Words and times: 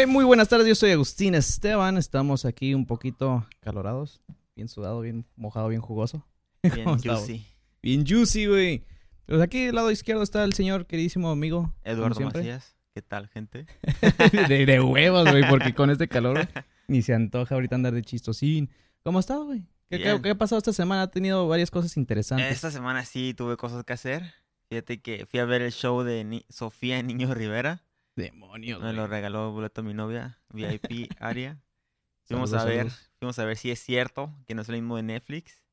Hey, 0.00 0.06
muy 0.06 0.24
buenas 0.24 0.48
tardes, 0.48 0.66
yo 0.66 0.74
soy 0.74 0.92
Agustín 0.92 1.34
Esteban. 1.34 1.98
Estamos 1.98 2.46
aquí 2.46 2.72
un 2.72 2.86
poquito 2.86 3.46
calorados, 3.60 4.22
bien 4.56 4.66
sudado, 4.66 5.02
bien 5.02 5.26
mojado, 5.36 5.68
bien 5.68 5.82
jugoso. 5.82 6.26
Bien 6.62 6.98
juicy. 6.98 7.44
Bien 7.82 8.06
juicy, 8.06 8.46
güey. 8.46 8.86
Pues 9.26 9.42
aquí 9.42 9.66
del 9.66 9.74
lado 9.74 9.90
izquierdo 9.90 10.22
está 10.22 10.42
el 10.44 10.54
señor 10.54 10.86
queridísimo 10.86 11.30
amigo. 11.30 11.74
Eduardo. 11.84 12.18
Macías. 12.18 12.76
¿Qué 12.94 13.02
tal, 13.02 13.28
gente? 13.28 13.66
de, 14.48 14.64
de 14.64 14.80
huevos, 14.80 15.30
güey, 15.30 15.46
porque 15.50 15.74
con 15.74 15.90
este 15.90 16.08
calor 16.08 16.48
ni 16.88 17.02
se 17.02 17.12
antoja 17.12 17.54
ahorita 17.54 17.74
andar 17.74 17.92
de 17.92 18.00
chistosín. 18.00 18.70
¿Cómo 19.02 19.18
ha 19.18 19.20
estado, 19.20 19.44
güey? 19.44 19.66
¿Qué, 19.90 19.98
qué, 19.98 20.18
qué 20.22 20.30
ha 20.30 20.34
pasado 20.34 20.60
esta 20.60 20.72
semana? 20.72 21.02
Ha 21.02 21.10
tenido 21.10 21.46
varias 21.46 21.70
cosas 21.70 21.98
interesantes. 21.98 22.50
Esta 22.50 22.70
semana 22.70 23.04
sí 23.04 23.34
tuve 23.34 23.58
cosas 23.58 23.84
que 23.84 23.92
hacer. 23.92 24.32
Fíjate 24.70 25.02
que 25.02 25.26
fui 25.26 25.40
a 25.40 25.44
ver 25.44 25.60
el 25.60 25.72
show 25.72 26.02
de 26.04 26.24
Ni- 26.24 26.46
Sofía 26.48 27.02
Niño 27.02 27.34
Rivera. 27.34 27.82
Demonios, 28.20 28.82
Me 28.82 28.92
lo 28.92 29.06
regaló 29.06 29.52
boleto 29.52 29.82
mi 29.82 29.94
novia, 29.94 30.38
VIP 30.50 31.10
área. 31.20 31.60
Fuimos 32.24 32.52
a 32.54 32.64
ver, 32.64 32.90
fuimos 33.18 33.38
a 33.40 33.44
ver 33.44 33.56
si 33.56 33.70
es 33.72 33.80
cierto 33.80 34.32
que 34.46 34.54
no 34.54 34.62
es 34.62 34.68
el 34.68 34.76
mismo 34.76 34.96
de 34.96 35.02
Netflix. 35.02 35.64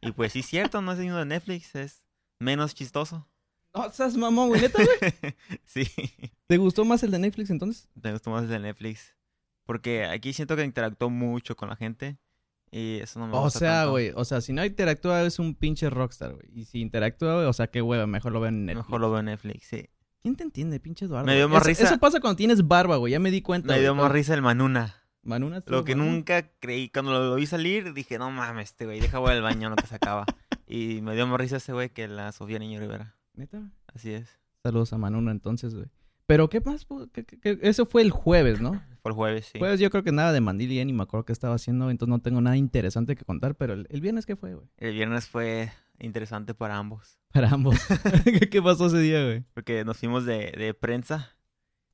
Y 0.00 0.12
pues 0.12 0.32
sí 0.32 0.40
es 0.40 0.46
cierto, 0.46 0.80
no 0.80 0.92
es 0.92 0.98
el 0.98 1.04
mismo 1.06 1.18
de 1.18 1.24
Netflix, 1.26 1.74
es 1.74 2.04
menos 2.38 2.74
chistoso. 2.74 3.26
No 3.74 3.90
seas 3.90 4.16
mamón, 4.16 4.48
güey. 4.48 4.60
¿Neta, 4.62 4.82
güey? 4.82 5.34
sí, 5.64 5.84
¿Te 6.46 6.56
gustó 6.56 6.84
más 6.84 7.02
el 7.02 7.10
de 7.10 7.18
Netflix 7.18 7.50
entonces? 7.50 7.88
me 8.00 8.12
gustó 8.12 8.30
más 8.30 8.44
el 8.44 8.48
de 8.48 8.58
Netflix. 8.60 9.14
Porque 9.66 10.04
aquí 10.06 10.32
siento 10.32 10.56
que 10.56 10.64
interactuó 10.64 11.10
mucho 11.10 11.56
con 11.56 11.68
la 11.68 11.76
gente. 11.76 12.16
Y 12.70 12.98
eso 13.00 13.18
no 13.18 13.26
me 13.26 13.36
O 13.36 13.42
gusta 13.42 13.58
sea, 13.58 13.72
tanto. 13.80 13.90
güey, 13.92 14.12
o 14.14 14.24
sea, 14.24 14.40
si 14.40 14.52
no 14.52 14.64
interactúa 14.64 15.22
es 15.22 15.38
un 15.38 15.54
pinche 15.54 15.90
rockstar, 15.90 16.34
güey. 16.34 16.48
Y 16.54 16.64
si 16.64 16.80
interactúa, 16.80 17.34
güey, 17.34 17.46
o 17.46 17.52
sea, 17.52 17.66
qué 17.66 17.82
hueva, 17.82 18.06
mejor 18.06 18.32
lo 18.32 18.40
ven 18.40 18.54
en 18.54 18.66
Netflix. 18.66 18.86
Mejor 18.86 19.00
lo 19.00 19.10
veo 19.10 19.18
en 19.20 19.26
Netflix, 19.26 19.66
sí. 19.66 19.88
¿Quién 20.22 20.36
te 20.36 20.42
entiende, 20.44 20.80
pinche 20.80 21.04
Eduardo? 21.04 21.26
Me 21.26 21.36
dio 21.36 21.48
más 21.48 21.60
Eso- 21.62 21.68
risa. 21.68 21.84
Eso 21.84 21.98
pasa 21.98 22.20
cuando 22.20 22.36
tienes 22.36 22.66
barba, 22.66 22.96
güey, 22.96 23.12
ya 23.12 23.20
me 23.20 23.30
di 23.30 23.40
cuenta. 23.42 23.72
Me 23.74 23.80
dio 23.80 23.94
más 23.94 24.10
risa 24.10 24.34
el 24.34 24.42
Manuna. 24.42 24.94
Manuna 25.22 25.62
Lo 25.66 25.84
que 25.84 25.94
nunca 25.94 26.50
creí, 26.60 26.88
cuando 26.88 27.12
lo, 27.12 27.28
lo 27.30 27.34
vi 27.34 27.46
salir, 27.46 27.92
dije, 27.92 28.18
no 28.18 28.30
mames, 28.30 28.70
este 28.70 28.86
güey, 28.86 29.00
deja 29.00 29.18
voy 29.18 29.32
al 29.32 29.42
baño, 29.42 29.68
no 29.68 29.76
que 29.76 29.86
se 29.86 29.94
acaba. 29.94 30.24
Y 30.70 31.00
me 31.00 31.14
dio 31.14 31.26
más 31.26 31.40
risa 31.40 31.56
ese 31.56 31.72
güey 31.72 31.88
que 31.88 32.06
la 32.08 32.30
Sofía 32.32 32.58
Niño 32.58 32.78
Rivera. 32.78 33.16
¿Neta? 33.34 33.70
Así 33.94 34.10
es. 34.12 34.28
Saludos 34.62 34.92
a 34.92 34.98
Manuna 34.98 35.30
entonces, 35.30 35.74
güey. 35.74 35.86
Pero, 36.28 36.48
¿qué 36.50 36.60
más? 36.60 36.84
po? 36.84 37.08
¿Qué- 37.10 37.24
qué- 37.24 37.40
qué? 37.40 37.58
Eso 37.62 37.86
fue 37.86 38.02
el 38.02 38.10
jueves, 38.10 38.60
¿no? 38.60 38.72
Fue 39.02 39.10
el 39.12 39.14
jueves, 39.16 39.46
sí. 39.52 39.58
Jueves 39.58 39.80
yo 39.80 39.88
creo 39.90 40.02
que 40.02 40.12
nada 40.12 40.32
de 40.32 40.40
Mandil 40.40 40.72
y 40.72 40.84
ni 40.84 40.92
me 40.92 41.04
acuerdo 41.04 41.24
qué 41.24 41.32
estaba 41.32 41.54
haciendo, 41.54 41.88
entonces 41.90 42.10
no 42.10 42.18
tengo 42.20 42.40
nada 42.40 42.56
interesante 42.56 43.14
que 43.16 43.24
contar, 43.24 43.54
pero 43.54 43.72
el, 43.72 43.86
el 43.90 44.00
viernes, 44.00 44.26
¿qué 44.26 44.36
fue, 44.36 44.54
güey? 44.54 44.66
El 44.76 44.92
viernes 44.94 45.28
fue 45.28 45.72
interesante 46.00 46.52
para 46.52 46.76
ambos. 46.76 47.18
Para 47.32 47.48
ambos. 47.48 47.76
¿Qué, 48.50 48.60
pasó 48.60 48.86
ese 48.86 48.98
día, 48.98 49.24
güey? 49.24 49.44
Porque 49.54 49.84
nos 49.84 49.96
fuimos 49.98 50.26
de, 50.26 50.52
de 50.52 50.74
prensa. 50.74 51.34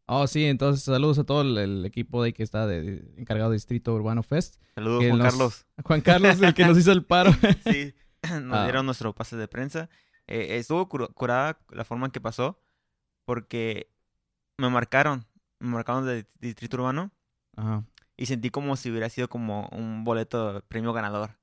Oh, 0.06 0.26
sí, 0.26 0.44
entonces 0.46 0.82
saludos 0.84 1.19
a 1.19 1.24
todo 1.24 1.42
el, 1.42 1.56
el 1.56 1.84
equipo 1.86 2.22
de 2.22 2.26
ahí 2.28 2.32
que 2.32 2.42
está 2.42 2.66
de, 2.66 2.82
de- 2.82 3.14
encargado 3.20 3.50
de 3.50 3.56
Distrito 3.56 3.94
Urbano 3.94 4.22
Fest. 4.22 4.56
Saludos, 4.74 5.04
Juan 5.06 5.19
nos- 5.19 5.28
Carlos. 5.30 5.66
Juan 5.84 6.00
Carlos, 6.00 6.42
el 6.42 6.54
que 6.54 6.64
nos 6.66 6.76
hizo 6.78 6.91
el 6.92 7.04
paro. 7.04 7.30
Sí, 7.70 7.94
nos 8.42 8.58
Ah. 8.58 8.64
dieron 8.64 8.84
nuestro 8.86 9.14
pase 9.14 9.36
de 9.36 9.46
prensa. 9.46 9.88
Eh, 10.26 10.56
estuvo 10.58 10.88
cur- 10.88 11.12
curada 11.14 11.58
la 11.70 11.84
forma 11.84 12.06
en 12.06 12.12
que 12.12 12.20
pasó. 12.20 12.60
Porque 13.24 13.91
me 14.58 14.69
marcaron. 14.70 15.27
Me 15.60 15.69
marcaron 15.70 16.05
de 16.06 16.27
Distrito 16.41 16.77
Urbano. 16.77 17.10
Ajá. 17.56 17.84
y 18.16 18.27
sentí 18.27 18.50
como 18.50 18.74
si 18.77 18.91
hubiera 18.91 19.08
sido 19.08 19.28
como 19.28 19.69
un 19.72 20.02
boleto 20.05 20.55
de 20.55 20.60
premio 20.62 20.92
ganador. 20.92 21.36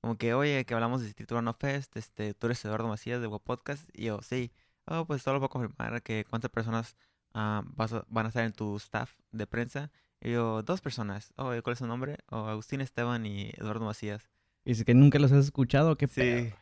Como 0.00 0.16
que, 0.16 0.32
oye, 0.34 0.64
que 0.64 0.74
hablamos 0.74 1.00
de 1.00 1.06
Distrito 1.08 1.34
Urbano 1.34 1.54
Fest, 1.54 1.96
este, 1.96 2.34
tú 2.34 2.46
eres 2.46 2.64
Eduardo 2.64 2.88
Macías 2.88 3.20
de 3.20 3.28
Podcast, 3.28 3.88
y 3.92 4.04
yo, 4.06 4.20
sí, 4.22 4.50
oh, 4.86 5.04
pues 5.06 5.22
solo 5.22 5.40
para 5.40 5.48
confirmar 5.50 6.02
que 6.02 6.24
cuántas 6.28 6.50
personas 6.50 6.96
ah, 7.34 7.62
vas 7.76 7.92
a- 7.92 8.04
van 8.08 8.26
a 8.26 8.28
estar 8.28 8.44
en 8.44 8.52
tu 8.52 8.76
staff 8.76 9.12
de 9.32 9.46
prensa. 9.46 9.90
Y 10.20 10.32
yo, 10.32 10.62
dos 10.62 10.80
personas. 10.80 11.32
Oh, 11.36 11.54
¿y 11.54 11.62
¿cuál 11.62 11.72
es 11.74 11.78
su 11.80 11.86
nombre? 11.86 12.18
Oh, 12.30 12.46
Agustín 12.46 12.80
Esteban 12.80 13.24
y 13.26 13.50
Eduardo 13.56 13.84
Macías. 13.84 14.30
Dice 14.64 14.84
que 14.84 14.94
nunca 14.94 15.18
los 15.18 15.32
has 15.32 15.44
escuchado, 15.46 15.96
qué 15.96 16.06
Sí. 16.06 16.14
pedo? 16.20 16.56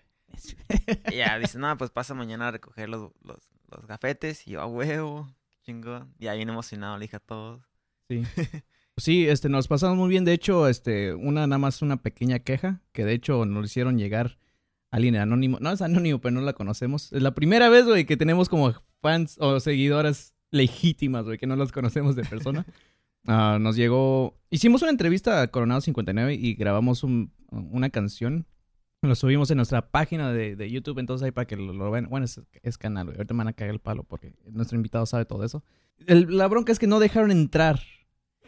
Y 1.10 1.16
ya, 1.16 1.38
dice, 1.38 1.58
no, 1.58 1.76
pues 1.76 1.90
pasa 1.90 2.14
mañana 2.14 2.48
a 2.48 2.50
recoger 2.52 2.88
los, 2.88 3.12
los, 3.22 3.48
los 3.70 3.86
gafetes, 3.86 4.46
y 4.46 4.52
yo, 4.52 4.60
a 4.60 4.66
huevo, 4.66 5.28
chingón. 5.68 6.14
Y 6.18 6.26
ahí 6.28 6.38
bien 6.38 6.48
emocionado 6.48 6.96
le 6.96 7.02
dije 7.04 7.16
a 7.16 7.20
todos. 7.20 7.62
Sí. 8.08 8.22
Sí, 9.00 9.28
este, 9.28 9.48
nos 9.48 9.68
pasamos 9.68 9.96
muy 9.96 10.08
bien. 10.08 10.24
De 10.24 10.32
hecho, 10.32 10.66
este, 10.66 11.14
una 11.14 11.46
nada 11.46 11.58
más 11.58 11.82
una 11.82 11.98
pequeña 12.02 12.40
queja, 12.40 12.82
que 12.90 13.04
de 13.04 13.12
hecho 13.12 13.44
nos 13.44 13.64
hicieron 13.66 13.96
llegar 13.96 14.38
alguien 14.90 15.14
anónimo. 15.14 15.58
No 15.60 15.70
es 15.70 15.80
anónimo, 15.82 16.20
pero 16.20 16.34
no 16.34 16.40
la 16.40 16.52
conocemos. 16.52 17.12
Es 17.12 17.22
la 17.22 17.32
primera 17.32 17.68
vez, 17.68 17.84
güey, 17.86 18.06
que 18.06 18.16
tenemos 18.16 18.48
como 18.48 18.74
fans 19.00 19.36
o 19.38 19.60
seguidoras 19.60 20.34
legítimas, 20.50 21.26
güey, 21.26 21.38
que 21.38 21.46
no 21.46 21.54
las 21.54 21.70
conocemos 21.70 22.16
de 22.16 22.24
persona. 22.24 22.66
Ah, 23.26 23.58
nos 23.60 23.76
llegó... 23.76 24.36
Hicimos 24.50 24.80
una 24.82 24.90
entrevista 24.90 25.42
a 25.42 25.48
Coronado 25.48 25.80
59 25.80 26.34
y 26.34 26.54
grabamos 26.54 27.04
un- 27.04 27.32
una 27.50 27.90
canción. 27.90 28.46
Lo 29.02 29.14
subimos 29.14 29.48
en 29.52 29.58
nuestra 29.58 29.90
página 29.92 30.32
de, 30.32 30.56
de 30.56 30.70
YouTube, 30.70 30.98
entonces 30.98 31.24
ahí 31.24 31.30
para 31.30 31.46
que 31.46 31.56
lo, 31.56 31.72
lo 31.72 31.90
vean. 31.90 32.08
Bueno, 32.10 32.24
es, 32.24 32.40
es 32.64 32.76
canal, 32.78 33.06
güey. 33.06 33.16
Ahorita 33.16 33.32
me 33.32 33.38
van 33.38 33.48
a 33.48 33.52
cagar 33.52 33.72
el 33.72 33.78
palo 33.80 34.02
porque 34.02 34.32
nuestro 34.50 34.76
invitado 34.76 35.06
sabe 35.06 35.24
todo 35.24 35.44
eso. 35.44 35.62
El- 36.06 36.36
la 36.36 36.48
bronca 36.48 36.72
es 36.72 36.80
que 36.80 36.88
no 36.88 36.98
dejaron 36.98 37.30
entrar 37.30 37.80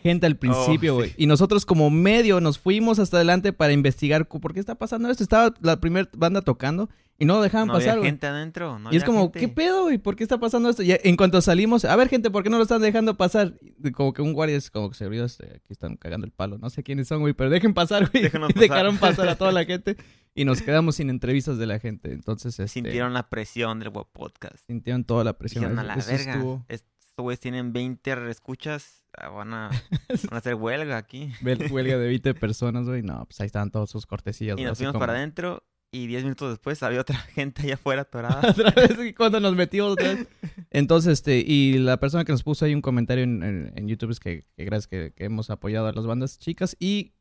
gente 0.02 0.26
al 0.26 0.36
principio, 0.36 0.94
Oh, 0.94 0.96
güey. 0.96 1.10
sí. 1.10 1.14
Y 1.18 1.26
nosotros 1.26 1.64
como 1.64 1.88
medio 1.90 2.40
nos 2.40 2.58
fuimos 2.58 2.98
hasta 2.98 3.18
adelante 3.18 3.52
para 3.52 3.72
investigar 3.72 4.26
por 4.26 4.52
qué 4.52 4.58
está 4.58 4.74
pasando 4.74 5.08
esto. 5.08 5.22
Estaba 5.22 5.54
la 5.60 5.78
primera 5.80 6.08
banda 6.16 6.42
tocando 6.42 6.88
y 7.20 7.24
no 7.26 7.34
lo 7.36 7.42
dejaban 7.42 7.68
no 7.68 7.74
pasar, 7.74 7.90
había 7.98 8.04
gente 8.06 8.26
adentro. 8.26 8.78
No 8.80 8.92
y 8.92 8.96
es 8.96 9.04
como, 9.04 9.24
gente. 9.24 9.38
¿qué 9.38 9.48
pedo, 9.48 9.82
güey? 9.84 9.98
¿Por 9.98 10.16
qué 10.16 10.24
está 10.24 10.38
pasando 10.40 10.68
esto? 10.70 10.82
Y 10.82 10.90
en 11.04 11.16
cuanto 11.16 11.40
salimos, 11.40 11.84
a 11.84 11.94
ver, 11.94 12.08
gente, 12.08 12.30
¿por 12.30 12.42
qué 12.42 12.50
no 12.50 12.56
lo 12.56 12.64
están 12.64 12.80
dejando 12.82 13.16
pasar? 13.16 13.54
Y 13.84 13.92
Como 13.92 14.12
que 14.12 14.22
un 14.22 14.32
guardia 14.32 14.56
es 14.56 14.70
como 14.70 14.88
que 14.90 14.96
se 14.96 15.08
vio, 15.08 15.24
este, 15.24 15.46
aquí 15.56 15.66
están 15.72 15.96
cagando 15.96 16.26
el 16.26 16.32
palo. 16.32 16.58
No 16.58 16.68
sé 16.70 16.82
quiénes 16.82 17.06
son, 17.06 17.20
güey, 17.20 17.34
pero 17.34 17.50
dejen 17.50 17.74
pasar, 17.74 18.10
güey. 18.10 18.24
Y 18.26 18.28
pasar. 18.30 18.54
dejaron 18.54 18.96
pasar 18.98 19.28
a 19.28 19.36
toda 19.36 19.52
la 19.52 19.64
gente 19.66 19.96
y 20.34 20.44
nos 20.44 20.62
quedamos 20.62 20.96
sin 20.96 21.10
entrevistas 21.10 21.58
de 21.58 21.66
la 21.66 21.78
gente. 21.78 22.12
Entonces, 22.12 22.58
este, 22.58 22.68
Sintieron 22.68 23.12
la 23.14 23.28
presión 23.28 23.78
del 23.78 23.92
podcast. 23.92 24.56
sintieron 24.66 25.04
toda 25.04 25.22
la 25.22 25.34
presión. 25.38 25.64
Dijeron 25.64 25.78
a 25.78 25.84
la 25.84 25.94
eso 25.94 26.10
verga. 26.10 26.32
estuvo- 26.32 26.64
Estos 26.68 26.90
güeyes 27.18 27.40
tienen 27.40 27.72
20 27.74 28.30
escuchas. 28.30 29.04
ah, 29.18 29.28
Van 29.28 29.52
a, 29.52 29.68
van 30.08 30.32
a 30.34 30.36
hacer 30.38 30.54
huelga 30.54 30.96
aquí. 30.96 31.32
Huel- 31.42 31.70
Huelga 31.70 31.98
de 31.98 32.06
20 32.06 32.32
personas, 32.34 32.86
güey. 32.86 33.02
No, 33.02 33.26
pues 33.26 33.38
ahí 33.40 33.46
estaban 33.46 33.70
todas 33.70 33.90
sus 33.90 34.06
cortesías. 34.06 34.58
Y 34.58 34.64
nos 34.64 34.78
fuimos 34.78 34.92
como- 34.94 35.00
para 35.04 35.12
adentro. 35.18 35.62
Y 35.92 36.06
10 36.06 36.22
minutos 36.22 36.50
después 36.50 36.82
había 36.82 37.00
otra 37.00 37.16
gente 37.34 37.62
allá 37.62 37.74
afuera 37.74 38.02
atorada. 38.02 38.40
otra 38.50 38.70
vez 38.70 39.14
cuando 39.16 39.40
nos 39.40 39.54
metimos 39.56 39.92
otra 39.92 40.14
vez. 40.14 40.28
Entonces, 40.70 41.14
este, 41.14 41.38
y 41.44 41.78
la 41.78 41.98
persona 41.98 42.24
que 42.24 42.32
nos 42.32 42.42
puso 42.44 42.64
ahí 42.64 42.74
un 42.74 42.80
comentario 42.82 43.24
en, 43.24 43.42
en- 43.42 43.72
en 43.74 43.88
YouTube 43.88 44.10
es 44.10 44.20
que, 44.20 44.44
que 44.56 44.64
gracias 44.64 44.86
que, 44.86 45.12
que 45.16 45.24
hemos 45.24 45.50
apoyado 45.50 45.86
a 45.88 45.92
las 45.92 46.06
bandas 46.06 46.38
chicas 46.38 46.76
y 46.78 47.12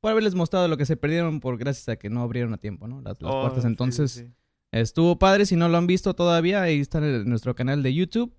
por 0.00 0.10
haberles 0.12 0.34
mostrado 0.34 0.68
lo 0.68 0.76
que 0.76 0.86
se 0.86 0.96
perdieron 0.96 1.40
por 1.40 1.56
gracias 1.58 1.88
a 1.88 1.96
que 1.96 2.10
no 2.10 2.22
abrieron 2.22 2.52
a 2.54 2.58
tiempo, 2.58 2.86
¿no? 2.88 3.00
Las, 3.00 3.20
las 3.22 3.32
Oh, 3.32 3.40
puertas. 3.42 3.64
Entonces, 3.64 4.10
sí, 4.12 4.24
sí. 4.26 4.32
estuvo 4.72 5.18
padre. 5.18 5.46
Si 5.46 5.56
no 5.56 5.68
lo 5.68 5.76
han 5.78 5.86
visto 5.86 6.14
todavía, 6.14 6.62
ahí 6.62 6.80
está 6.80 6.98
en 6.98 7.28
nuestro 7.28 7.54
canal 7.54 7.82
de 7.82 7.94
YouTube. 7.94 8.34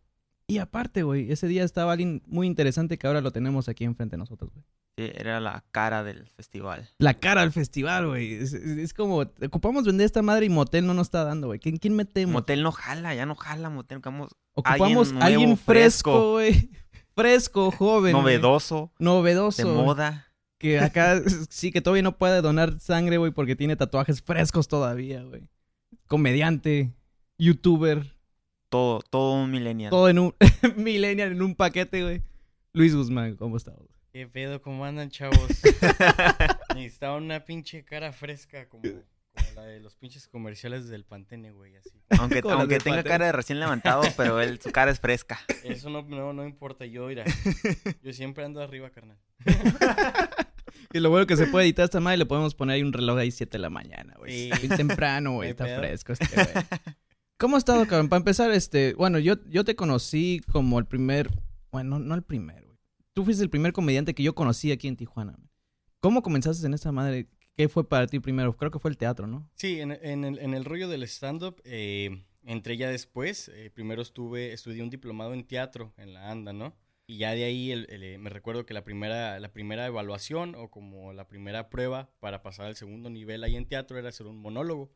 Y 0.47 0.57
aparte, 0.57 1.03
güey, 1.03 1.31
ese 1.31 1.47
día 1.47 1.63
estaba 1.63 1.91
alguien 1.93 2.21
muy 2.27 2.45
interesante 2.47 2.97
que 2.97 3.07
ahora 3.07 3.21
lo 3.21 3.31
tenemos 3.31 3.69
aquí 3.69 3.83
enfrente 3.85 4.13
de 4.15 4.19
nosotros, 4.19 4.51
güey. 4.53 4.65
Sí, 4.97 5.09
era 5.15 5.39
la 5.39 5.63
cara 5.71 6.03
del 6.03 6.27
festival. 6.27 6.89
La 6.97 7.13
cara 7.13 7.41
al 7.41 7.51
festival, 7.51 8.07
güey. 8.09 8.33
Es, 8.33 8.53
es- 8.53 8.77
es 8.77 8.93
como, 8.93 9.19
ocupamos 9.45 9.85
vender 9.85 10.05
esta 10.05 10.21
madre 10.21 10.45
y 10.45 10.49
motel 10.49 10.85
no 10.85 10.93
nos 10.93 11.07
está 11.07 11.23
dando, 11.23 11.47
güey. 11.47 11.59
¿Quién, 11.59 11.77
quién 11.77 11.95
metemos? 11.95 12.33
Motel 12.33 12.61
no 12.61 12.71
jala, 12.71 13.15
ya 13.15 13.25
no 13.25 13.35
jala, 13.35 13.69
motel. 13.69 13.97
Ocupamos 13.99 14.31
Ocupamos 14.53 15.13
Alguien 15.21 15.57
fresco, 15.57 16.31
güey. 16.33 16.69
Fresco, 17.15 17.71
joven. 17.71 18.13
novedoso, 18.13 18.91
Novedoso. 18.99 19.67
de 19.67 19.73
moda. 19.73 20.27
Que 20.57 20.79
acá 20.79 21.21
sí 21.49 21.71
que 21.71 21.81
todavía 21.81 22.03
no 22.03 22.17
puede 22.17 22.41
donar 22.41 22.79
sangre, 22.79 23.17
güey, 23.17 23.31
porque 23.31 23.55
tiene 23.55 23.75
tatuajes 23.75 24.21
frescos 24.21 24.67
todavía, 24.67 25.21
güey. 25.23 25.43
Comediante, 26.07 26.93
youtuber, 27.37 28.15
Todo, 28.69 29.01
todo 29.09 29.33
un 29.43 29.51
millennial. 29.51 29.89
todo 29.89 30.09
en 30.09 30.19
un 30.19 30.35
millennial 30.77 31.31
en 31.33 31.41
un 31.41 31.55
paquete, 31.55 32.01
güey. 32.03 32.21
Luis 32.73 32.95
Guzmán, 32.95 33.35
¿cómo 33.35 33.57
estás? 33.57 33.75
¿Qué 34.11 34.27
pedo? 34.27 34.61
¿Cómo 34.61 34.83
andan, 34.83 35.09
chavos? 35.09 35.37
Necesitaba 36.75 37.15
una 37.15 37.45
pinche 37.45 37.85
cara 37.85 38.11
fresca 38.11 38.67
como, 38.67 38.83
como 38.83 39.51
la 39.55 39.63
de 39.63 39.79
los 39.79 39.95
pinches 39.95 40.27
comerciales 40.27 40.89
del 40.89 41.05
Pantene, 41.05 41.51
güey, 41.51 41.77
así. 41.77 42.01
Aunque, 42.19 42.41
tenga 42.79 43.03
cara 43.03 43.27
de 43.27 43.31
recién 43.31 43.61
levantado, 43.61 44.03
pero 44.17 44.41
él, 44.41 44.59
su 44.59 44.69
cara 44.71 44.91
es 44.91 44.99
fresca. 44.99 45.39
Eso 45.63 45.89
no, 45.89 46.01
no, 46.01 46.33
no 46.33 46.45
importa, 46.45 46.85
yo, 46.85 47.07
mira. 47.07 47.23
Yo 48.03 48.11
siempre 48.11 48.43
ando 48.43 48.61
arriba, 48.61 48.89
carnal. 48.89 49.17
Y 50.91 50.99
lo 50.99 51.09
bueno 51.09 51.25
que 51.25 51.37
se 51.37 51.47
puede 51.47 51.65
editar 51.65 51.85
esta 51.85 52.01
madre, 52.01 52.17
le 52.17 52.25
podemos 52.25 52.53
poner 52.53 52.75
ahí 52.75 52.83
un 52.83 52.91
reloj 52.91 53.17
ahí 53.17 53.31
7 53.31 53.49
de 53.49 53.59
la 53.61 53.69
mañana, 53.69 54.13
güey. 54.17 54.31
Sí. 54.31 54.43
Está 54.51 54.59
bien 54.59 54.75
temprano, 54.75 55.35
güey. 55.35 55.49
Está 55.51 55.63
pedo. 55.63 55.79
fresco 55.79 56.11
este, 56.11 56.27
güey. 56.35 56.65
¿Cómo 57.37 57.55
has 57.55 57.61
estado, 57.61 57.87
cabrón? 57.87 58.09
Para 58.09 58.17
empezar, 58.17 58.51
este, 58.51 58.93
bueno, 58.95 59.19
yo, 59.19 59.35
yo 59.47 59.63
te 59.63 59.77
conocí 59.77 60.41
como 60.51 60.79
el 60.79 60.85
primer, 60.85 61.29
bueno, 61.71 61.97
no 61.97 62.13
el 62.13 62.23
primer, 62.23 62.65
güey. 62.65 62.70
Tú 63.13 63.25
fuiste 63.25 63.43
el 63.43 63.49
primer 63.49 63.73
comediante 63.73 64.13
que 64.13 64.23
yo 64.23 64.33
conocí 64.35 64.71
aquí 64.71 64.87
en 64.87 64.95
Tijuana. 64.95 65.37
¿Cómo 65.99 66.21
comenzaste 66.21 66.65
en 66.65 66.73
esta 66.73 66.91
madre? 66.91 67.27
¿Qué 67.57 67.67
fue 67.67 67.87
para 67.87 68.07
ti 68.07 68.19
primero? 68.19 68.55
Creo 68.55 68.71
que 68.71 68.79
fue 68.79 68.89
el 68.89 68.97
teatro, 68.97 69.27
¿no? 69.27 69.49
Sí, 69.55 69.81
en, 69.81 69.91
en 69.91 70.23
el, 70.23 70.39
en 70.39 70.53
el 70.53 70.63
rollo 70.65 70.87
del 70.87 71.03
stand-up, 71.03 71.61
eh, 71.65 72.23
entré 72.43 72.77
ya 72.77 72.89
después. 72.89 73.49
eh, 73.49 73.69
primero 73.69 74.01
estuve, 74.01 74.53
estudié 74.53 74.81
un 74.81 74.89
diplomado 74.89 75.33
en 75.33 75.45
teatro 75.45 75.93
en 75.97 76.13
la 76.13 76.31
ANDA, 76.31 76.53
¿no? 76.53 76.75
Y 77.05 77.17
ya 77.17 77.31
de 77.35 77.43
ahí 77.43 77.71
el- 77.71 77.87
el, 77.89 78.03
eh, 78.03 78.17
me 78.17 78.29
recuerdo 78.29 78.65
que 78.65 78.73
la 78.73 78.85
primera, 78.85 79.37
la 79.41 79.51
primera 79.51 79.85
evaluación 79.85 80.55
o 80.55 80.71
como 80.71 81.11
la 81.11 81.27
primera 81.27 81.69
prueba 81.69 82.09
para 82.21 82.41
pasar 82.41 82.67
al 82.67 82.75
segundo 82.77 83.09
nivel 83.09 83.43
ahí 83.43 83.57
en 83.57 83.67
teatro 83.67 83.99
era 83.99 84.07
hacer 84.09 84.27
un 84.27 84.37
monólogo. 84.37 84.93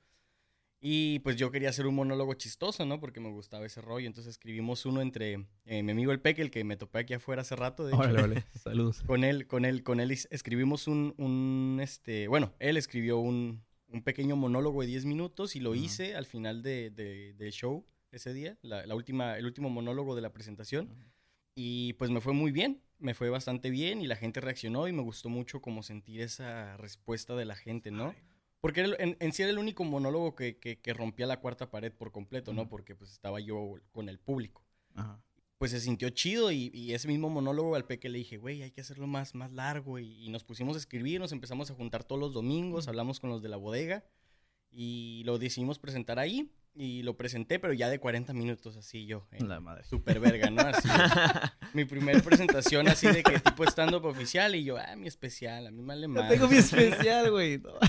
Y 0.87 1.17
pues 1.19 1.35
yo 1.35 1.49
quería 1.49 1.69
hacer 1.69 1.87
un 1.87 1.95
monólogo 1.95 2.35
chistoso, 2.35 2.85
¿no? 2.85 2.99
Porque 2.99 3.19
me 3.19 3.29
gustaba 3.31 3.65
ese 3.65 3.81
rollo. 3.81 4.05
Entonces 4.05 4.29
escribimos 4.33 4.85
uno 4.85 5.01
entre 5.01 5.47
eh, 5.65 5.81
mi 5.81 5.91
amigo 5.93 6.11
el 6.11 6.19
Peque, 6.21 6.43
el 6.43 6.51
que 6.51 6.63
me 6.63 6.77
topé 6.77 6.99
aquí 6.99 7.15
afuera 7.15 7.41
hace 7.41 7.55
rato. 7.55 7.85
De 7.87 7.93
hecho. 7.93 8.01
Órale. 8.01 8.43
Saludos. 8.53 9.01
Con 9.01 9.23
él, 9.23 9.47
con 9.47 9.65
él, 9.65 9.81
con 9.81 9.99
él 9.99 10.11
es- 10.11 10.27
escribimos 10.29 10.87
un, 10.87 11.15
un, 11.17 11.79
este, 11.81 12.27
bueno, 12.27 12.53
él 12.59 12.77
escribió 12.77 13.17
un, 13.17 13.63
un 13.87 14.03
pequeño 14.03 14.35
monólogo 14.35 14.81
de 14.81 14.87
10 14.87 15.05
minutos 15.05 15.55
y 15.55 15.59
lo 15.59 15.73
hice 15.73 16.15
al 16.15 16.27
final 16.27 16.61
de, 16.61 16.91
de- 16.91 17.33
del 17.33 17.51
show 17.51 17.83
ese 18.11 18.31
día, 18.33 18.55
la, 18.61 18.85
la 18.85 18.93
última, 18.93 19.39
el 19.39 19.45
último 19.47 19.71
monólogo 19.71 20.15
de 20.15 20.21
la 20.21 20.33
presentación. 20.33 20.89
Y 21.55 21.93
pues 21.93 22.11
me 22.11 22.21
fue 22.21 22.33
muy 22.33 22.51
bien, 22.51 22.83
me 22.99 23.15
fue 23.15 23.31
bastante 23.31 23.71
bien 23.71 24.01
y 24.01 24.07
la 24.07 24.17
gente 24.17 24.39
reaccionó 24.39 24.87
y 24.87 24.93
me 24.93 25.01
gustó 25.01 25.29
mucho 25.29 25.61
como 25.61 25.81
sentir 25.81 26.21
esa 26.21 26.77
respuesta 26.77 27.35
de 27.35 27.45
la 27.45 27.55
gente, 27.55 27.89
¿no? 27.89 28.13
Porque 28.65 28.79
era 28.79 28.89
el- 28.89 28.95
en, 28.99 29.17
en 29.19 29.31
sí 29.31 29.43
era 29.43 29.51
el 29.51 29.59
único 29.59 29.83
monólogo 29.83 30.33
que, 30.33 30.57
que- 30.57 30.79
que 30.79 30.93
rompía 30.93 31.27
la 31.27 31.39
cuarta 31.39 31.69
pared 31.69 31.91
por 31.93 32.11
completo, 32.11 32.51
¿no? 32.51 32.67
Porque 32.67 32.95
pues 32.95 33.11
estaba 33.11 33.39
yo 33.39 33.75
con 33.91 34.09
el 34.09 34.17
público 34.17 34.63
Ajá. 34.95 35.21
pues 35.59 35.69
se 35.69 35.79
sintió 35.79 36.09
chido 36.09 36.51
y, 36.51 36.71
y 36.73 36.93
ese 36.95 37.07
mismo 37.07 37.29
monólogo 37.29 37.75
al 37.75 37.85
Peque 37.85 38.09
le 38.09 38.17
dije, 38.17 38.37
güey, 38.37 38.63
hay 38.63 38.71
que 38.71 38.81
hacerlo 38.81 39.05
más, 39.05 39.35
más 39.35 39.51
largo 39.51 39.99
y, 39.99 40.25
y 40.25 40.29
nos 40.29 40.43
pusimos 40.43 40.75
a 40.75 40.79
escribir, 40.79 41.19
nos 41.19 41.31
empezamos 41.31 41.69
a 41.69 41.75
juntar 41.75 42.03
todos 42.03 42.19
los 42.19 42.33
domingos, 42.33 42.87
hablamos 42.87 43.19
con 43.19 43.29
los 43.29 43.43
de 43.43 43.49
la 43.49 43.57
bodega 43.57 44.03
y 44.71 45.21
lo 45.25 45.37
decidimos 45.37 45.77
presentar 45.79 46.17
ahí 46.19 46.49
y 46.77 47.03
lo 47.03 47.15
presenté, 47.15 47.57
pero 47.57 47.71
ya 47.71 47.87
de 47.89 47.99
40 47.99 48.33
minutos 48.33 48.75
así 48.75 49.05
yo, 49.05 49.25
en 49.31 49.47
La 49.47 49.61
madre. 49.61 49.85
super 49.85 50.19
verga, 50.19 50.49
¿no? 50.49 50.61
Así, 50.63 50.89
mi 51.73 51.85
primera 51.85 52.19
presentación 52.21 52.89
así 52.89 53.07
de 53.07 53.23
que 53.23 53.39
tipo 53.39 53.63
stand-up 53.63 54.03
oficial 54.03 54.53
y 54.55 54.65
yo, 54.65 54.75
ah, 54.77 54.93
mi 54.97 55.07
especial, 55.07 55.67
a 55.67 55.71
mí 55.71 55.81
me 55.81 55.87
vale 55.95 56.07
Yo 56.13 56.27
tengo 56.27 56.47
mi 56.49 56.57
especial, 56.57 57.31
güey. 57.31 57.59
No. 57.59 57.71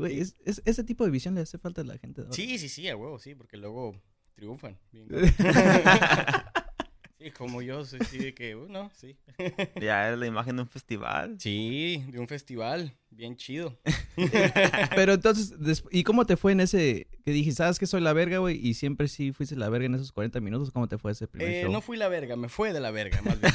Güey, 0.00 0.20
es, 0.20 0.34
es- 0.44 0.62
ese 0.64 0.84
tipo 0.84 1.04
de 1.04 1.10
visión 1.10 1.34
le 1.34 1.42
hace 1.42 1.58
falta 1.58 1.82
a 1.82 1.84
la 1.84 1.98
gente. 1.98 2.22
ahora. 2.22 2.32
Sí, 2.34 2.58
sí, 2.58 2.68
sí, 2.68 2.88
a 2.88 2.96
huevo, 2.96 3.18
sí, 3.18 3.34
porque 3.34 3.56
luego 3.56 4.00
triunfan. 4.34 4.78
bien 4.92 5.08
sí, 7.18 7.30
como 7.32 7.60
yo, 7.60 7.84
soy 7.84 8.00
así 8.00 8.16
de 8.18 8.34
que, 8.34 8.56
uh, 8.56 8.66
no, 8.68 8.90
sí. 8.94 9.16
Ya 9.80 10.10
es 10.10 10.18
la 10.18 10.26
imagen 10.26 10.56
de 10.56 10.62
un 10.62 10.68
festival. 10.68 11.36
Sí, 11.38 12.02
de 12.10 12.18
un 12.18 12.26
festival, 12.28 12.96
bien 13.10 13.36
chido. 13.36 13.78
Pero 14.96 15.12
entonces, 15.14 15.52
¿y 15.90 16.02
cómo 16.04 16.24
te 16.26 16.36
fue 16.38 16.52
en 16.52 16.60
ese 16.60 17.08
que 17.24 17.32
dijiste, 17.32 17.58
sabes 17.58 17.78
que 17.78 17.86
soy 17.86 18.00
la 18.00 18.12
verga, 18.14 18.38
güey? 18.38 18.56
Y 18.66 18.72
siempre 18.74 19.06
sí 19.08 19.32
fuiste 19.32 19.54
la 19.56 19.68
verga 19.68 19.86
en 19.86 19.94
esos 19.96 20.12
40 20.12 20.40
minutos. 20.40 20.70
¿Cómo 20.70 20.88
te 20.88 20.96
fue 20.98 21.12
ese 21.12 21.26
primer 21.28 21.48
Eh, 21.50 21.62
show? 21.64 21.72
no 21.72 21.80
fui 21.82 21.96
la 21.98 22.08
verga, 22.08 22.36
me 22.36 22.48
fue 22.48 22.72
de 22.72 22.80
la 22.80 22.90
verga, 22.90 23.20
más 23.22 23.38
bien. 23.40 23.52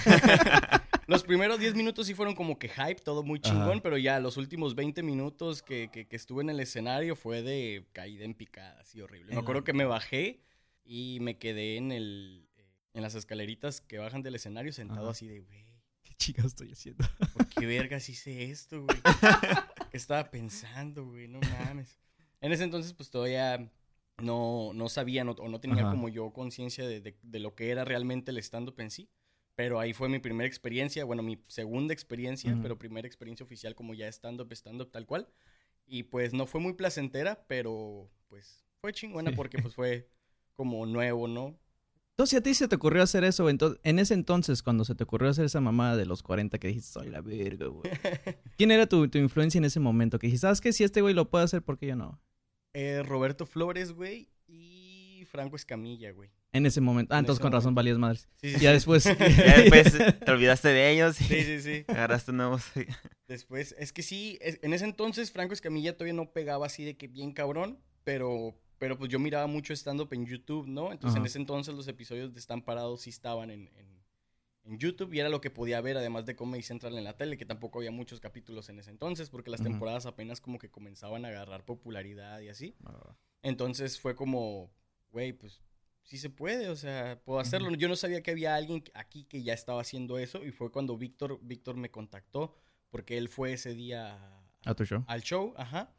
Los 1.08 1.24
primeros 1.24 1.60
10 1.60 1.76
minutos 1.76 2.08
sí 2.08 2.14
fueron 2.14 2.36
como 2.36 2.58
que 2.60 2.70
hype, 2.70 2.96
todo 2.96 3.24
muy 3.24 3.40
chingón, 3.40 3.72
Ajá. 3.74 3.80
pero 3.84 3.98
ya 3.98 4.20
los 4.20 4.38
últimos 4.38 4.76
20 4.76 5.04
minutos 5.04 5.62
que, 5.62 5.90
que- 5.92 6.08
que 6.08 6.16
estuve 6.16 6.42
en 6.44 6.50
el 6.50 6.60
escenario 6.60 7.16
fue 7.16 7.42
de 7.42 7.86
caída 7.94 8.26
en 8.26 8.34
picada, 8.34 8.80
así 8.82 9.02
horrible. 9.02 9.34
Me 9.34 9.40
acuerdo 9.42 9.64
que 9.64 9.74
me 9.74 9.86
bajé 9.86 10.42
y 10.84 11.20
me 11.22 11.38
quedé 11.38 11.78
en 11.78 11.92
el 11.92 12.42
en 12.94 13.02
las 13.02 13.14
escaleritas 13.16 13.82
que 13.82 13.98
bajan 13.98 14.24
del 14.24 14.36
escenario 14.36 14.72
sentado 14.72 15.02
Ajá. 15.02 15.12
así 15.12 15.28
de, 15.28 15.42
güey, 15.42 15.66
¿Qué 16.04 16.14
chingados 16.16 16.54
estoy 16.54 16.72
haciendo? 16.72 17.06
¿por 17.34 17.46
qué 17.48 17.66
vergas 17.66 18.08
hice 18.08 18.44
esto, 18.50 18.84
güey? 18.84 18.98
¿Qué 19.92 19.98
estaba 19.98 20.32
pensando, 20.32 21.06
güey? 21.06 21.28
No 21.28 21.40
mames. 21.42 22.00
En 22.40 22.52
ese 22.54 22.64
entonces, 22.64 22.94
pues 22.94 23.10
todavía 23.10 23.70
no, 24.22 24.72
no 24.74 24.88
sabía 24.88 25.24
no- 25.26 25.32
o 25.34 25.50
no 25.50 25.60
tenía 25.60 25.82
Ajá. 25.84 25.92
como 25.92 26.08
yo 26.08 26.32
conciencia 26.32 26.88
de, 26.88 27.02
de- 27.02 27.18
de 27.22 27.40
lo 27.40 27.54
que 27.54 27.70
era 27.70 27.84
realmente 27.84 28.32
el 28.32 28.38
stand-up 28.38 28.80
en 28.80 28.92
sí. 28.92 29.10
Pero 29.56 29.80
ahí 29.80 29.94
fue 29.94 30.10
mi 30.10 30.20
primera 30.20 30.48
experiencia, 30.48 31.06
bueno, 31.06 31.24
mi 31.24 31.42
segunda 31.48 31.94
experiencia, 31.94 32.58
pero 32.62 32.78
primera 32.78 33.08
experiencia 33.08 33.46
oficial 33.46 33.74
como 33.74 33.94
ya 33.94 34.08
stand-up, 34.10 34.52
stand-up 34.54 34.92
tal 34.92 35.06
cual. 35.06 35.30
Y 35.88 36.04
pues 36.04 36.34
no 36.34 36.46
fue 36.46 36.60
muy 36.60 36.74
placentera, 36.74 37.46
pero 37.48 38.10
pues 38.28 38.66
fue 38.82 38.92
chingona 38.92 39.30
Sí. 39.32 39.36
porque 39.38 39.58
pues 39.60 39.74
fue 39.76 40.10
como 40.56 40.86
nuevo, 40.86 41.28
¿no? 41.28 41.58
Entonces, 42.12 42.30
si 42.32 42.36
a 42.38 42.42
ti 42.42 42.54
se 42.54 42.68
te 42.70 42.76
ocurrió 42.76 43.04
hacer 43.04 43.24
eso, 43.26 43.50
entonces, 43.50 43.80
en 43.84 44.00
ese 44.00 44.14
entonces, 44.14 44.64
cuando 44.64 44.86
se 44.86 44.96
te 44.96 45.04
ocurrió 45.04 45.30
hacer 45.30 45.46
esa 45.46 45.60
mamada 45.60 45.98
de 45.98 46.06
los 46.06 46.24
40 46.24 46.58
que 46.60 46.70
dijiste, 46.70 46.92
soy 46.92 47.10
la 47.10 47.20
verga, 47.22 47.68
güey. 47.68 47.84
¿Quién 48.58 48.72
era 48.72 48.88
tu, 48.88 49.08
tu 49.10 49.18
influencia 49.18 49.58
en 49.58 49.66
ese 49.66 49.82
momento? 49.82 50.18
Que 50.18 50.28
dijiste, 50.28 50.44
¿sabes 50.48 50.62
qué? 50.62 50.72
Si 50.72 50.84
este 50.86 51.02
güey 51.02 51.14
lo 51.14 51.30
puede 51.30 51.44
hacer, 51.46 51.62
¿por 51.62 51.78
qué 51.78 51.88
yo 51.88 51.96
no? 51.98 52.22
Eh, 52.74 53.04
Roberto 53.04 53.46
Flores, 53.46 53.92
güey, 53.92 54.30
Franco 55.36 55.56
Escamilla, 55.56 56.12
güey. 56.12 56.30
En 56.52 56.66
ese 56.66 56.80
momento. 56.82 57.14
Ah, 57.14 57.18
En 57.20 57.24
entonces 57.24 57.42
con 57.42 57.52
razón 57.52 57.74
momento. 57.74 57.76
valías 57.80 57.98
madres. 57.98 58.30
Sí, 58.42 58.54
sí, 58.54 58.60
Ya 58.62 58.70
sí. 58.70 58.74
después. 58.76 59.04
Ya 59.20 59.58
después 59.62 59.94
te 60.26 60.32
olvidaste 60.32 60.70
de 60.70 60.92
ellos 60.92 61.20
y 61.22 61.24
Sí, 61.26 61.44
sí, 61.44 61.62
sí. 61.62 61.86
agarraste 61.88 62.32
nuevos. 62.32 62.64
Después, 63.28 63.76
es 63.78 63.92
que 63.92 64.04
sí, 64.04 64.38
es- 64.42 64.60
en 64.62 64.74
ese 64.74 64.86
entonces 64.86 65.32
Franco 65.32 65.54
Escamilla 65.54 65.94
todavía 65.98 66.14
no 66.14 66.32
pegaba 66.32 66.66
así 66.66 66.84
de 66.86 66.96
que 66.98 67.08
bien 67.08 67.32
cabrón, 67.34 67.80
pero, 68.04 68.56
pero 68.78 68.98
pues 68.98 69.10
yo 69.12 69.20
miraba 69.20 69.48
mucho 69.48 69.74
stand-up 69.74 70.10
en 70.14 70.26
YouTube, 70.26 70.68
¿no? 70.68 70.92
Entonces 70.92 71.20
en 71.20 71.26
ese 71.26 71.40
entonces 71.40 71.74
los 71.76 71.88
episodios 71.88 72.34
de 72.34 72.40
Están 72.40 72.62
Parados 72.62 73.02
sí 73.02 73.10
estaban 73.10 73.50
en, 73.52 73.68
en, 73.76 74.04
en 74.64 74.78
YouTube 74.80 75.12
y 75.14 75.20
era 75.20 75.30
lo 75.30 75.42
que 75.42 75.50
podía 75.52 75.82
ver, 75.82 75.98
además 75.98 76.26
de 76.26 76.36
Comedy 76.36 76.62
Central 76.64 76.98
en 76.98 77.04
la 77.04 77.18
tele, 77.18 77.38
que 77.38 77.46
tampoco 77.46 77.80
había 77.80 77.92
muchos 77.92 78.20
capítulos 78.20 78.70
en 78.70 78.80
ese 78.80 78.92
entonces, 78.92 79.30
porque 79.30 79.50
las 79.52 79.62
temporadas 79.64 80.06
apenas 80.06 80.40
como 80.40 80.58
que 80.60 80.70
comenzaban 80.70 81.26
a 81.26 81.30
agarrar 81.30 81.66
popularidad 81.66 82.40
y 82.42 82.50
así. 82.50 82.76
Entonces 83.42 84.00
fue 84.00 84.16
como, 84.16 84.72
güey, 85.16 85.32
pues 85.32 85.62
sí 86.04 86.18
se 86.18 86.30
puede, 86.30 86.68
o 86.68 86.76
sea, 86.76 87.22
puedo 87.24 87.40
hacerlo. 87.40 87.74
Yo 87.76 87.88
no 87.88 87.96
sabía 87.96 88.22
que 88.22 88.32
había 88.32 88.54
alguien 88.56 88.84
aquí 88.94 89.24
que 89.24 89.42
ya 89.44 89.54
estaba 89.54 89.80
haciendo 89.80 90.18
eso 90.20 90.44
y 90.44 90.52
fue 90.52 90.70
cuando 90.72 90.98
Víctor, 90.98 91.40
Víctor 91.42 91.78
me 91.78 91.90
contactó 91.90 92.54
porque 92.90 93.18
él 93.18 93.30
fue 93.30 93.54
ese 93.54 93.74
día 93.74 94.16
a- 94.16 94.42
A 94.66 94.74
tu 94.76 94.84
show. 94.84 95.06
al 95.08 95.22
show, 95.22 95.54
ajá. 95.56 95.94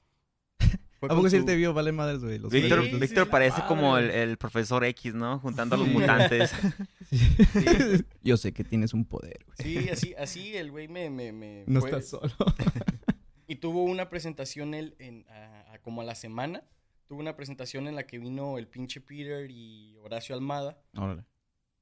¿A 1.00 1.08
poco 1.08 1.30
su- 1.30 1.36
él 1.36 1.44
te 1.46 1.56
vio? 1.56 1.72
Vale 1.72 1.92
madres, 1.92 2.20
güey. 2.22 2.38
Víctor, 2.38 2.84
Sí, 2.84 2.98
Víctor 2.98 3.24
sí, 3.24 3.30
parece 3.30 3.62
como 3.66 3.96
el, 3.96 4.10
el 4.10 4.36
profesor 4.36 4.84
X, 4.84 5.14
¿no? 5.14 5.38
Juntando 5.38 5.76
a 5.76 5.78
los 5.78 5.88
mutantes. 5.88 6.52
Sí. 7.10 8.04
Yo 8.22 8.36
sé 8.36 8.52
que 8.52 8.64
tienes 8.64 8.92
un 8.92 9.04
poder, 9.04 9.38
güey. 9.46 9.56
Sí, 9.84 9.88
así, 9.88 10.14
así 10.18 10.56
el 10.56 10.72
güey 10.72 10.88
me, 10.88 11.08
me, 11.08 11.30
me 11.32 11.62
No 11.68 11.80
fue- 11.80 11.90
estás 11.90 12.08
solo. 12.08 12.32
Y 13.48 13.56
tuvo 13.56 13.84
una 13.84 14.08
presentación 14.10 14.74
él 14.74 14.96
en, 14.98 15.24
a- 15.30 15.74
a- 15.74 15.78
como 15.80 16.00
a 16.00 16.04
la 16.04 16.16
semana. 16.16 16.64
Tuvo 17.06 17.20
una 17.20 17.36
presentación 17.36 17.86
en 17.88 17.94
la 17.94 18.06
que 18.06 18.18
vino 18.18 18.58
el 18.58 18.66
pinche 18.66 19.00
Peter 19.00 19.48
y 19.50 19.96
Horacio 19.98 20.34
Almada. 20.34 20.78
Órale. 20.96 21.24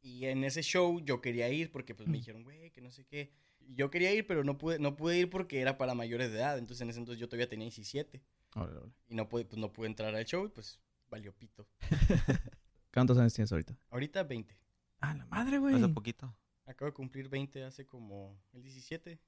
Y 0.02 0.26
en 0.26 0.44
ese 0.44 0.62
show 0.62 1.00
yo 1.00 1.20
quería 1.22 1.48
ir 1.48 1.72
porque 1.72 1.94
pues 1.94 2.06
me 2.08 2.18
Mm. 2.18 2.20
dijeron, 2.20 2.42
güey, 2.44 2.70
que 2.70 2.82
no 2.82 2.90
sé 2.90 3.04
qué. 3.06 3.32
Y 3.60 3.74
yo 3.74 3.90
quería 3.90 4.12
ir, 4.12 4.26
pero 4.26 4.44
no 4.44 4.58
pude, 4.58 4.78
no 4.78 4.96
pude 4.96 5.18
ir 5.18 5.30
porque 5.30 5.60
era 5.60 5.78
para 5.78 5.94
mayores 5.94 6.30
de 6.30 6.38
edad. 6.38 6.58
Entonces 6.58 6.82
en 6.82 6.90
ese 6.90 6.98
entonces 6.98 7.18
yo 7.20 7.26
todavía 7.28 7.48
tenía 7.48 7.64
17. 7.64 8.20
Órale, 8.54 8.76
órale. 8.76 8.92
Y 9.08 9.14
no 9.14 9.28
pude, 9.28 9.46
pues, 9.46 9.58
no 9.58 9.72
pude 9.72 9.86
entrar 9.86 10.14
al 10.14 10.24
show 10.26 10.44
y 10.44 10.48
pues 10.50 10.78
valió 11.08 11.32
pito. 11.34 11.66
¿Cuántos 12.92 13.16
años 13.18 13.32
tienes 13.32 13.50
ahorita? 13.50 13.76
Ahorita 13.90 14.22
20. 14.24 14.56
Ah, 15.00 15.14
la 15.14 15.24
madre, 15.26 15.58
güey. 15.58 15.74
Hace 15.74 15.88
poquito. 15.88 16.36
Acabo 16.66 16.90
de 16.90 16.94
cumplir 16.94 17.28
20 17.28 17.64
hace 17.64 17.86
como 17.86 18.38
el 18.52 18.62
17. 18.62 19.18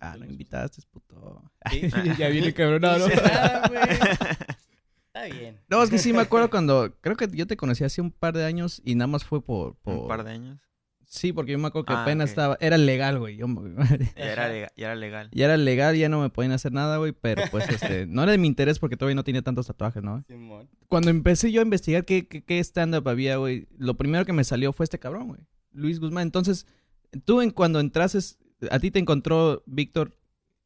Ah, 0.00 0.16
lo 0.16 0.24
invitaste, 0.26 0.82
puto. 0.90 1.42
Sí. 1.70 1.82
ya 2.18 2.28
viene 2.28 2.52
cabrón. 2.54 2.80
¿no? 2.82 2.98
No 2.98 3.08
nada, 3.08 3.68
güey. 3.68 3.80
Está 5.14 5.34
bien. 5.36 5.60
No, 5.68 5.82
es 5.82 5.90
que 5.90 5.98
sí 5.98 6.12
me 6.12 6.20
acuerdo 6.22 6.50
cuando. 6.50 6.94
Creo 7.00 7.16
que 7.16 7.28
yo 7.32 7.46
te 7.46 7.56
conocí 7.56 7.84
hace 7.84 8.00
un 8.00 8.10
par 8.10 8.34
de 8.34 8.44
años 8.44 8.80
y 8.84 8.94
nada 8.94 9.06
más 9.08 9.24
fue 9.24 9.42
por. 9.44 9.76
por... 9.76 9.94
Un 9.94 10.08
par 10.08 10.24
de 10.24 10.30
años. 10.32 10.58
Sí, 11.06 11.34
porque 11.34 11.52
yo 11.52 11.58
me 11.58 11.66
acuerdo 11.68 11.84
que 11.84 11.92
Ah, 11.92 12.02
apenas 12.04 12.30
estaba. 12.30 12.56
Era 12.58 12.78
legal, 12.78 13.18
güey. 13.18 13.36
Yo... 13.36 13.46
Ya 14.16 14.32
era, 14.32 14.44
Ajá. 14.44 14.52
lega- 14.52 14.72
ya 14.74 14.86
era 14.86 14.94
legal. 14.96 15.28
ya 15.30 15.44
era 15.44 15.56
legal, 15.58 15.94
ya 15.96 16.08
no 16.08 16.22
me 16.22 16.30
podían 16.30 16.52
hacer 16.52 16.72
nada, 16.72 16.96
güey. 16.96 17.12
Pero 17.12 17.42
pues, 17.50 17.68
este. 17.68 18.06
No 18.06 18.22
era 18.22 18.32
de 18.32 18.38
mi 18.38 18.48
interés 18.48 18.78
porque 18.78 18.96
todavía 18.96 19.14
no 19.16 19.22
tenía 19.24 19.42
tantos 19.42 19.66
tatuajes, 19.66 20.02
¿no? 20.02 20.24
Simón. 20.26 20.70
Cuando 20.88 21.10
empecé 21.10 21.52
yo 21.52 21.60
a 21.60 21.64
investigar 21.64 22.06
qué, 22.06 22.26
qué, 22.26 22.42
qué 22.42 22.58
stand-up 22.60 23.06
había, 23.08 23.36
güey, 23.36 23.68
lo 23.76 23.98
primero 23.98 24.24
que 24.24 24.32
me 24.32 24.44
salió 24.44 24.72
fue 24.72 24.84
este 24.84 24.98
cabrón, 24.98 25.28
güey. 25.28 25.40
Luis 25.72 26.00
Guzmán. 26.00 26.22
Entonces, 26.22 26.66
tú 27.26 27.42
en 27.42 27.50
cuando 27.50 27.80
entrases, 27.80 28.38
a 28.70 28.78
ti 28.78 28.90
te 28.90 28.98
encontró 28.98 29.62
Víctor, 29.66 30.16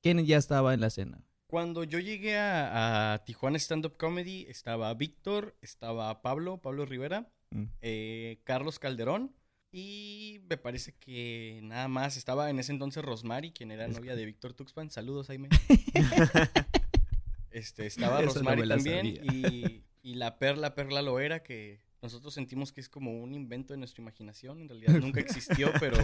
¿quién 0.00 0.24
ya 0.26 0.36
estaba 0.36 0.74
en 0.74 0.80
la 0.80 0.86
escena? 0.86 1.24
Cuando 1.48 1.84
yo 1.84 2.00
llegué 2.00 2.36
a, 2.36 3.14
a 3.14 3.24
Tijuana 3.24 3.56
Stand 3.58 3.86
Up 3.86 3.96
Comedy, 3.96 4.46
estaba 4.48 4.92
Víctor, 4.94 5.56
estaba 5.62 6.20
Pablo, 6.22 6.58
Pablo 6.60 6.86
Rivera, 6.86 7.28
Mm. 7.52 7.62
eh, 7.80 8.40
Carlos 8.42 8.80
Calderón 8.80 9.32
y 9.70 10.40
me 10.50 10.56
parece 10.56 10.94
que 10.98 11.60
nada 11.62 11.86
más 11.86 12.16
estaba 12.16 12.50
en 12.50 12.58
ese 12.58 12.72
entonces 12.72 13.04
Rosmary, 13.04 13.52
quien 13.52 13.70
era 13.70 13.86
novia 13.86 14.16
de 14.16 14.26
Víctor 14.26 14.52
Tuxpan. 14.52 14.90
Saludos, 14.90 15.28
Jaime. 15.28 15.48
este, 17.52 17.86
estaba 17.86 18.16
Esa 18.20 18.26
no 18.26 18.34
Rosmary 18.34 18.68
también 18.68 19.06
y, 19.06 19.84
y 20.02 20.14
la 20.14 20.40
Perla, 20.40 20.74
Perla 20.74 21.02
Loera, 21.02 21.44
que 21.44 21.80
nosotros 22.02 22.34
sentimos 22.34 22.72
que 22.72 22.80
es 22.80 22.88
como 22.88 23.22
un 23.22 23.32
invento 23.32 23.72
de 23.74 23.78
nuestra 23.78 24.02
imaginación. 24.02 24.60
En 24.60 24.68
realidad 24.68 24.94
nunca 25.00 25.20
existió, 25.20 25.70
pero... 25.78 25.96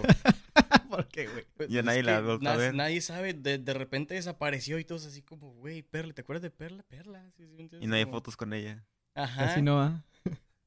¿Por 0.96 1.08
qué, 1.08 1.26
güey? 1.26 1.44
pues, 1.56 1.68
Ya 1.68 1.82
nadie 1.82 2.02
la 2.02 2.12
que 2.12 2.16
ha 2.16 2.20
vuelto 2.20 2.48
a 2.48 2.54
nas- 2.54 2.58
ver. 2.58 2.74
Nadie 2.74 3.00
sabe, 3.00 3.34
de, 3.34 3.58
de 3.58 3.74
repente 3.74 4.14
desapareció 4.14 4.78
y 4.78 4.84
todos 4.84 5.06
así 5.06 5.22
como, 5.22 5.52
güey, 5.54 5.82
Perla, 5.82 6.12
¿te 6.12 6.20
acuerdas 6.20 6.42
de 6.42 6.50
Perla? 6.50 6.84
Perla. 6.88 7.32
Y 7.80 7.86
no 7.86 7.96
hay 7.96 8.04
Como- 8.04 8.16
fotos 8.16 8.36
con 8.36 8.52
ella. 8.52 8.86
Ajá. 9.14 9.46
Casi 9.46 9.62
no, 9.62 9.80
¿ah? 9.80 10.04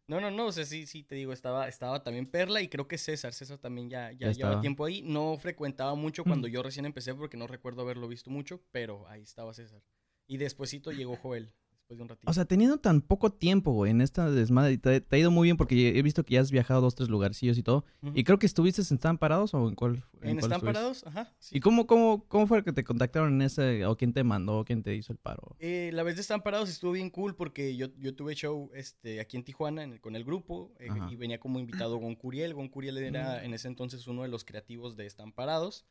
No, 0.07 0.21
no, 0.21 0.29
no, 0.29 0.45
o 0.45 0.51
sea, 0.51 0.65
sí, 0.65 0.85
sí, 0.85 1.01
te 1.01 1.15
digo, 1.15 1.33
estaba, 1.33 1.67
estaba 1.67 2.03
también 2.03 2.27
Perla 2.27 2.61
y 2.61 2.67
creo 2.67 2.87
que 2.87 2.99
César, 2.99 3.33
César 3.33 3.57
también 3.57 3.89
ya, 3.89 4.11
ya, 4.11 4.27
Ya 4.27 4.31
llevaba 4.33 4.51
estaba. 4.53 4.61
tiempo 4.61 4.85
ahí. 4.85 5.01
No 5.01 5.35
frecuentaba 5.39 5.95
mucho 5.95 6.23
cuando 6.23 6.47
yo 6.47 6.61
recién 6.61 6.85
empecé 6.85 7.15
porque 7.15 7.37
no 7.37 7.47
recuerdo 7.47 7.81
haberlo 7.81 8.07
visto 8.07 8.29
mucho, 8.29 8.61
pero 8.71 9.07
ahí 9.07 9.23
estaba 9.23 9.51
César. 9.55 9.81
Y 10.27 10.37
despuésito 10.37 10.91
llegó 10.91 11.15
Joel, 11.17 11.51
después 11.85 11.97
de 11.97 12.03
un 12.03 12.09
ratito. 12.09 12.29
O 12.29 12.33
sea, 12.33 12.45
teniendo 12.45 12.77
tan 12.79 13.01
poco 13.01 13.31
tiempo, 13.31 13.71
güey, 13.71 13.91
en 13.91 14.01
esta 14.01 14.29
desmadre, 14.31 14.77
te, 14.77 15.01
te 15.01 15.15
ha 15.15 15.19
ido 15.19 15.29
muy 15.31 15.45
bien 15.47 15.57
porque 15.57 15.97
he 15.97 16.01
visto 16.01 16.23
que 16.25 16.33
ya 16.35 16.41
has 16.41 16.51
viajado 16.51 16.81
dos, 16.81 16.95
tres 16.95 17.09
lugarcillos 17.09 17.57
y 17.57 17.63
todo. 17.63 17.85
Ujú. 18.01 18.13
Y 18.15 18.23
creo 18.23 18.39
que 18.39 18.45
estuviste 18.47 18.81
en 18.81 18.95
Están 18.95 19.17
Parados 19.17 19.53
o 19.53 19.67
en 19.69 19.75
cuál. 19.75 20.03
¿En 20.21 20.37
cuál 20.39 20.51
Están? 20.51 20.61
Parados? 20.61 21.03
Ajá. 21.05 21.31
sí. 21.39 21.57
¿Y 21.57 21.59
cómo, 21.59 21.85
cómo, 21.85 22.25
cómo 22.27 22.47
fue 22.47 22.63
que 22.63 22.73
te 22.73 22.83
contactaron 22.83 23.33
en 23.33 23.41
ese, 23.43 23.85
o 23.85 23.95
quién 23.95 24.13
te 24.13 24.23
mandó, 24.23 24.65
quién 24.65 24.81
te 24.81 24.95
hizo 24.95 25.13
el 25.13 25.19
paro? 25.19 25.55
Eh, 25.59 25.91
la 25.93 26.03
vez 26.03 26.15
de 26.15 26.21
Están 26.21 26.41
Parados 26.41 26.69
estuvo 26.69 26.91
bien 26.91 27.09
cool 27.11 27.35
porque 27.35 27.75
yo, 27.75 27.87
yo 27.99 28.15
tuve 28.15 28.33
show 28.35 28.71
este, 28.73 29.19
aquí 29.19 29.37
en 29.37 29.43
Tijuana 29.43 29.83
en 29.83 29.93
el- 29.93 30.01
con 30.01 30.15
el 30.15 30.23
grupo 30.23 30.73
eh, 30.79 30.87
y 31.09 31.15
venía 31.15 31.39
como 31.39 31.59
invitado 31.59 31.97
Gon 31.97 32.15
Curiel. 32.15 32.53
Gon 32.53 32.69
Curiel 32.69 32.97
era 32.97 33.43
en 33.43 33.53
ese 33.53 33.67
entonces 33.67 34.07
uno 34.07 34.23
de 34.23 34.27
los 34.29 34.43
creativos 34.43 34.95
de 34.95 35.05
Están 35.05 35.31
Parados. 35.31 35.85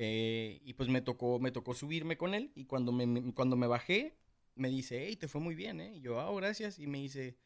Eh, 0.00 0.60
y 0.64 0.74
pues 0.74 0.88
me 0.88 1.00
tocó, 1.00 1.40
me 1.40 1.50
tocó 1.50 1.74
subirme 1.74 2.16
con 2.16 2.34
él 2.34 2.52
y 2.54 2.66
cuando 2.66 2.92
me, 2.92 3.06
me- 3.06 3.34
cuando 3.34 3.56
me 3.56 3.66
bajé 3.66 4.16
me 4.58 4.68
dice, 4.68 5.06
hey, 5.06 5.16
te 5.16 5.28
fue 5.28 5.40
muy 5.40 5.54
bien, 5.54 5.80
¿eh? 5.80 5.94
Y 5.96 6.00
yo, 6.00 6.20
ah, 6.20 6.30
gracias. 6.34 6.78
Y 6.78 6.86
me 6.86 6.98
dice, 6.98 7.36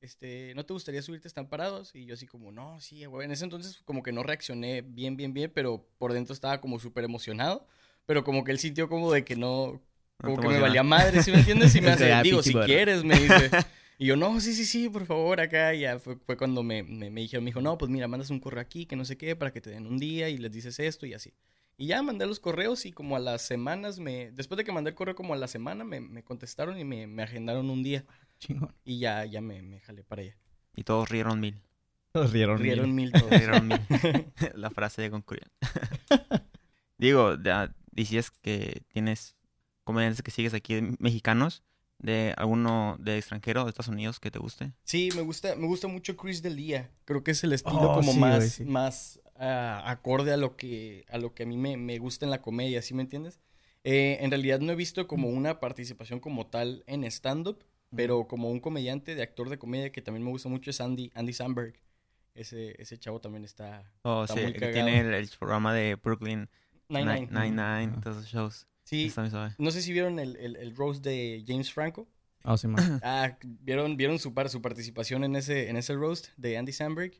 este, 0.00 0.52
¿no 0.54 0.64
te 0.64 0.72
gustaría 0.72 1.02
subirte 1.02 1.28
Están 1.28 1.48
Parados? 1.48 1.94
Y 1.94 2.04
yo 2.04 2.14
así 2.14 2.26
como, 2.26 2.52
no, 2.52 2.80
sí, 2.80 3.04
güey. 3.04 3.24
En 3.24 3.32
ese 3.32 3.44
entonces 3.44 3.82
como 3.84 4.02
que 4.02 4.12
no 4.12 4.22
reaccioné 4.22 4.82
bien, 4.82 5.16
bien, 5.16 5.32
bien, 5.32 5.50
pero 5.54 5.86
por 5.98 6.12
dentro 6.12 6.34
estaba 6.34 6.60
como 6.60 6.78
súper 6.78 7.04
emocionado. 7.04 7.66
Pero 8.06 8.24
como 8.24 8.44
que 8.44 8.52
él 8.52 8.58
sintió 8.58 8.88
como 8.88 9.12
de 9.12 9.24
que 9.24 9.36
no, 9.36 9.80
como 10.18 10.38
que 10.38 10.48
me 10.48 10.60
valía 10.60 10.82
madre, 10.82 11.22
¿sí 11.22 11.30
me 11.30 11.38
entiendes? 11.38 11.74
Y 11.74 11.80
me 11.82 11.90
hace, 11.90 12.22
digo, 12.22 12.42
si 12.42 12.54
quieres, 12.54 13.04
me 13.04 13.18
dice. 13.18 13.50
Y 13.98 14.06
yo, 14.06 14.16
no, 14.16 14.40
sí, 14.40 14.52
sí, 14.52 14.64
sí, 14.64 14.88
por 14.88 15.06
favor, 15.06 15.40
acá. 15.40 15.74
Y 15.74 15.80
ya 15.80 15.96
fue, 16.00 16.16
fue 16.16 16.36
cuando 16.36 16.64
me, 16.64 16.82
me, 16.82 17.08
me 17.08 17.20
dijeron, 17.20 17.44
me 17.44 17.50
dijo, 17.50 17.60
no, 17.60 17.78
pues 17.78 17.88
mira, 17.88 18.08
mandas 18.08 18.30
un 18.30 18.40
correo 18.40 18.60
aquí, 18.60 18.84
que 18.84 18.96
no 18.96 19.04
sé 19.04 19.16
qué, 19.16 19.36
para 19.36 19.52
que 19.52 19.60
te 19.60 19.70
den 19.70 19.86
un 19.86 19.96
día 19.96 20.28
y 20.28 20.38
les 20.38 20.50
dices 20.50 20.80
esto 20.80 21.06
y 21.06 21.14
así. 21.14 21.32
Y 21.76 21.86
ya 21.86 22.02
mandé 22.02 22.26
los 22.26 22.38
correos 22.38 22.86
y 22.86 22.92
como 22.92 23.16
a 23.16 23.18
las 23.18 23.42
semanas 23.42 23.98
me... 23.98 24.30
Después 24.32 24.56
de 24.56 24.64
que 24.64 24.72
mandé 24.72 24.90
el 24.90 24.96
correo 24.96 25.14
como 25.14 25.34
a 25.34 25.36
la 25.36 25.48
semana 25.48 25.84
me, 25.84 26.00
me 26.00 26.22
contestaron 26.22 26.78
y 26.78 26.84
me, 26.84 27.06
me 27.06 27.22
agendaron 27.22 27.70
un 27.70 27.82
día. 27.82 28.04
Chingón. 28.38 28.74
Y 28.84 28.98
ya, 28.98 29.24
ya 29.24 29.40
me, 29.40 29.62
me 29.62 29.80
jalé 29.80 30.04
para 30.04 30.22
allá. 30.22 30.36
Y 30.76 30.84
todos 30.84 31.08
rieron 31.08 31.40
mil. 31.40 31.60
Todos 32.12 32.32
rieron. 32.32 32.58
Rieron 32.58 32.94
mil. 32.94 33.10
mil 33.10 33.12
todos. 33.20 33.30
Rieron 33.30 33.66
mil. 33.68 33.80
La 34.54 34.70
frase 34.70 35.02
de 35.02 35.10
Concuriel. 35.10 35.50
Digo, 36.98 37.36
ya 37.42 37.74
decías 37.90 38.30
que 38.30 38.82
tienes 38.88 39.34
comediantes 39.84 40.22
que 40.22 40.30
sigues 40.30 40.54
aquí 40.54 40.80
mexicanos. 40.98 41.62
¿De 41.98 42.34
alguno 42.36 42.96
de 42.98 43.16
extranjero, 43.16 43.62
de 43.62 43.70
Estados 43.70 43.86
Unidos, 43.86 44.18
que 44.18 44.32
te 44.32 44.40
guste? 44.40 44.72
Sí, 44.82 45.10
me 45.14 45.22
gusta, 45.22 45.54
me 45.54 45.68
gusta 45.68 45.86
mucho 45.86 46.16
Chris 46.16 46.42
Delia. 46.42 46.90
Creo 47.04 47.22
que 47.22 47.30
es 47.30 47.44
el 47.44 47.52
estilo 47.52 47.92
Oh, 47.92 47.94
como 47.94 48.12
sí, 48.12 48.18
más, 48.18 48.36
güey, 48.38 48.50
sí. 48.50 48.64
más 48.64 49.20
ah, 49.42 49.82
acorde 49.90 50.32
a 50.32 50.38
lo 50.38 50.56
que 50.56 51.04
a 51.10 51.18
lo 51.18 51.34
que 51.34 51.42
a 51.42 51.46
mí 51.46 51.58
me, 51.58 51.76
me 51.76 51.98
gusta 51.98 52.24
en 52.24 52.30
la 52.30 52.40
comedia, 52.40 52.80
¿sí 52.80 52.94
me 52.94 53.02
entiendes? 53.02 53.40
Eh, 53.84 54.18
en 54.20 54.30
realidad 54.30 54.60
no 54.60 54.72
he 54.72 54.76
visto 54.76 55.06
como 55.06 55.28
una 55.28 55.58
participación 55.58 56.20
como 56.20 56.46
tal 56.46 56.84
en 56.86 57.04
stand-up, 57.04 57.64
pero 57.94 58.28
como 58.28 58.48
un 58.48 58.60
comediante 58.60 59.14
de 59.14 59.22
actor 59.22 59.50
de 59.50 59.58
comedia 59.58 59.92
que 59.92 60.00
también 60.00 60.24
me 60.24 60.30
gusta 60.30 60.48
mucho 60.48 60.70
es 60.70 60.80
Andy, 60.80 61.10
Andy 61.14 61.32
Samberg. 61.32 61.74
Ese, 62.34 62.80
ese 62.80 62.96
chavo 62.96 63.20
también 63.20 63.44
está... 63.44 63.92
O 64.04 64.22
Está 64.22 64.34
sea, 64.34 64.42
muy 64.44 64.54
que 64.54 64.60
cagado. 64.60 64.86
tiene 64.86 65.00
el, 65.00 65.12
el 65.12 65.28
programa 65.38 65.74
de 65.74 65.96
Brooklyn 65.96 66.48
Nine-Nine. 66.88 67.28
Nine-Nine, 67.30 68.00
todos 68.00 68.16
esos 68.18 68.30
shows. 68.30 68.66
Sí, 68.84 69.12
no 69.58 69.70
sé 69.70 69.82
si 69.82 69.92
vieron 69.92 70.18
el, 70.18 70.36
el, 70.36 70.56
el 70.56 70.74
roast 70.74 71.04
de 71.04 71.44
James 71.46 71.70
Franco. 71.70 72.08
Ah, 72.42 72.56
sí. 72.56 72.68
Ah, 73.02 73.36
¿vieron, 73.42 73.98
vieron 73.98 74.18
su, 74.18 74.32
par- 74.32 74.48
su 74.48 74.62
participación 74.62 75.24
en 75.24 75.36
ese, 75.36 75.68
en 75.68 75.76
ese 75.76 75.94
roast 75.94 76.28
de 76.38 76.56
Andy 76.56 76.72
Samberg? 76.72 77.12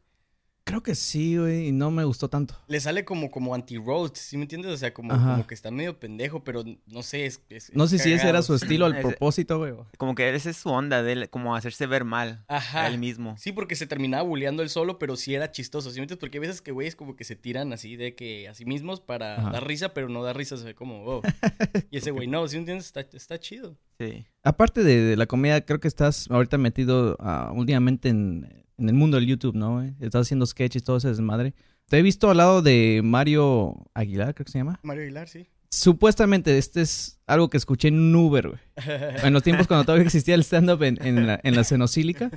Creo 0.64 0.80
que 0.80 0.94
sí, 0.94 1.36
güey, 1.36 1.68
y 1.68 1.72
no 1.72 1.90
me 1.90 2.04
gustó 2.04 2.28
tanto. 2.28 2.54
le 2.68 2.78
sale 2.78 3.04
como, 3.04 3.32
como 3.32 3.52
anti-roast, 3.54 4.16
¿sí 4.16 4.36
me 4.36 4.44
entiendes? 4.44 4.70
O 4.72 4.76
sea, 4.76 4.94
como, 4.94 5.10
como 5.12 5.44
que 5.46 5.54
está 5.54 5.72
medio 5.72 5.98
pendejo, 5.98 6.44
pero 6.44 6.62
no 6.86 7.02
sé, 7.02 7.26
es, 7.26 7.42
es- 7.48 7.72
No 7.74 7.88
sé 7.88 7.98
si 7.98 8.12
ese 8.12 8.28
era 8.28 8.42
su 8.42 8.54
estilo 8.54 8.86
al 8.86 8.92
Ese- 8.92 9.02
propósito, 9.02 9.58
güey. 9.58 9.74
Como 9.98 10.14
que 10.14 10.32
esa 10.32 10.50
es 10.50 10.56
su 10.58 10.68
onda, 10.70 11.02
de 11.02 11.12
él, 11.12 11.30
como 11.30 11.56
hacerse 11.56 11.86
ver 11.86 12.04
mal 12.04 12.44
Ajá. 12.46 12.84
a 12.84 12.86
él 12.86 12.98
mismo. 12.98 13.36
Sí, 13.38 13.50
porque 13.50 13.74
se 13.74 13.88
terminaba 13.88 14.22
bulleando 14.22 14.62
él 14.62 14.68
solo, 14.68 15.00
pero 15.00 15.16
sí 15.16 15.34
era 15.34 15.50
chistoso, 15.50 15.90
¿sí 15.90 15.96
me 15.96 16.04
entiendes? 16.04 16.20
Porque 16.20 16.38
hay 16.38 16.42
veces 16.46 16.62
que 16.62 16.70
güeyes 16.70 16.94
como 16.94 17.16
que 17.16 17.24
se 17.24 17.34
tiran 17.34 17.72
así 17.72 17.96
de 17.96 18.14
que 18.14 18.48
a 18.48 18.54
sí 18.54 18.64
mismos 18.64 19.00
para 19.00 19.38
Ajá. 19.40 19.50
dar 19.50 19.66
risa, 19.66 19.92
pero 19.94 20.08
no 20.08 20.22
dar 20.22 20.36
risa, 20.36 20.56
se 20.56 20.64
ve 20.64 20.74
como, 20.76 21.04
oh. 21.04 21.22
Y 21.90 21.96
ese 21.98 22.12
güey, 22.12 22.28
no, 22.28 22.46
¿sí 22.46 22.54
me 22.56 22.60
entiendes? 22.60 22.86
Está, 22.86 23.00
está 23.00 23.38
chido. 23.40 23.76
Sí. 23.98 24.24
Aparte 24.44 24.84
de, 24.84 25.00
de 25.00 25.16
la 25.16 25.26
comedia, 25.26 25.64
creo 25.64 25.80
que 25.80 25.88
estás 25.88 26.30
ahorita 26.30 26.56
metido 26.56 27.16
ah, 27.20 27.52
últimamente 27.54 28.08
en, 28.08 28.64
en 28.82 28.88
el 28.88 28.94
mundo 28.94 29.16
del 29.16 29.26
YouTube, 29.26 29.54
¿no, 29.54 29.74
güey? 29.74 29.94
Estás 30.00 30.22
haciendo 30.22 30.44
sketches, 30.44 30.84
todo 30.84 30.96
ese 30.96 31.08
desmadre. 31.08 31.54
Te 31.88 31.98
he 31.98 32.02
visto 32.02 32.30
al 32.30 32.36
lado 32.36 32.62
de 32.62 33.00
Mario 33.04 33.76
Aguilar, 33.94 34.34
creo 34.34 34.44
que 34.44 34.52
se 34.52 34.58
llama. 34.58 34.80
Mario 34.82 35.04
Aguilar, 35.04 35.28
sí. 35.28 35.46
Supuestamente, 35.70 36.58
este 36.58 36.82
es 36.82 37.20
algo 37.26 37.48
que 37.48 37.56
escuché 37.56 37.88
en 37.88 37.98
un 37.98 38.14
Uber, 38.14 38.48
güey. 38.48 38.60
En 39.24 39.32
los 39.32 39.42
tiempos 39.42 39.66
cuando 39.66 39.84
todavía 39.84 40.04
existía 40.04 40.34
el 40.34 40.42
stand-up 40.42 40.82
en, 40.82 40.98
en 41.04 41.26
la, 41.26 41.40
en 41.42 41.54
la 41.54 41.64
cenocílica. 41.64 42.30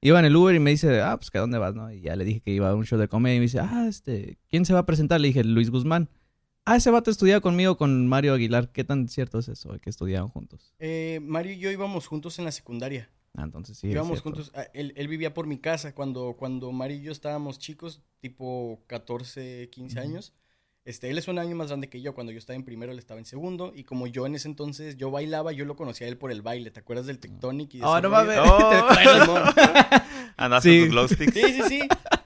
Iba 0.00 0.18
en 0.18 0.24
el 0.24 0.34
Uber 0.34 0.54
y 0.54 0.58
me 0.58 0.70
dice, 0.70 1.02
ah, 1.02 1.16
pues 1.18 1.30
a 1.34 1.38
dónde 1.38 1.58
vas, 1.58 1.74
¿no? 1.74 1.92
Y 1.92 2.00
ya 2.00 2.16
le 2.16 2.24
dije 2.24 2.40
que 2.40 2.52
iba 2.52 2.70
a 2.70 2.74
un 2.74 2.86
show 2.86 2.98
de 2.98 3.06
comedia 3.06 3.36
y 3.36 3.38
me 3.38 3.44
dice, 3.44 3.60
ah, 3.60 3.86
este, 3.88 4.38
¿quién 4.48 4.64
se 4.64 4.72
va 4.72 4.80
a 4.80 4.86
presentar? 4.86 5.20
Le 5.20 5.28
dije, 5.28 5.44
Luis 5.44 5.70
Guzmán. 5.70 6.08
Ah, 6.64 6.76
ese 6.76 6.90
vato 6.90 7.10
estudiaba 7.10 7.40
conmigo 7.40 7.76
con 7.76 8.06
Mario 8.08 8.32
Aguilar. 8.32 8.72
¿Qué 8.72 8.84
tan 8.84 9.08
cierto 9.08 9.38
es 9.38 9.48
eso? 9.48 9.78
Que 9.80 9.90
estudiaban 9.90 10.28
juntos. 10.28 10.74
Eh, 10.78 11.20
Mario 11.22 11.52
y 11.52 11.58
yo 11.58 11.70
íbamos 11.70 12.06
juntos 12.06 12.38
en 12.38 12.44
la 12.44 12.52
secundaria. 12.52 13.10
Ah, 13.36 13.42
entonces 13.44 13.78
sí. 13.78 13.88
íbamos 13.88 14.20
juntos. 14.22 14.50
ah, 14.54 14.66
Él, 14.74 14.92
él 14.96 15.08
vivía 15.08 15.32
por 15.34 15.46
mi 15.46 15.58
casa 15.58 15.94
cuando, 15.94 16.34
cuando 16.38 16.72
Mario 16.72 16.96
y 16.98 17.02
yo 17.02 17.12
estábamos 17.12 17.58
chicos, 17.58 18.02
tipo 18.20 18.82
14, 18.86 19.68
15 19.70 19.98
Ujú. 19.98 20.08
años. 20.08 20.34
Este, 20.84 21.10
él 21.10 21.18
es 21.18 21.28
un 21.28 21.38
año 21.38 21.54
más 21.54 21.68
grande 21.68 21.88
que 21.88 22.00
yo. 22.00 22.14
Cuando 22.14 22.32
yo 22.32 22.38
estaba 22.38 22.56
en 22.56 22.64
primero, 22.64 22.90
él 22.90 22.98
estaba 22.98 23.20
en 23.20 23.26
segundo. 23.26 23.72
Y 23.74 23.84
como 23.84 24.06
yo 24.06 24.26
en 24.26 24.34
ese 24.34 24.48
entonces, 24.48 24.96
yo 24.96 25.10
bailaba, 25.10 25.52
yo 25.52 25.64
lo 25.64 25.76
conocía 25.76 26.06
a 26.06 26.10
él 26.10 26.16
por 26.16 26.32
el 26.32 26.42
baile. 26.42 26.70
¿Te 26.70 26.80
acuerdas 26.80 27.06
del 27.06 27.18
Tectonic? 27.20 27.74
y 27.74 27.78
de 27.78 27.84
Oh, 27.84 28.00
no 28.00 28.08
mames. 28.10 28.38
Oh. 28.42 28.68
¿Te 28.70 28.76
acuerdas, 28.76 29.22
Simón? 29.26 29.42
Andas 30.36 30.62
Sí. 30.62 30.88
glow 30.88 31.06
sticks. 31.06 31.34
Sí, 31.34 31.42
sí, 31.52 31.62
sí. 31.68 31.80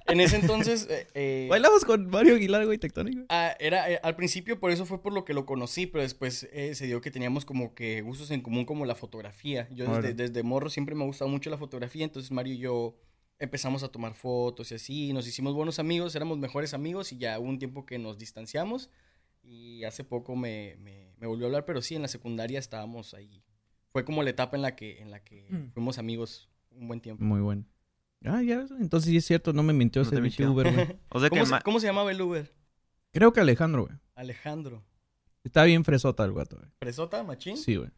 En 0.07 0.21
ese 0.21 0.37
entonces... 0.37 0.87
eh, 0.91 1.07
eh, 1.15 1.47
Bailamos 1.49 1.85
con 1.85 2.09
Mario 2.09 2.35
Aguilar, 2.35 2.67
güey, 2.67 2.79
tectónico. 2.79 3.23
Ah, 3.31 3.55
era, 3.59 3.91
eh, 3.91 3.99
al 4.03 4.17
principio 4.17 4.61
por 4.61 4.71
eso 4.71 4.85
fue 4.85 5.01
por 5.01 5.13
lo 5.13 5.25
que 5.25 5.33
lo 5.35 5.47
conocí, 5.47 5.87
pero 5.87 6.03
después 6.03 6.47
eh, 6.53 6.75
se 6.75 6.87
dio 6.87 7.01
que 7.01 7.11
teníamos 7.11 7.45
como 7.45 7.75
que 7.75 8.03
gustos 8.03 8.31
en 8.31 8.43
común 8.43 8.65
como 8.67 8.85
la 8.85 8.95
fotografía. 8.95 9.69
Yo 9.71 9.87
desde, 10.03 10.43
morro 10.43 10.69
siempre 10.69 10.95
me 10.95 11.05
ha 11.05 11.07
gustado 11.07 11.31
mucho 11.31 11.49
la 11.51 11.57
fotografía, 11.59 12.05
entonces 12.05 12.31
Mario 12.31 12.55
y 12.55 12.59
yo 12.59 12.97
empezamos 13.39 13.83
a 13.83 13.89
tomar 13.89 14.15
fotos 14.15 14.71
y 14.71 14.75
así, 14.77 15.13
nos 15.13 15.27
hicimos 15.27 15.55
buenos 15.55 15.79
amigos, 15.79 16.15
éramos 16.15 16.39
mejores 16.39 16.73
amigos 16.75 17.11
y 17.13 17.19
ya 17.19 17.39
hubo 17.41 17.49
un 17.49 17.59
tiempo 17.59 17.85
que 17.87 17.99
nos 17.99 18.19
distanciamos 18.19 18.91
y 19.43 19.85
hace 19.85 20.05
poco 20.05 20.37
me, 20.37 20.77
me, 20.81 21.13
me 21.19 21.27
volvió 21.27 21.47
a 21.47 21.49
hablar, 21.49 21.65
pero 21.65 21.83
sí, 21.83 21.95
en 21.97 22.03
la 22.03 22.09
secundaria 22.09 22.59
estábamos 22.59 23.13
ahí. 23.15 23.43
Fue 23.91 24.05
como 24.05 24.23
la 24.23 24.31
etapa 24.31 24.57
en 24.57 24.63
la 24.63 24.77
que, 24.77 25.01
en 25.01 25.11
la 25.11 25.23
que 25.25 25.47
Mm. 25.51 25.73
fuimos 25.73 25.99
amigos 25.99 26.49
un 26.71 26.89
buen 26.89 27.01
tiempo. 27.01 27.25
Muy 27.25 27.41
bueno. 27.41 27.65
Ah, 28.25 28.43
ya, 28.43 28.59
ves, 28.59 28.71
entonces 28.81 29.11
sí 29.11 29.17
es 29.19 29.25
cierto, 29.25 29.53
no 29.53 29.63
me 29.63 29.73
mintió 29.73 30.03
No 30.03 30.09
ese 30.09 30.21
mintió. 30.21 30.51
Uber, 30.53 30.73
güey. 30.73 30.99
O 31.11 31.21
sea 31.21 31.29
que 31.29 31.37
¿Cómo, 31.37 31.45
se, 31.47 31.51
ma- 31.51 31.61
cómo 31.61 31.81
se 31.81 31.87
llamaba 31.87 32.11
el 32.11 32.21
Uber? 32.21 32.53
Creo 33.13 33.33
que 33.33 33.41
Alejandro, 33.41 33.87
güey. 33.87 33.97
Alejandro. 34.15 34.83
Está 35.45 35.65
bien 35.65 35.85
fresota 35.85 36.25
el 36.25 36.33
gato, 36.33 36.57
güey. 36.57 36.69
¿Presota, 36.79 37.23
machín? 37.23 37.57
Sí, 37.57 37.77
güey. 37.77 37.91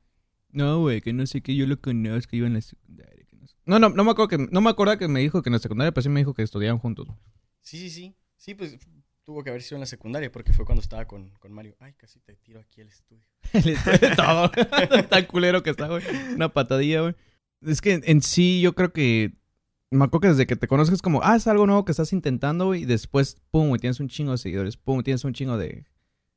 No, 0.50 0.80
güey, 0.80 1.00
que 1.00 1.12
no 1.12 1.26
sé 1.26 1.42
qué, 1.42 1.54
yo 1.54 1.66
lo 1.66 1.80
conozco, 1.80 2.34
iba 2.36 2.46
en 2.46 2.54
la 2.54 2.60
secundaria. 2.60 3.24
que 3.26 3.36
no, 3.36 3.46
sé. 3.46 3.54
no, 3.66 3.78
no, 3.78 3.88
no 3.90 4.04
me 4.04 4.10
acuerdo 4.10 4.28
que, 4.28 4.38
no 4.50 4.60
me 4.60 4.70
acuerdo 4.70 4.98
que 4.98 5.06
me 5.08 5.20
dijo 5.20 5.42
que 5.42 5.48
en 5.48 5.52
la 5.54 5.58
secundaria, 5.58 5.92
pero 5.92 6.02
sí 6.02 6.08
me 6.08 6.20
dijo 6.20 6.34
que 6.34 6.42
estudiaban 6.42 6.78
juntos. 6.78 7.06
güey. 7.06 7.18
Sí, 7.62 7.78
sí, 7.78 7.90
sí. 7.90 8.14
Sí, 8.36 8.54
pues 8.54 8.78
tuvo 9.24 9.42
que 9.44 9.50
haber 9.50 9.62
sido 9.62 9.76
en 9.76 9.80
la 9.80 9.86
secundaria 9.86 10.30
porque 10.30 10.52
fue 10.52 10.64
cuando 10.64 10.82
estaba 10.82 11.06
con, 11.06 11.30
con 11.40 11.52
Mario. 11.52 11.76
Ay, 11.80 11.92
casi 11.94 12.20
te 12.20 12.36
tiro 12.36 12.60
aquí 12.60 12.80
el 12.80 12.88
estudio. 12.88 13.24
El 13.52 13.68
estudio 13.70 13.98
de 13.98 14.16
todo. 14.16 14.50
Tan 15.08 15.24
culero 15.26 15.62
que 15.62 15.70
está, 15.70 15.88
güey. 15.88 16.02
Una 16.34 16.52
patadilla, 16.52 17.00
güey. 17.02 17.14
Es 17.62 17.80
que 17.80 18.00
en 18.04 18.22
sí 18.22 18.60
yo 18.60 18.74
creo 18.74 18.92
que... 18.92 19.32
Me 19.96 20.04
acuerdo 20.04 20.20
que 20.20 20.28
desde 20.28 20.46
que 20.46 20.56
te 20.56 20.68
conozco 20.68 20.94
es 20.94 21.02
como, 21.02 21.20
ah, 21.22 21.36
es 21.36 21.46
algo 21.46 21.66
nuevo 21.66 21.84
que 21.84 21.92
estás 21.92 22.12
intentando, 22.12 22.66
güey. 22.66 22.82
Y 22.82 22.84
después, 22.86 23.38
pum, 23.50 23.68
güey, 23.68 23.80
tienes 23.80 23.98
un 24.00 24.08
chingo 24.08 24.32
de 24.32 24.38
seguidores. 24.38 24.76
Pum, 24.76 25.02
tienes 25.02 25.24
un 25.24 25.32
chingo 25.32 25.56
de... 25.58 25.84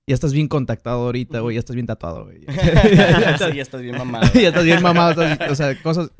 Ya 0.07 0.15
estás 0.15 0.33
bien 0.33 0.47
contactado 0.47 1.05
ahorita, 1.05 1.39
güey. 1.41 1.55
Ya 1.55 1.59
estás 1.59 1.75
bien 1.75 1.85
tatuado, 1.85 2.25
güey. 2.25 2.41
ya, 2.47 3.37
sí, 3.37 3.55
ya 3.55 3.61
estás 3.61 3.81
bien 3.81 3.97
mamado. 3.97 4.31
ya 4.33 4.47
estás 4.49 4.63
bien 4.65 4.81
mamado. 4.81 5.21
estás- 5.21 5.51
o 5.51 5.55
sea, 5.55 5.81
cosas... 5.81 6.11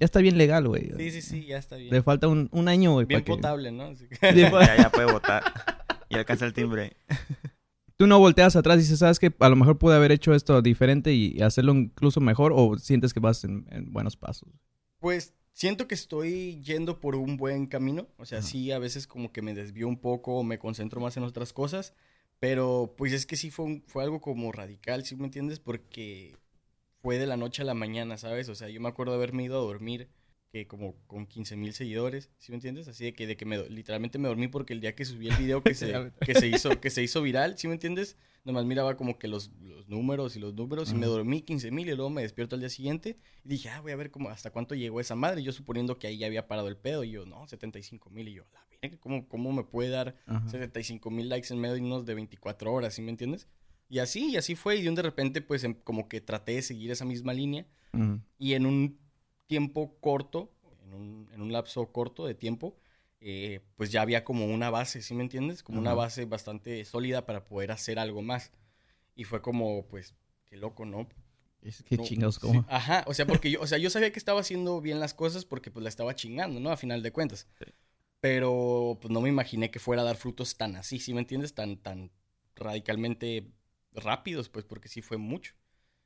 Ya 0.00 0.04
está 0.04 0.20
bien 0.20 0.38
legal, 0.38 0.66
güey. 0.68 0.92
Sí, 0.96 1.10
sí, 1.10 1.22
sí, 1.22 1.46
ya 1.46 1.58
está 1.58 1.76
bien. 1.76 1.90
Le 1.92 2.02
falta 2.02 2.28
un, 2.28 2.48
un 2.52 2.68
año, 2.68 2.92
güey. 2.92 3.06
bien 3.06 3.22
que- 3.24 3.32
potable, 3.32 3.70
¿no? 3.72 3.84
Así 3.84 4.06
que- 4.08 4.34
ya, 4.34 4.76
ya 4.76 4.90
puede 4.90 5.10
votar. 5.12 5.42
Y 6.08 6.16
alcanza 6.16 6.46
el 6.46 6.52
timbre. 6.52 6.96
Tú 7.96 8.06
no 8.06 8.18
volteas 8.20 8.54
atrás 8.54 8.76
y 8.76 8.80
dices, 8.82 9.00
¿sabes 9.00 9.18
que 9.18 9.34
A 9.40 9.48
lo 9.48 9.56
mejor 9.56 9.76
pude 9.76 9.96
haber 9.96 10.12
hecho 10.12 10.32
esto 10.32 10.62
diferente 10.62 11.12
y 11.12 11.42
hacerlo 11.42 11.74
incluso 11.74 12.20
mejor. 12.20 12.52
O 12.54 12.78
sientes 12.78 13.12
que 13.12 13.18
vas 13.18 13.42
en, 13.42 13.66
en 13.70 13.92
buenos 13.92 14.16
pasos. 14.16 14.48
Pues 15.00 15.34
siento 15.58 15.88
que 15.88 15.96
estoy 15.96 16.60
yendo 16.62 17.00
por 17.00 17.16
un 17.16 17.36
buen 17.36 17.66
camino. 17.66 18.06
O 18.16 18.24
sea, 18.24 18.42
sí, 18.42 18.70
a 18.70 18.78
veces 18.78 19.08
como 19.08 19.32
que 19.32 19.42
me 19.42 19.54
desvío 19.54 19.88
un 19.88 19.98
poco 19.98 20.36
o 20.36 20.44
me 20.44 20.60
concentro 20.60 21.00
más 21.00 21.16
en 21.16 21.24
otras 21.24 21.52
cosas. 21.52 21.94
Pero 22.38 22.94
pues 22.96 23.12
es 23.12 23.26
que 23.26 23.34
sí 23.34 23.50
fue, 23.50 23.64
un- 23.64 23.82
fue 23.88 24.04
algo 24.04 24.20
como 24.20 24.52
radical, 24.52 25.04
¿sí 25.04 25.16
me 25.16 25.24
entiendes? 25.24 25.58
Porque 25.58 26.36
fue 27.02 27.18
de 27.18 27.26
la 27.26 27.36
noche 27.36 27.62
a 27.62 27.64
la 27.64 27.74
mañana, 27.74 28.18
¿sabes? 28.18 28.48
O 28.48 28.54
sea, 28.54 28.68
yo 28.68 28.80
me 28.80 28.88
acuerdo 28.88 29.12
de 29.14 29.16
haberme 29.18 29.42
ido 29.44 29.58
a 29.58 29.64
dormir 29.64 30.08
que 30.50 30.66
como 30.66 30.96
con 31.06 31.26
15 31.26 31.56
mil 31.56 31.72
seguidores, 31.74 32.30
¿sí 32.38 32.52
me 32.52 32.56
entiendes? 32.56 32.88
Así 32.88 33.04
de 33.04 33.12
que, 33.12 33.26
de 33.26 33.36
que 33.36 33.44
me, 33.44 33.68
literalmente 33.68 34.18
me 34.18 34.28
dormí 34.28 34.48
porque 34.48 34.72
el 34.72 34.80
día 34.80 34.94
que 34.94 35.04
subí 35.04 35.28
el 35.28 35.36
video 35.36 35.62
que 35.62 35.74
se, 35.74 36.12
que 36.24 36.34
se, 36.34 36.48
hizo, 36.48 36.80
que 36.80 36.90
se 36.90 37.02
hizo 37.02 37.22
viral, 37.22 37.58
¿sí 37.58 37.68
me 37.68 37.74
entiendes? 37.74 38.16
Nomás 38.44 38.64
miraba 38.64 38.96
como 38.96 39.18
que 39.18 39.28
los, 39.28 39.50
los 39.60 39.88
números 39.88 40.36
y 40.36 40.40
los 40.40 40.54
números 40.54 40.90
y 40.92 40.94
me 40.94 41.06
dormí 41.06 41.42
15 41.42 41.70
mil 41.70 41.88
y 41.88 41.94
luego 41.94 42.08
me 42.08 42.22
despierto 42.22 42.56
al 42.56 42.60
día 42.60 42.70
siguiente 42.70 43.18
y 43.44 43.48
dije, 43.48 43.68
ah, 43.68 43.80
voy 43.80 43.92
a 43.92 43.96
ver 43.96 44.10
cómo, 44.10 44.30
hasta 44.30 44.50
cuánto 44.50 44.74
llegó 44.74 45.00
esa 45.00 45.14
madre. 45.14 45.42
Yo 45.42 45.52
suponiendo 45.52 45.98
que 45.98 46.06
ahí 46.06 46.16
ya 46.16 46.26
había 46.26 46.48
parado 46.48 46.68
el 46.68 46.76
pedo 46.76 47.04
y 47.04 47.10
yo, 47.10 47.26
no, 47.26 47.46
75 47.46 48.08
mil 48.08 48.28
y 48.28 48.34
yo, 48.34 48.44
la 48.54 48.64
mira, 48.70 48.96
¿cómo, 49.00 49.28
¿cómo 49.28 49.52
me 49.52 49.64
puede 49.64 49.90
dar 49.90 50.16
75 50.46 51.10
mil 51.10 51.28
likes 51.28 51.52
en 51.52 51.60
menos 51.60 52.06
de 52.06 52.14
24 52.14 52.72
horas, 52.72 52.94
¿sí 52.94 53.02
me 53.02 53.10
entiendes? 53.10 53.48
Y 53.90 53.98
así, 53.98 54.30
y 54.30 54.36
así 54.36 54.54
fue 54.54 54.76
y 54.76 54.82
de 54.82 54.88
un 54.88 54.94
de 54.94 55.02
repente 55.02 55.42
pues 55.42 55.64
em, 55.64 55.74
como 55.74 56.08
que 56.08 56.20
traté 56.20 56.52
de 56.52 56.62
seguir 56.62 56.90
esa 56.90 57.04
misma 57.04 57.34
línea 57.34 57.66
y 58.38 58.52
en 58.52 58.66
un 58.66 58.98
tiempo 59.48 59.96
corto, 60.00 60.52
en 60.84 60.94
un, 60.94 61.28
en 61.32 61.42
un 61.42 61.52
lapso 61.52 61.90
corto 61.90 62.26
de 62.26 62.34
tiempo, 62.34 62.76
eh, 63.20 63.60
pues 63.74 63.90
ya 63.90 64.02
había 64.02 64.22
como 64.22 64.46
una 64.46 64.70
base, 64.70 65.02
¿sí 65.02 65.14
me 65.14 65.24
entiendes? 65.24 65.64
Como 65.64 65.80
una 65.80 65.94
base 65.94 66.24
bastante 66.24 66.84
sólida 66.84 67.26
para 67.26 67.44
poder 67.44 67.72
hacer 67.72 67.98
algo 67.98 68.22
más. 68.22 68.52
Y 69.16 69.24
fue 69.24 69.42
como, 69.42 69.84
pues, 69.86 70.14
qué 70.44 70.56
loco, 70.56 70.84
¿no? 70.84 71.08
Es 71.60 71.82
que 71.82 71.98
chingados, 71.98 72.38
¿cómo? 72.38 72.64
Ajá, 72.68 73.02
o 73.08 73.14
sea, 73.14 73.26
porque 73.26 73.50
yo, 73.50 73.60
o 73.60 73.66
sea, 73.66 73.78
yo 73.78 73.90
sabía 73.90 74.12
que 74.12 74.20
estaba 74.20 74.40
haciendo 74.40 74.80
bien 74.80 75.00
las 75.00 75.12
cosas 75.12 75.44
porque 75.44 75.72
pues 75.72 75.82
la 75.82 75.88
estaba 75.88 76.14
chingando, 76.14 76.60
¿no? 76.60 76.70
A 76.70 76.76
final 76.76 77.02
de 77.02 77.10
cuentas. 77.10 77.48
Pero 78.20 78.98
pues 79.00 79.10
no 79.10 79.20
me 79.20 79.28
imaginé 79.28 79.72
que 79.72 79.80
fuera 79.80 80.02
a 80.02 80.04
dar 80.04 80.16
frutos 80.16 80.56
tan 80.56 80.76
así, 80.76 81.00
¿sí 81.00 81.12
me 81.12 81.20
entiendes? 81.20 81.54
Tan, 81.54 81.76
tan 81.78 82.12
radicalmente 82.54 83.50
rápidos, 83.92 84.48
pues, 84.48 84.64
porque 84.64 84.88
sí 84.88 85.02
fue 85.02 85.16
mucho. 85.16 85.54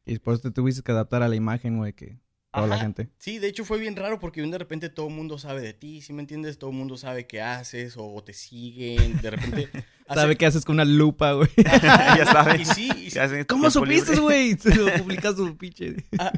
Y 0.07 0.13
después 0.13 0.41
te 0.41 0.51
tuviste 0.51 0.83
que 0.83 0.93
adaptar 0.93 1.23
a 1.23 1.29
la 1.29 1.37
imagen, 1.37 1.77
güey, 1.77 1.93
que 1.93 2.19
toda 2.53 2.67
la 2.67 2.79
gente. 2.79 3.09
Sí, 3.19 3.39
de 3.39 3.49
hecho 3.49 3.65
fue 3.65 3.79
bien 3.79 3.97
raro 3.97 4.19
porque 4.19 4.43
de 4.43 4.59
repente 4.59 4.91
todo 4.91 5.09
el 5.09 5.15
mundo 5.15 5.39
sabe 5.39 5.63
de 5.63 5.73
ti, 5.73 6.03
¿sí 6.03 6.13
me 6.13 6.21
entiendes? 6.21 6.59
Todo 6.59 6.71
el 6.71 6.77
mundo 6.77 6.97
sabe 6.97 7.27
qué 7.27 7.41
haces 7.41 7.95
o 7.97 8.23
te 8.23 8.33
siguen, 8.33 9.21
de 9.21 9.31
repente... 9.31 9.69
Sabe 10.13 10.37
qué 10.37 10.45
haces 10.45 10.67
con 10.67 10.75
una 10.75 10.85
lupa, 10.85 11.33
güey. 11.33 11.49
ya 11.57 12.27
sabes. 12.27 12.61
Y 12.61 12.65
sí, 12.67 12.91
y 12.99 13.45
¿Cómo 13.47 13.71
supiste, 13.71 14.21
güey? 14.21 14.55
Se 14.59 14.75
lo 14.75 14.93
publicas 14.99 15.37
su 15.37 15.57
pinche. 15.57 16.05
Ah. 16.19 16.31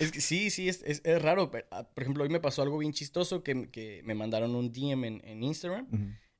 es 0.00 0.10
que 0.10 0.20
sí, 0.20 0.50
sí, 0.50 0.68
es, 0.68 0.82
es, 0.84 1.22
raro. 1.22 1.52
Ah, 1.70 1.84
por 1.84 2.02
ejemplo, 2.02 2.24
hoy 2.24 2.30
me 2.30 2.40
pasó 2.40 2.62
algo 2.62 2.78
bien 2.78 2.92
chistoso 2.92 3.44
que, 3.44 3.70
que 3.70 4.02
me 4.04 4.16
mandaron 4.16 4.56
un 4.56 4.72
DM 4.72 5.04
en, 5.04 5.22
en 5.24 5.42
Instagram 5.44 5.86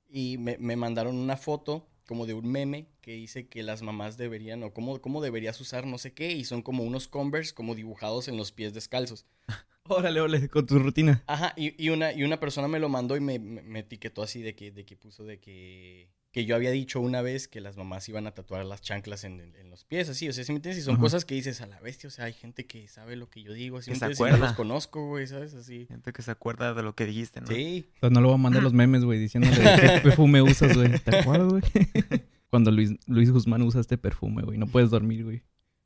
y 0.08 0.38
me, 0.38 0.56
me 0.58 0.74
mandaron 0.74 1.16
una 1.16 1.36
foto 1.36 1.88
como 2.08 2.24
de 2.26 2.32
un 2.32 2.50
meme 2.50 2.88
que 3.02 3.12
dice 3.12 3.46
que 3.46 3.62
las 3.62 3.82
mamás 3.82 4.16
deberían, 4.16 4.62
o 4.62 4.72
cómo, 4.72 5.00
cómo 5.00 5.20
deberías 5.20 5.60
usar 5.60 5.86
no 5.86 5.98
sé 5.98 6.14
qué, 6.14 6.32
y 6.32 6.44
son 6.44 6.62
como 6.62 6.82
unos 6.82 7.06
Converse 7.06 7.54
como 7.54 7.74
dibujados 7.74 8.28
en 8.28 8.38
los 8.38 8.50
pies 8.50 8.72
descalzos. 8.72 9.26
Órale, 9.84 10.20
órale, 10.20 10.48
con 10.48 10.66
tu 10.66 10.78
rutina. 10.78 11.22
Ajá, 11.26 11.54
y, 11.56 11.82
y, 11.82 11.90
una, 11.90 12.12
y 12.12 12.22
una 12.22 12.40
persona 12.40 12.68
me 12.68 12.78
lo 12.78 12.88
mandó 12.88 13.16
y 13.16 13.20
me, 13.20 13.38
me, 13.38 13.78
etiquetó 13.80 14.22
así 14.22 14.42
de 14.42 14.54
que, 14.54 14.70
de 14.70 14.84
que 14.84 14.96
puso 14.96 15.24
de 15.24 15.38
que, 15.38 16.10
que 16.30 16.44
yo 16.44 16.54
había 16.54 16.70
dicho 16.70 17.00
una 17.00 17.22
vez 17.22 17.48
que 17.48 17.60
las 17.60 17.76
mamás 17.76 18.08
iban 18.08 18.26
a 18.26 18.32
tatuar 18.32 18.64
las 18.64 18.82
chanclas 18.82 19.24
en, 19.24 19.40
en, 19.40 19.70
los 19.70 19.84
pies, 19.84 20.08
así, 20.08 20.28
o 20.28 20.32
sea, 20.32 20.44
si 20.44 20.52
me 20.52 20.56
entiendes? 20.56 20.82
Y 20.82 20.84
son 20.84 20.96
cosas 20.96 21.24
que 21.24 21.34
dices 21.34 21.60
a 21.60 21.66
la 21.66 21.80
bestia, 21.80 22.08
o 22.08 22.10
sea, 22.10 22.26
hay 22.26 22.32
gente 22.32 22.66
que 22.66 22.86
sabe 22.88 23.16
lo 23.16 23.30
que 23.30 23.42
yo 23.42 23.52
digo, 23.52 23.78
así, 23.78 23.92
que 23.92 23.96
se 23.96 24.04
acuerda. 24.04 24.36
los 24.36 24.52
conozco, 24.52 25.06
güey, 25.06 25.26
¿sabes? 25.26 25.54
Así. 25.54 25.86
Gente 25.86 26.12
que 26.12 26.22
se 26.22 26.30
acuerda 26.30 26.74
de 26.74 26.82
lo 26.82 26.94
que 26.94 27.06
dijiste, 27.06 27.40
¿no? 27.40 27.46
Sí. 27.46 27.88
Pues 28.00 28.12
no 28.12 28.20
le 28.20 28.26
voy 28.26 28.34
a 28.34 28.38
mandar 28.38 28.62
los 28.62 28.72
memes, 28.72 29.04
güey, 29.04 29.18
diciéndole 29.18 29.56
qué 29.56 30.00
perfume 30.02 30.42
usas, 30.42 30.76
güey. 30.76 30.98
¿Te 30.98 31.16
acuerdas, 31.16 31.48
güey? 31.48 31.62
cuando 32.50 32.70
Luis, 32.70 32.92
Luis 33.06 33.30
Guzmán 33.30 33.62
usa 33.62 33.80
este 33.80 33.98
perfume, 33.98 34.42
güey. 34.42 34.58
No 34.58 34.66
puedes 34.66 34.90
dormir, 34.90 35.24
güey. 35.24 35.42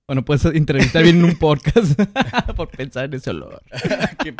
O 0.07 0.15
no 0.15 0.25
puedes 0.25 0.45
entrevistar 0.45 1.03
bien 1.03 1.19
en 1.19 1.25
un 1.25 1.37
podcast 1.37 1.99
por 2.57 2.69
pensar 2.69 3.05
en 3.05 3.15
ese 3.15 3.31
olor. 3.31 3.63
Qué 4.23 4.35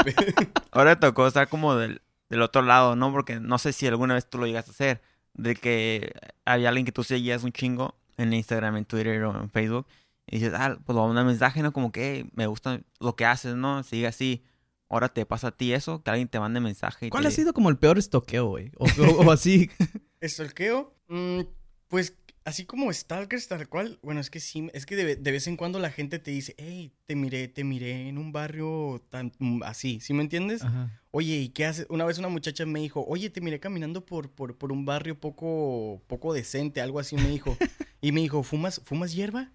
Ahora 0.73 0.99
tocó 0.99 1.27
estar 1.27 1.49
como 1.49 1.77
del, 1.77 2.03
del 2.29 2.43
otro 2.43 2.63
lado, 2.63 2.97
¿no? 2.97 3.13
Porque 3.13 3.39
no 3.39 3.59
sé 3.59 3.73
si 3.73 3.87
alguna 3.87 4.15
vez 4.15 4.29
tú 4.29 4.39
lo 4.39 4.47
llegaste 4.47 4.71
a 4.71 4.75
hacer. 4.75 5.03
De 5.35 5.55
que 5.55 6.13
había 6.45 6.69
alguien 6.69 6.85
que 6.85 6.93
tú 6.93 7.05
seguías 7.05 7.43
un 7.45 7.53
chingo 7.53 7.95
en 8.17 8.33
Instagram, 8.33 8.77
en 8.77 8.85
Twitter 8.85 9.23
o 9.25 9.41
en 9.41 9.51
Facebook. 9.51 9.87
Y 10.27 10.39
dices, 10.39 10.53
ah, 10.55 10.79
pues 10.85 10.95
lo 10.95 11.05
un 11.05 11.15
mensaje, 11.27 11.63
¿no? 11.63 11.73
Como 11.73 11.93
que 11.93 12.27
me 12.35 12.47
gusta 12.47 12.81
lo 13.01 13.17
que 13.17 13.25
haces, 13.25 13.55
¿no? 13.55 13.83
Sigue 13.83 14.07
así. 14.07 14.45
Ahora 14.89 15.09
te 15.09 15.25
pasa 15.25 15.49
a 15.49 15.51
ti 15.53 15.73
eso, 15.73 16.03
que 16.03 16.11
alguien 16.11 16.29
te 16.29 16.39
mande 16.39 16.61
mensaje. 16.61 17.09
¿Cuál 17.09 17.27
ha 17.27 17.31
sido 17.31 17.55
como 17.55 17.71
el 17.71 17.79
peor 17.79 17.99
estoqueo, 17.99 18.47
güey? 18.47 18.71
O, 18.77 18.87
o, 19.25 19.33
así. 19.33 19.71
¿Estoqueo? 20.21 20.95
Mm, 21.09 21.41
pues 21.89 22.15
así 22.45 22.65
como 22.65 22.93
Stalkers, 22.93 23.49
tal 23.49 23.69
cual, 23.69 23.99
bueno, 24.03 24.21
es 24.21 24.31
que 24.31 24.41
sí, 24.41 24.69
es 24.73 24.87
que 24.87 24.97
de, 24.97 25.17
vez 25.17 25.47
en 25.47 25.57
cuando 25.57 25.79
la 25.79 25.91
gente 25.91 26.19
te 26.19 26.31
dice, 26.31 26.55
hey, 26.59 26.93
te 27.07 27.15
miré, 27.15 27.49
te 27.49 27.65
miré 27.65 28.09
en 28.09 28.19
un 28.19 28.33
barrio 28.33 29.03
tan 29.11 29.33
así, 29.65 30.01
¿sí 30.01 30.15
me 30.15 30.23
entiendes? 30.23 30.63
Oye, 31.11 31.37
¿y 31.37 31.49
qué 31.51 31.67
haces? 31.67 31.87
Una 31.89 32.05
vez 32.05 32.19
una 32.19 32.29
muchacha 32.29 32.65
me 32.67 32.81
dijo, 32.81 33.05
oye, 33.07 33.31
te 33.31 33.41
miré 33.41 33.61
caminando 33.61 34.05
por, 34.05 34.31
por, 34.31 34.57
por 34.57 34.73
un 34.73 34.85
barrio 34.85 35.19
poco, 35.19 36.03
poco 36.07 36.33
decente, 36.33 36.81
algo 36.81 36.99
así 36.99 37.17
me 37.17 37.29
dijo. 37.29 37.57
y 38.01 38.13
me 38.13 38.21
dijo, 38.21 38.43
¿fumas, 38.43 38.81
¿fumas 38.85 39.13
hierba? 39.13 39.51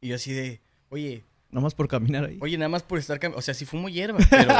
Y 0.00 0.08
yo 0.08 0.16
así 0.16 0.32
de, 0.32 0.60
oye... 0.90 1.24
Nada 1.50 1.62
más 1.62 1.74
por 1.74 1.88
caminar 1.88 2.26
ahí. 2.26 2.36
Oye, 2.42 2.58
nada 2.58 2.68
más 2.68 2.82
por 2.82 2.98
estar 2.98 3.18
caminando, 3.18 3.38
o 3.38 3.42
sea, 3.42 3.54
sí 3.54 3.64
fumo 3.64 3.88
hierba, 3.88 4.18
pero... 4.30 4.54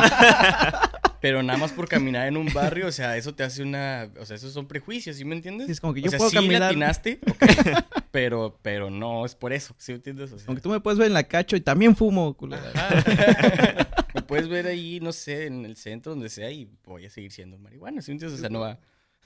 Pero 1.21 1.43
nada 1.43 1.59
más 1.59 1.73
por 1.73 1.89
caminar 1.89 2.29
en 2.29 2.37
un 2.37 2.53
barrio, 2.53 2.87
o 2.87 2.93
sea, 2.93 3.17
eso 3.17 3.35
te 3.35 3.43
hace 3.43 3.63
una... 3.63 4.11
O 4.21 4.27
sea, 4.27 4.37
esos 4.37 4.53
son 4.53 4.67
prejuicios, 4.67 5.17
¿sí 5.17 5.25
me 5.25 5.35
entiendes? 5.35 5.69
es 5.69 5.81
como 5.81 5.95
que 5.95 6.01
yo 6.01 6.09
o 6.09 6.11
sea, 6.11 6.19
puedo 6.19 6.31
sí 6.31 6.37
caminar... 6.37 6.61
latinaste, 6.61 7.19
pero, 8.11 8.59
pero 8.63 8.91
no 8.91 9.27
es 9.27 9.35
por 9.35 9.53
eso, 9.53 9.75
¿sí 9.79 9.93
me 9.93 9.97
entiendes? 9.97 10.33
O 10.33 10.39
sea, 10.39 10.47
Aunque 10.49 10.63
tú 10.63 10.71
me 10.71 10.81
puedes 10.81 10.99
ver 10.99 11.09
en 11.09 11.15
la 11.15 11.25
cacho 11.25 11.57
y 11.57 11.61
también 11.61 11.97
fumo, 11.97 12.35
culera. 12.35 12.63
me 14.15 14.23
puedes 14.23 14.49
ver 14.49 14.67
ahí, 14.67 15.01
no 15.01 15.13
sé, 15.13 15.47
en 15.47 15.65
el 15.65 15.77
centro, 15.77 16.13
donde 16.13 16.29
sea, 16.29 16.51
y 16.51 16.71
voy 16.85 17.07
a 17.07 17.11
seguir 17.11 17.33
siendo 17.33 17.59
marihuana, 17.59 18.01
¿sí 18.01 18.11
me 18.11 18.15
entiendes? 18.15 18.39
O 18.39 18.41
sea, 18.41 18.51
no 18.51 18.61
va... 18.61 18.79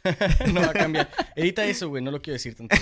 no 0.52 0.60
va 0.60 0.70
a 0.70 0.72
cambiar. 0.72 1.08
Edita 1.36 1.64
eso, 1.64 1.88
güey, 1.88 2.02
no 2.02 2.10
lo 2.10 2.20
quiero 2.20 2.34
decir 2.34 2.56
tanto. 2.56 2.74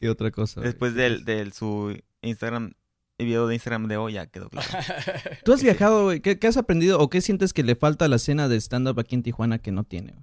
y 0.00 0.06
otra 0.06 0.30
cosa. 0.30 0.60
Después 0.60 0.94
del, 0.94 1.24
del 1.24 1.52
su 1.52 1.98
Instagram 2.22 2.74
el 3.18 3.26
video 3.26 3.46
de 3.46 3.54
Instagram 3.54 3.86
de 3.86 3.96
hoy 3.96 4.14
ya 4.14 4.26
quedó 4.26 4.48
claro. 4.48 4.68
¿Tú 5.44 5.52
has 5.52 5.62
viajado, 5.62 6.04
güey? 6.04 6.20
¿Qué, 6.20 6.38
has 6.46 6.56
aprendido 6.56 6.98
o 6.98 7.08
qué 7.08 7.20
sientes 7.20 7.52
que 7.52 7.62
le 7.62 7.76
falta 7.76 8.06
a 8.06 8.08
la 8.08 8.16
escena 8.16 8.48
de 8.48 8.56
stand-up 8.56 8.98
aquí 8.98 9.14
en 9.14 9.22
Tijuana 9.22 9.58
que 9.58 9.72
no 9.72 9.84
tiene, 9.84 10.14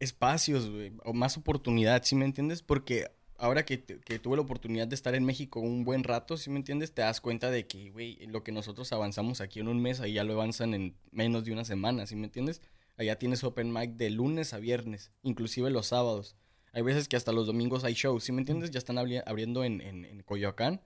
Espacios, 0.00 0.68
güey, 0.68 0.92
o 1.04 1.12
más 1.12 1.36
oportunidad, 1.36 2.02
¿sí 2.02 2.16
me 2.16 2.24
entiendes? 2.24 2.62
Porque 2.62 3.06
ahora 3.38 3.64
que, 3.64 3.84
que, 3.84 4.18
tuve 4.18 4.36
la 4.36 4.42
oportunidad 4.42 4.88
de 4.88 4.96
estar 4.96 5.14
en 5.14 5.24
México 5.24 5.60
un 5.60 5.84
buen 5.84 6.02
rato, 6.02 6.36
¿sí 6.36 6.50
me 6.50 6.56
entiendes? 6.56 6.92
Te 6.92 7.02
das 7.02 7.20
cuenta 7.20 7.52
de 7.52 7.68
que, 7.68 7.90
güey, 7.90 8.26
lo 8.26 8.42
que 8.42 8.50
nosotros 8.50 8.92
avanzamos 8.92 9.40
aquí 9.40 9.60
en 9.60 9.68
un 9.68 9.80
mes, 9.80 10.00
ahí 10.00 10.14
ya 10.14 10.24
lo 10.24 10.32
avanzan 10.32 10.74
en 10.74 10.96
menos 11.12 11.44
de 11.44 11.52
una 11.52 11.64
semana, 11.64 12.06
¿sí 12.06 12.16
me 12.16 12.24
entiendes? 12.24 12.62
Allá 12.96 13.16
tienes 13.16 13.44
open 13.44 13.72
mic 13.72 13.92
de 13.92 14.10
lunes 14.10 14.52
a 14.52 14.58
viernes, 14.58 15.12
inclusive 15.22 15.70
los 15.70 15.86
sábados. 15.86 16.34
Hay 16.72 16.82
veces 16.82 17.06
que 17.06 17.16
hasta 17.16 17.30
los 17.30 17.46
domingos 17.46 17.84
hay 17.84 17.94
shows, 17.94 18.24
¿sí 18.24 18.32
me 18.32 18.40
entiendes? 18.40 18.72
Ya 18.72 18.78
están 18.78 18.98
abriendo 18.98 19.62
en, 19.62 19.80
en, 19.80 20.04
en 20.04 20.22
Coyoacán 20.24 20.80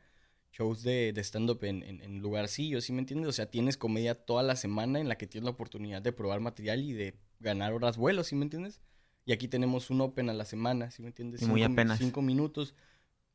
shows 0.52 0.82
de, 0.82 1.12
de 1.12 1.20
stand-up 1.22 1.64
en, 1.64 1.82
en, 1.82 2.00
en, 2.00 2.18
lugarcillos, 2.18 2.84
¿sí 2.84 2.92
me 2.92 3.00
entiendes? 3.00 3.28
O 3.28 3.32
sea, 3.32 3.50
tienes 3.50 3.76
comedia 3.76 4.14
toda 4.14 4.42
la 4.42 4.56
semana 4.56 5.00
en 5.00 5.08
la 5.08 5.18
que 5.18 5.26
tienes 5.26 5.44
la 5.44 5.50
oportunidad 5.50 6.02
de 6.02 6.12
probar 6.12 6.40
material 6.40 6.82
y 6.82 6.92
de 6.92 7.14
ganar 7.40 7.72
horas 7.72 7.96
vuelos, 7.96 8.28
¿sí 8.28 8.36
me 8.36 8.44
entiendes? 8.44 8.80
Y 9.26 9.32
aquí 9.32 9.48
tenemos 9.48 9.90
un 9.90 10.00
open 10.00 10.30
a 10.30 10.34
la 10.34 10.44
semana, 10.44 10.90
¿sí 10.90 11.02
me 11.02 11.08
entiendes? 11.08 11.42
muy 11.42 11.62
apenas. 11.62 11.98
Cinco 11.98 12.22
minutos 12.22 12.74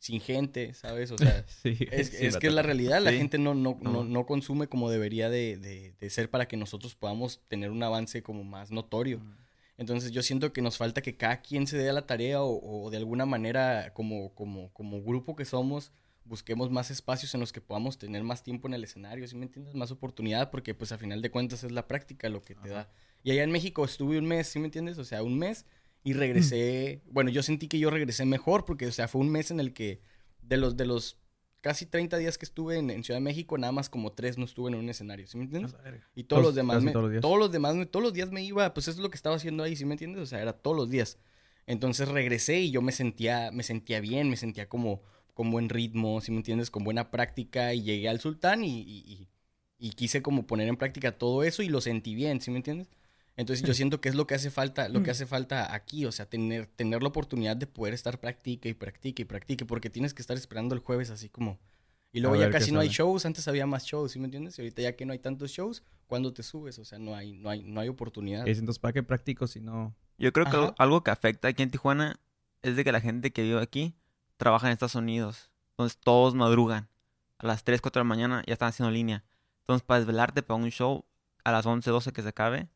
sin 0.01 0.19
gente, 0.19 0.73
¿sabes? 0.73 1.11
O 1.11 1.17
sea, 1.19 1.45
es, 1.63 2.13
es 2.13 2.37
que 2.37 2.47
es 2.47 2.53
la 2.53 2.63
realidad, 2.63 3.01
la 3.01 3.13
gente 3.13 3.37
no, 3.37 3.53
no, 3.53 3.77
no, 3.81 4.03
no, 4.03 4.25
consume 4.25 4.67
como 4.67 4.89
debería 4.89 5.29
de, 5.29 5.57
de, 5.57 5.93
de, 5.99 6.09
ser 6.09 6.29
para 6.29 6.47
que 6.47 6.57
nosotros 6.57 6.95
podamos 6.95 7.41
tener 7.47 7.69
un 7.69 7.83
avance 7.83 8.23
como 8.23 8.43
más 8.43 8.71
notorio. 8.71 9.21
Entonces 9.77 10.11
yo 10.11 10.23
siento 10.23 10.53
que 10.53 10.61
nos 10.61 10.77
falta 10.77 11.01
que 11.01 11.17
cada 11.17 11.41
quien 11.41 11.67
se 11.67 11.77
dé 11.77 11.89
a 11.89 11.93
la 11.93 12.07
tarea 12.07 12.41
o, 12.41 12.85
o 12.85 12.89
de 12.89 12.97
alguna 12.97 13.25
manera 13.25 13.93
como, 13.93 14.33
como, 14.33 14.71
como 14.73 15.03
grupo 15.03 15.35
que 15.35 15.45
somos, 15.45 15.91
busquemos 16.25 16.69
más 16.69 16.91
espacios 16.91 17.33
en 17.33 17.39
los 17.39 17.51
que 17.51 17.61
podamos 17.61 17.97
tener 17.97 18.23
más 18.23 18.43
tiempo 18.43 18.67
en 18.67 18.73
el 18.73 18.83
escenario, 18.83 19.27
¿sí 19.27 19.35
me 19.35 19.45
entiendes? 19.45 19.73
Más 19.75 19.91
oportunidad, 19.91 20.51
porque 20.51 20.73
pues 20.73 20.91
a 20.91 20.97
final 20.97 21.21
de 21.21 21.31
cuentas 21.31 21.63
es 21.63 21.71
la 21.71 21.87
práctica 21.87 22.29
lo 22.29 22.41
que 22.41 22.55
te 22.55 22.69
da. 22.69 22.89
Y 23.23 23.31
allá 23.31 23.43
en 23.43 23.51
México 23.51 23.83
estuve 23.85 24.17
un 24.17 24.25
mes, 24.25 24.47
¿sí 24.47 24.59
me 24.59 24.65
entiendes? 24.65 24.97
O 24.97 25.03
sea, 25.03 25.23
un 25.23 25.37
mes 25.37 25.65
y 26.03 26.13
regresé, 26.13 27.01
bueno, 27.11 27.29
yo 27.29 27.43
sentí 27.43 27.67
que 27.67 27.79
yo 27.79 27.89
regresé 27.89 28.25
mejor 28.25 28.65
porque, 28.65 28.87
o 28.87 28.91
sea, 28.91 29.07
fue 29.07 29.21
un 29.21 29.29
mes 29.29 29.51
en 29.51 29.59
el 29.59 29.73
que 29.73 30.01
de 30.41 30.57
los, 30.57 30.75
de 30.75 30.85
los 30.85 31.17
casi 31.61 31.85
30 31.85 32.17
días 32.17 32.37
que 32.37 32.45
estuve 32.45 32.77
en, 32.77 33.03
Ciudad 33.03 33.19
de 33.19 33.23
México, 33.23 33.57
nada 33.57 33.71
más 33.71 33.89
como 33.89 34.11
tres 34.11 34.37
no 34.37 34.45
estuve 34.45 34.71
en 34.71 34.75
un 34.75 34.89
escenario, 34.89 35.27
¿sí 35.27 35.37
me 35.37 35.43
entiendes? 35.43 35.75
Y 36.15 36.23
todos, 36.23 36.43
los 36.43 36.55
demás, 36.55 36.83
me, 36.83 36.91
todos, 36.91 37.39
los 37.39 37.51
demás, 37.51 37.75
todos 37.91 38.03
los 38.03 38.13
días 38.13 38.31
me 38.31 38.43
iba, 38.43 38.73
pues 38.73 38.87
eso 38.87 38.99
es 38.99 39.03
lo 39.03 39.09
que 39.09 39.15
estaba 39.15 39.35
haciendo 39.35 39.63
ahí, 39.63 39.75
¿sí 39.75 39.85
me 39.85 39.93
entiendes? 39.93 40.23
O 40.23 40.25
sea, 40.25 40.41
era 40.41 40.53
todos 40.53 40.75
los 40.75 40.89
días. 40.89 41.19
Entonces 41.67 42.07
regresé 42.07 42.59
y 42.59 42.71
yo 42.71 42.81
me 42.81 42.91
sentía, 42.91 43.51
me 43.51 43.63
sentía 43.63 43.99
bien, 43.99 44.29
me 44.29 44.37
sentía 44.37 44.67
como 44.67 45.03
con 45.33 45.51
buen 45.51 45.69
ritmo, 45.69 46.21
si 46.21 46.31
me 46.31 46.37
entiendes, 46.37 46.69
con 46.69 46.83
buena 46.83 47.11
práctica 47.11 47.73
y 47.73 47.83
llegué 47.83 48.09
al 48.09 48.19
sultán 48.19 48.63
y, 48.63 49.27
y, 49.77 49.89
quise 49.91 50.21
como 50.21 50.45
poner 50.45 50.67
en 50.67 50.77
práctica 50.77 51.11
todo 51.11 51.43
eso 51.43 51.63
y 51.63 51.69
lo 51.69 51.81
sentí 51.81 52.15
bien, 52.15 52.41
¿sí 52.41 52.51
me 52.51 52.57
entiendes? 52.57 52.89
Entonces 53.37 53.65
yo 53.65 53.73
siento 53.73 54.01
que 54.01 54.09
es 54.09 54.15
lo 54.15 54.27
que 54.27 54.35
hace 54.35 54.51
falta, 54.51 54.89
lo 54.89 55.01
que 55.01 55.09
mm. 55.09 55.11
hace 55.11 55.25
falta 55.25 55.73
aquí, 55.73 56.05
o 56.05 56.11
sea, 56.11 56.27
tener, 56.27 56.67
tener 56.67 57.01
la 57.01 57.09
oportunidad 57.09 57.55
de 57.55 57.65
poder 57.65 57.93
estar 57.93 58.19
practique 58.19 58.69
y 58.69 58.73
practique 58.73 59.23
y 59.23 59.25
practique, 59.25 59.65
porque 59.65 59.89
tienes 59.89 60.13
que 60.13 60.21
estar 60.21 60.37
esperando 60.37 60.75
el 60.75 60.81
jueves 60.81 61.09
así 61.09 61.29
como 61.29 61.57
Y 62.11 62.19
luego 62.19 62.35
ya 62.35 62.51
casi 62.51 62.71
no 62.71 62.79
hay 62.79 62.89
shows, 62.89 63.25
antes 63.25 63.47
había 63.47 63.65
más 63.65 63.85
shows, 63.85 64.11
¿sí 64.11 64.19
me 64.19 64.25
entiendes? 64.25 64.57
Y 64.57 64.61
ahorita 64.61 64.81
ya 64.81 64.95
que 64.95 65.05
no 65.05 65.13
hay 65.13 65.19
tantos 65.19 65.51
shows, 65.51 65.83
¿cuándo 66.07 66.33
te 66.33 66.43
subes? 66.43 66.77
O 66.77 66.85
sea, 66.85 66.99
no 66.99 67.15
hay, 67.15 67.33
no 67.33 67.49
hay, 67.49 67.63
no 67.63 67.79
hay 67.79 67.87
oportunidad. 67.87 68.47
Es, 68.47 68.59
entonces, 68.59 68.79
¿para 68.79 68.93
qué 68.93 69.03
practico 69.03 69.47
si 69.47 69.59
no...? 69.61 69.95
Yo 70.17 70.31
creo 70.33 70.45
que 70.45 70.49
Ajá. 70.49 70.59
algo, 70.59 70.75
algo 70.77 71.03
que 71.03 71.09
afecta 71.09 71.47
aquí 71.47 71.63
en 71.63 71.71
Tijuana 71.71 72.19
es 72.61 72.75
de 72.75 72.83
que 72.83 72.91
la 72.91 73.01
gente 73.01 73.31
que 73.31 73.41
vive 73.41 73.61
aquí 73.61 73.95
trabaja 74.41 74.65
en 74.65 74.73
Estados 74.73 74.95
Unidos. 74.95 75.51
Entonces 75.69 75.99
todos 75.99 76.33
madrugan. 76.33 76.89
A 77.37 77.45
las 77.45 77.63
3, 77.63 77.79
4 77.79 77.99
de 77.99 78.03
la 78.03 78.09
mañana 78.09 78.43
ya 78.47 78.53
están 78.53 78.69
haciendo 78.69 78.89
línea. 78.89 79.23
Entonces 79.59 79.85
para 79.85 79.99
desvelarte 79.99 80.41
para 80.41 80.59
un 80.59 80.71
show 80.71 81.05
a 81.43 81.51
las 81.51 81.67
11, 81.67 81.91
12 81.91 82.11
que 82.11 82.23
se 82.23 82.29
acabe, 82.29 82.67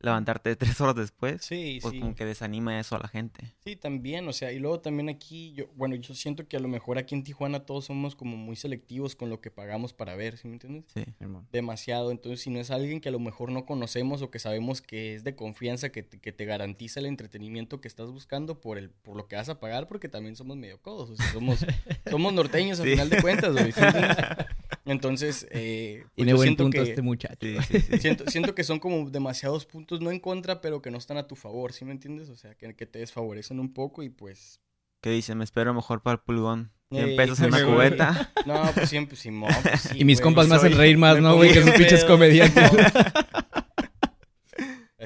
levantarte 0.00 0.54
tres 0.56 0.80
horas 0.80 0.94
después, 0.96 1.42
Sí, 1.44 1.78
pues 1.82 1.92
sí. 1.92 2.00
como 2.00 2.14
que 2.14 2.24
desanima 2.24 2.78
eso 2.78 2.96
a 2.96 2.98
la 3.00 3.08
gente. 3.08 3.54
Sí, 3.64 3.74
también, 3.76 4.26
o 4.28 4.32
sea, 4.32 4.52
y 4.52 4.58
luego 4.58 4.80
también 4.80 5.08
aquí, 5.08 5.52
yo, 5.54 5.66
bueno, 5.74 5.94
yo 5.96 6.14
siento 6.14 6.46
que 6.46 6.56
a 6.56 6.60
lo 6.60 6.68
mejor 6.68 6.98
aquí 6.98 7.14
en 7.14 7.24
Tijuana 7.24 7.60
todos 7.66 7.86
somos 7.86 8.14
como 8.14 8.36
muy 8.36 8.54
selectivos 8.56 9.16
con 9.16 9.28
lo 9.30 9.40
que 9.40 9.50
pagamos 9.50 9.92
para 9.92 10.14
ver, 10.14 10.36
¿sí 10.38 10.46
me 10.48 10.54
entiendes? 10.54 10.84
Sí. 10.94 11.04
Simón? 11.18 11.46
Demasiado, 11.52 12.10
entonces 12.10 12.40
si 12.40 12.50
no 12.50 12.60
es 12.60 12.70
alguien 12.70 13.00
que 13.00 13.08
a 13.08 13.12
lo 13.12 13.18
mejor 13.18 13.50
no 13.50 13.66
conocemos 13.66 14.22
o 14.22 14.30
que 14.30 14.38
sabemos 14.38 14.80
que 14.82 15.14
es 15.14 15.24
de 15.24 15.34
confianza, 15.34 15.90
que 15.90 16.02
te, 16.02 16.18
que 16.20 16.32
te 16.32 16.44
garantiza 16.44 17.00
el 17.00 17.06
entretenimiento 17.06 17.80
que 17.80 17.88
estás 17.88 18.10
buscando 18.10 18.60
por 18.60 18.78
el 18.78 18.90
por 18.90 19.16
lo 19.16 19.26
que 19.26 19.36
vas 19.36 19.48
a 19.48 19.58
pagar, 19.60 19.88
porque 19.88 20.08
también 20.08 20.36
somos 20.36 20.56
medio 20.56 20.80
codos, 20.80 21.10
o 21.10 21.16
sea, 21.16 21.32
somos, 21.32 21.64
somos 22.10 22.32
norteños 22.32 22.78
al 22.80 22.86
Sí. 22.86 22.92
final 22.92 23.10
de 23.10 23.20
cuentas, 23.22 23.52
güey. 23.52 23.72
Entonces, 24.90 25.46
eh, 25.50 26.00
pues 26.02 26.12
Tiene 26.14 26.30
yo 26.32 26.36
buen 26.36 26.46
siento 26.48 26.64
punto 26.64 26.82
que- 26.82 26.88
este 26.90 27.02
muchacho. 27.02 27.36
Sí, 27.40 27.56
sí, 27.68 27.80
sí. 27.90 27.98
Siento, 27.98 28.24
siento 28.30 28.54
que 28.54 28.64
son 28.64 28.78
como 28.78 29.08
demasiados 29.10 29.66
puntos, 29.66 30.00
no 30.00 30.10
en 30.10 30.18
contra, 30.20 30.60
pero 30.60 30.82
que 30.82 30.90
no 30.90 30.98
están 30.98 31.16
a 31.18 31.26
tu 31.26 31.36
favor, 31.36 31.72
¿sí 31.72 31.84
me 31.84 31.92
entiendes? 31.92 32.28
O 32.30 32.36
sea, 32.36 32.54
que, 32.54 32.74
que 32.74 32.86
te 32.86 32.98
desfavorecen 32.98 33.60
un 33.60 33.72
poco 33.72 34.02
y 34.02 34.08
pues... 34.08 34.60
¿Qué 35.00 35.10
dicen? 35.10 35.38
Me 35.38 35.44
espero 35.44 35.72
mejor 35.74 36.02
para 36.02 36.14
el 36.16 36.20
pulgón. 36.20 36.72
100 36.90 37.08
Ey, 37.10 37.16
pesos 37.16 37.38
en 37.40 37.46
una 37.46 37.58
pues, 37.58 37.68
cubeta. 37.72 38.32
No, 38.46 38.70
pues 38.74 38.88
siempre, 38.88 39.14
Simón, 39.16 39.52
pues 39.62 39.80
sí, 39.92 39.98
y 40.00 40.04
mis 40.04 40.20
compas 40.20 40.48
me 40.48 40.56
hacen 40.56 40.76
reír 40.76 40.96
más, 40.98 41.20
¿no, 41.20 41.36
güey? 41.36 41.52
Que 41.52 41.58
esos 41.60 41.70
pinches 41.72 42.04
comediantes. 42.04 42.70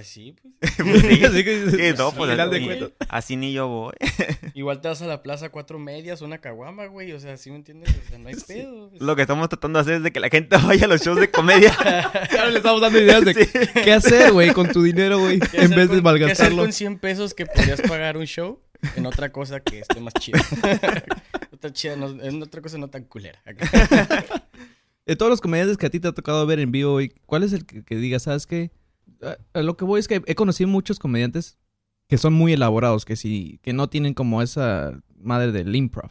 Así, 0.02 0.34
pues. 0.60 0.72
Pues 0.76 1.00
sí. 1.00 1.24
Así 1.24 1.44
que 1.44 1.64
dices, 1.64 1.72
Sí, 1.80 1.94
no, 1.98 2.12
pues, 2.12 2.30
final 2.32 2.50
de 2.50 2.56
así- 2.56 2.64
cuentas. 2.66 2.90
Así 3.08 3.36
ni 3.36 3.52
yo 3.52 3.68
voy. 3.68 3.92
Igual 4.54 4.80
te 4.80 4.88
vas 4.88 5.00
a 5.02 5.06
la 5.06 5.22
plaza 5.22 5.48
cuatro 5.50 5.78
medias, 5.78 6.20
una 6.22 6.38
caguama, 6.38 6.86
güey. 6.86 7.12
O 7.12 7.20
sea, 7.20 7.36
¿sí 7.36 7.50
me 7.50 7.56
entiendes? 7.56 7.90
O 8.04 8.08
sea, 8.08 8.18
no 8.18 8.28
hay 8.28 8.34
pedo. 8.34 8.90
pues. 8.90 9.00
Lo 9.02 9.14
que 9.16 9.22
estamos 9.22 9.48
tratando 9.48 9.78
de 9.78 9.82
hacer 9.82 9.94
es 9.94 10.02
de 10.02 10.12
que 10.12 10.20
la 10.20 10.28
gente 10.28 10.56
vaya 10.56 10.84
a 10.84 10.88
los 10.88 11.00
shows 11.02 11.18
de 11.20 11.30
comedia. 11.30 11.72
Ahora 11.72 12.50
le 12.50 12.56
estamos 12.58 12.80
dando 12.80 13.00
ideas 13.00 13.24
de 13.24 13.34
qué 13.84 13.92
hacer, 13.92 14.32
güey, 14.32 14.52
con 14.52 14.68
tu 14.70 14.82
dinero, 14.82 15.18
güey, 15.20 15.38
¿Qué 15.40 15.62
en 15.62 15.70
vez 15.70 15.88
de 15.88 15.88
con- 15.88 15.88
¿Qué 15.88 15.88
hacer 15.88 16.02
malgastarlo. 16.02 16.62
con 16.62 16.72
100 16.72 16.98
pesos 16.98 17.34
que 17.34 17.46
podrías 17.46 17.80
pagar 17.82 18.16
un 18.16 18.26
show 18.26 18.60
en 18.96 19.06
otra 19.06 19.30
cosa 19.32 19.60
que 19.60 19.80
esté 19.80 20.00
más 20.00 20.12
chida? 20.14 20.38
otra 21.52 21.72
chida, 21.72 21.96
no- 21.96 22.20
en 22.22 22.42
otra 22.42 22.60
cosa 22.60 22.76
no 22.78 22.88
tan 22.90 23.04
culera. 23.04 23.40
De 25.06 25.16
todos 25.16 25.30
los 25.30 25.40
comediantes 25.40 25.76
que 25.76 25.86
a 25.86 25.90
ti 25.90 25.98
te 26.00 26.08
ha 26.08 26.12
tocado 26.12 26.46
ver 26.46 26.60
en 26.60 26.70
vivo, 26.72 26.92
güey, 26.92 27.12
¿cuál 27.26 27.42
es 27.42 27.52
el 27.52 27.66
que, 27.66 27.82
que 27.84 27.96
digas, 27.96 28.22
sabes 28.24 28.46
qué? 28.46 28.70
A, 29.22 29.62
lo 29.62 29.76
que 29.76 29.84
voy 29.84 30.00
es 30.00 30.08
que 30.08 30.22
he 30.26 30.34
conocido 30.34 30.68
muchos 30.68 30.98
comediantes 30.98 31.58
que 32.08 32.18
son 32.18 32.34
muy 32.34 32.52
elaborados, 32.52 33.04
que 33.04 33.16
sí, 33.16 33.58
que 33.62 33.72
no 33.72 33.88
tienen 33.88 34.14
como 34.14 34.42
esa 34.42 35.00
madre 35.16 35.52
del 35.52 35.74
improv. 35.74 36.10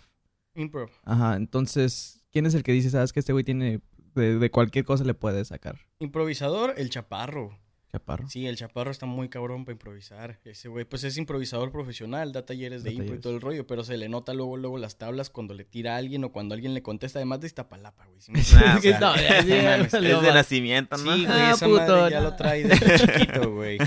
Improv. 0.56 0.90
Ajá, 1.04 1.36
entonces, 1.36 2.24
¿quién 2.32 2.46
es 2.46 2.54
el 2.54 2.64
que 2.64 2.72
dice, 2.72 2.90
sabes 2.90 3.14
que 3.14 3.20
este 3.20 3.34
güey 3.34 3.44
tiene, 3.44 3.82
de, 4.16 4.40
de 4.40 4.52
cualquier 4.52 4.86
cosa 4.86 5.04
le 5.04 5.14
puede 5.14 5.46
sacar? 5.46 5.78
Improvisador, 6.00 6.74
el 6.78 6.90
chaparro. 6.90 7.60
Chaparro. 7.92 8.28
Sí, 8.30 8.48
el 8.48 8.56
chaparro 8.56 8.90
está 8.90 9.06
muy 9.06 9.28
cabrón 9.28 9.66
para 9.66 9.74
improvisar. 9.74 10.40
Ese 10.46 10.70
güey, 10.70 10.86
pues 10.86 11.04
es 11.04 11.18
improvisador 11.18 11.72
profesional, 11.72 12.32
da 12.32 12.46
talleres 12.46 12.84
de 12.84 12.92
Da 12.92 12.96
impro 12.96 13.16
y 13.16 13.20
todo 13.20 13.34
el 13.34 13.42
rollo, 13.42 13.68
pero 13.68 13.84
se 13.84 13.98
le 13.98 14.08
nota 14.08 14.34
luego, 14.34 14.56
luego 14.56 14.78
las 14.78 14.98
tablas 14.98 15.30
cuando 15.30 15.54
le 15.54 15.66
tira 15.66 15.96
a 15.96 15.98
alguien 15.98 16.24
o 16.24 16.32
cuando 16.32 16.54
alguien 16.56 16.74
le 16.74 16.82
contesta, 16.82 17.20
además 17.20 17.42
de 17.42 17.48
Iztapalapa, 17.48 18.06
güey. 18.06 18.22
¿sí 18.22 18.32
me 18.32 18.40
Nah, 18.40 18.78
o 18.78 18.82
sea, 18.82 19.44
no, 19.44 19.64
mames. 19.64 19.92
salió 19.92 20.18
es 20.18 20.24
de 20.24 20.34
nacimiento, 20.34 20.98
¿no? 20.98 21.16
Sí, 21.16 21.26
güey, 21.26 21.38
Ah, 21.38 21.52
esa 21.54 21.66
puto, 21.66 21.80
madre 21.80 22.12
ya 22.12 22.22
no. 22.22 22.30
lo 22.30 22.36
trae 22.38 22.64
desde 22.64 22.98
chiquito, 23.00 23.52
güey. 23.52 23.78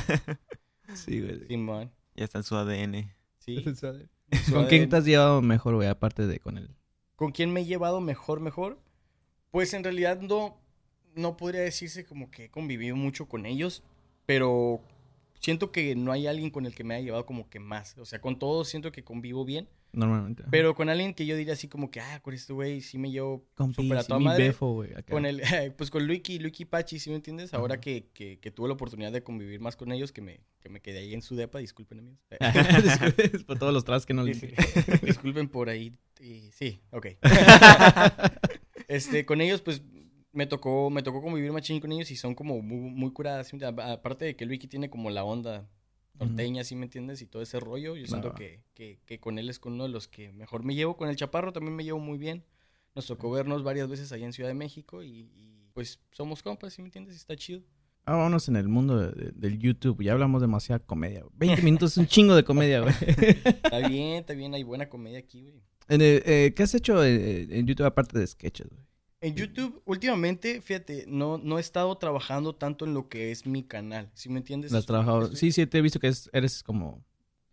Sí, 0.94 1.20
güey. 1.20 1.46
Simón. 1.48 1.90
Ya 2.14 2.24
está 2.24 2.38
en 2.38 2.44
su 2.44 2.56
ADN. 2.56 3.10
Sí. 3.38 3.64
¿Con 4.52 4.66
quién 4.66 4.88
te 4.88 4.96
has 4.96 5.04
llevado 5.04 5.40
mejor, 5.42 5.74
güey, 5.76 5.88
aparte 5.88 6.26
de 6.26 6.38
con 6.40 6.58
él? 6.58 6.70
¿Con 7.16 7.32
quién 7.32 7.52
me 7.52 7.60
he 7.60 7.64
llevado 7.64 8.00
mejor, 8.00 8.40
mejor? 8.40 8.78
Pues 9.50 9.72
en 9.74 9.84
realidad 9.84 10.20
no, 10.20 10.60
no 11.14 11.36
podría 11.36 11.60
decirse 11.62 12.04
como 12.04 12.30
que 12.30 12.46
he 12.46 12.50
convivido 12.50 12.96
mucho 12.96 13.26
con 13.28 13.46
ellos, 13.46 13.82
pero 14.26 14.80
siento 15.40 15.70
que 15.72 15.94
no 15.94 16.10
hay 16.12 16.26
alguien 16.26 16.50
con 16.50 16.66
el 16.66 16.74
que 16.74 16.84
me 16.84 16.94
haya 16.94 17.04
llevado 17.06 17.26
como 17.26 17.48
que 17.50 17.60
más. 17.60 17.96
O 17.98 18.04
sea, 18.06 18.20
con 18.20 18.38
todos 18.38 18.68
siento 18.68 18.90
que 18.92 19.04
convivo 19.04 19.44
bien, 19.44 19.68
Normalmente. 19.92 20.42
pero 20.50 20.74
con 20.74 20.88
alguien 20.88 21.12
que 21.14 21.24
yo 21.26 21.36
diría 21.36 21.52
así 21.52 21.68
como 21.68 21.90
que, 21.90 22.00
ah, 22.00 22.20
con 22.20 22.32
este 22.34 22.52
güey 22.52 22.80
sí 22.80 22.98
me 22.98 23.10
llevo 23.10 23.44
súper 23.74 23.98
a 23.98 24.02
toda 24.04 24.18
mi 24.18 24.24
madre. 24.24 24.48
befo, 24.48 24.82
acá. 24.82 25.02
Con 25.12 25.24
el, 25.26 25.40
pues 25.76 25.90
con 25.90 26.06
Luiki, 26.06 26.38
Luiki 26.38 26.64
Pachi, 26.64 26.98
¿sí 26.98 27.10
me 27.10 27.16
entiendes? 27.16 27.52
Ahora 27.54 27.78
que, 27.80 28.08
que, 28.14 28.38
que 28.40 28.50
tuve 28.50 28.68
la 28.68 28.74
oportunidad 28.74 29.12
de 29.12 29.22
convivir 29.22 29.60
más 29.60 29.76
con 29.76 29.92
ellos, 29.92 30.10
que 30.12 30.20
me, 30.22 30.40
que 30.60 30.68
me 30.70 30.80
quedé 30.80 30.98
ahí 31.00 31.12
en 31.14 31.22
su 31.22 31.36
depa, 31.36 31.58
disculpen 31.58 31.98
amigos. 32.00 32.18
Por 33.46 33.58
todos 33.58 33.72
los 33.74 33.84
tras 33.84 34.06
que 34.06 34.14
no 34.14 34.22
le 34.24 34.34
Sí. 34.34 34.48
Disculpen 35.02 35.48
por 35.48 35.68
ahí. 35.68 35.92
y- 36.20 36.50
sí, 36.52 36.80
ok. 36.90 37.06
este, 38.88 39.24
con 39.26 39.40
ellos, 39.40 39.60
pues, 39.60 39.82
me 40.34 40.46
tocó, 40.46 40.90
me 40.90 41.02
tocó 41.02 41.22
convivir 41.22 41.52
machín 41.52 41.80
con 41.80 41.92
ellos 41.92 42.10
y 42.10 42.16
son 42.16 42.34
como 42.34 42.60
muy, 42.60 42.90
muy 42.90 43.10
curadas. 43.12 43.50
Aparte 43.78 44.24
de 44.26 44.36
que 44.36 44.44
Luiki 44.46 44.66
tiene 44.66 44.90
como 44.90 45.10
la 45.10 45.24
onda 45.24 45.68
norteña, 46.18 46.62
¿sí 46.64 46.76
me 46.76 46.84
entiendes? 46.84 47.22
Y 47.22 47.26
todo 47.26 47.42
ese 47.42 47.58
rollo. 47.60 47.96
Yo 47.96 48.06
siento 48.06 48.34
que, 48.34 48.60
que, 48.74 49.00
que 49.06 49.18
con 49.20 49.38
él 49.38 49.48
es 49.50 49.58
con 49.58 49.72
uno 49.74 49.84
de 49.84 49.88
los 49.90 50.06
que 50.08 50.32
mejor 50.32 50.62
me 50.64 50.74
llevo. 50.74 50.96
Con 50.96 51.08
el 51.08 51.16
Chaparro 51.16 51.52
también 51.52 51.74
me 51.74 51.84
llevo 51.84 51.98
muy 51.98 52.18
bien. 52.18 52.44
Nos 52.94 53.06
tocó 53.06 53.30
vernos 53.30 53.62
varias 53.64 53.88
veces 53.88 54.12
allá 54.12 54.24
en 54.26 54.32
Ciudad 54.32 54.48
de 54.50 54.54
México 54.54 55.02
y, 55.02 55.28
y, 55.34 55.68
pues 55.72 55.98
somos 56.12 56.42
compas, 56.42 56.72
¿sí 56.74 56.82
me 56.82 56.88
entiendes? 56.88 57.14
Y 57.14 57.16
está 57.16 57.34
chido. 57.34 57.62
Ah, 58.06 58.12
vámonos 58.16 58.48
en 58.48 58.56
el 58.56 58.68
mundo 58.68 58.98
de- 59.00 59.10
de- 59.12 59.32
del 59.32 59.58
YouTube. 59.58 60.02
Ya 60.02 60.12
hablamos 60.12 60.40
demasiada 60.42 60.78
comedia. 60.78 61.22
güey. 61.22 61.32
20 61.34 61.62
minutos 61.62 61.92
es 61.92 61.96
un 61.98 62.06
chingo 62.06 62.36
de 62.36 62.44
comedia, 62.44 62.80
güey. 62.80 62.94
Está 63.64 63.88
bien, 63.88 64.18
está 64.18 64.34
bien, 64.34 64.52
hay 64.54 64.62
buena 64.62 64.88
comedia 64.88 65.18
aquí, 65.18 65.42
güey. 65.42 65.62
En 65.88 66.00
el- 66.02 66.22
eh, 66.26 66.52
¿Qué 66.54 66.62
has 66.62 66.74
hecho 66.74 67.02
eh, 67.04 67.48
en 67.50 67.66
YouTube 67.66 67.86
aparte 67.86 68.18
de 68.18 68.26
sketches, 68.26 68.68
güey? 68.68 68.82
En 69.24 69.34
YouTube, 69.34 69.80
últimamente, 69.86 70.60
fíjate, 70.60 71.04
no, 71.08 71.38
no 71.38 71.56
he 71.56 71.60
estado 71.60 71.96
trabajando 71.96 72.54
tanto 72.54 72.84
en 72.84 72.92
lo 72.92 73.08
que 73.08 73.30
es 73.30 73.46
mi 73.46 73.62
canal, 73.62 74.10
¿sí 74.14 74.28
me 74.28 74.38
entiendes? 74.38 74.70
¿Lo 74.70 74.76
has 74.78 74.84
trabajado? 74.86 75.22
Estoy- 75.22 75.36
Sí, 75.38 75.52
sí, 75.52 75.66
te 75.66 75.78
he 75.78 75.80
visto 75.82 75.98
que 75.98 76.08
es- 76.08 76.28
eres 76.34 76.62
como 76.62 77.02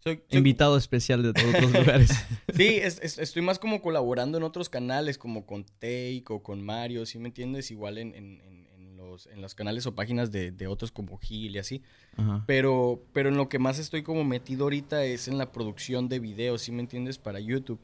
soy- 0.03 0.21
soy- 0.29 0.37
invitado 0.37 0.75
especial 0.75 1.23
de 1.23 1.31
todos 1.31 1.53
los 1.61 1.71
lugares. 1.95 2.11
Sí, 2.53 2.65
es- 2.75 2.99
es- 3.01 3.17
estoy 3.19 3.41
más 3.41 3.57
como 3.57 3.81
colaborando 3.81 4.37
en 4.37 4.43
otros 4.43 4.67
canales, 4.67 5.17
como 5.17 5.45
con 5.45 5.63
Take 5.63 6.25
o 6.27 6.43
con 6.43 6.61
Mario, 6.61 7.05
¿sí 7.05 7.19
me 7.19 7.29
entiendes? 7.29 7.71
Igual 7.71 7.99
en- 7.99 8.15
en- 8.15 8.41
en 8.41 8.67
los, 9.11 9.27
en 9.27 9.41
los 9.41 9.53
canales 9.55 9.85
o 9.85 9.93
páginas 9.95 10.31
de, 10.31 10.51
de 10.51 10.67
otros 10.67 10.91
como 10.91 11.17
Gil 11.17 11.55
y 11.55 11.59
así. 11.59 11.81
Ajá. 12.17 12.43
Pero, 12.47 13.03
pero 13.13 13.29
en 13.29 13.37
lo 13.37 13.49
que 13.49 13.59
más 13.59 13.77
estoy 13.79 14.03
como 14.03 14.23
metido 14.23 14.63
ahorita 14.63 15.03
es 15.05 15.27
en 15.27 15.37
la 15.37 15.51
producción 15.51 16.09
de 16.09 16.19
videos, 16.19 16.61
¿sí 16.61 16.71
me 16.71 16.81
entiendes? 16.81 17.17
Para 17.17 17.39
YouTube. 17.39 17.79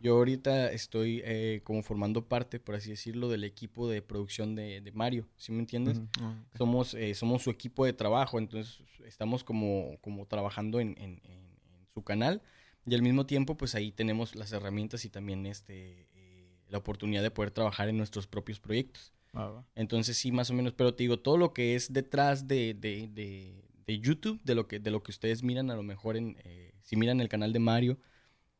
Yo 0.00 0.16
ahorita 0.16 0.72
estoy 0.72 1.20
eh, 1.24 1.60
como 1.64 1.82
formando 1.82 2.24
parte, 2.24 2.58
por 2.60 2.74
así 2.74 2.90
decirlo, 2.90 3.28
del 3.28 3.44
equipo 3.44 3.88
de 3.88 4.00
producción 4.02 4.54
de, 4.54 4.80
de 4.80 4.92
Mario, 4.92 5.26
¿sí 5.36 5.52
me 5.52 5.60
entiendes? 5.60 5.98
Ujú. 5.98 6.34
somos, 6.56 6.94
eh, 6.94 7.14
somos 7.14 7.42
su 7.42 7.50
equipo 7.50 7.84
de 7.84 7.92
trabajo, 7.92 8.38
entonces 8.38 8.80
estamos 9.04 9.44
como, 9.44 9.98
como 10.00 10.26
trabajando 10.26 10.80
en, 10.80 10.90
en- 10.98 11.20
en- 11.24 11.58
en 11.74 11.86
su 11.92 12.02
canal 12.02 12.40
y 12.86 12.94
al 12.94 13.02
mismo 13.02 13.26
tiempo 13.26 13.56
pues 13.56 13.74
ahí 13.74 13.92
tenemos 13.92 14.34
las 14.34 14.52
herramientas 14.52 15.04
y 15.04 15.10
también 15.10 15.44
este, 15.46 16.06
eh, 16.14 16.58
la 16.68 16.78
oportunidad 16.78 17.22
de 17.22 17.30
poder 17.30 17.50
trabajar 17.50 17.88
en 17.88 17.96
nuestros 17.96 18.26
propios 18.26 18.60
proyectos. 18.60 19.12
Va. 19.36 19.64
Entonces 19.74 20.16
sí, 20.16 20.32
más 20.32 20.50
o 20.50 20.54
menos, 20.54 20.72
pero 20.72 20.94
te 20.94 21.04
digo, 21.04 21.18
todo 21.20 21.36
lo 21.36 21.52
que 21.52 21.74
es 21.74 21.92
detrás 21.92 22.46
de, 22.48 22.74
de, 22.74 23.08
de- 23.08 23.64
de 23.86 23.98
YouTube, 24.00 24.38
de 24.44 24.54
lo, 24.54 24.68
que, 24.68 24.80
de 24.80 24.90
lo 24.90 25.02
que 25.02 25.10
ustedes 25.10 25.42
miran 25.42 25.70
a 25.70 25.74
lo 25.74 25.82
mejor 25.82 26.16
en, 26.18 26.36
eh, 26.44 26.74
si 26.82 26.94
miran 26.96 27.20
el 27.22 27.28
canal 27.30 27.52
de 27.54 27.58
Mario, 27.58 27.98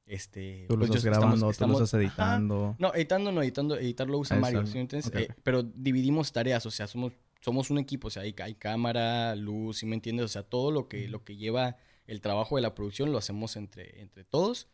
este... 0.06 0.64
Tú 0.68 0.74
lo 0.74 0.86
pues, 0.86 0.90
estás 0.90 1.04
grabando, 1.04 1.50
estamos- 1.50 1.76
tú 1.76 1.80
lo 1.80 1.84
estás 1.84 1.94
Ajá. 2.00 2.02
editando. 2.02 2.76
No, 2.78 2.94
editando 2.94 3.30
no, 3.32 3.42
editando, 3.42 3.76
editar 3.76 4.08
lo 4.08 4.18
usa 4.18 4.36
Ah, 4.38 4.40
Mario, 4.40 4.64
Eh, 4.64 5.28
pero 5.42 5.62
dividimos 5.62 6.32
tareas, 6.32 6.64
o 6.64 6.70
sea, 6.70 6.86
somos, 6.86 7.12
somos 7.42 7.70
un 7.70 7.76
equipo, 7.78 8.08
o 8.08 8.10
sea, 8.10 8.22
hay, 8.22 8.34
hay 8.42 8.54
cámara, 8.54 9.36
luz, 9.36 9.78
¿sí 9.78 9.86
me 9.86 9.94
entiendes? 9.96 10.24
O 10.24 10.28
sea, 10.28 10.42
todo 10.44 10.70
lo 10.70 10.88
que, 10.88 11.08
lo 11.08 11.24
que 11.24 11.36
lleva 11.36 11.76
el 12.06 12.22
trabajo 12.22 12.56
de 12.56 12.62
la 12.62 12.74
producción 12.74 13.12
lo 13.12 13.18
hacemos 13.18 13.56
entre, 13.56 14.00
entre 14.00 14.24
todos. 14.24 14.68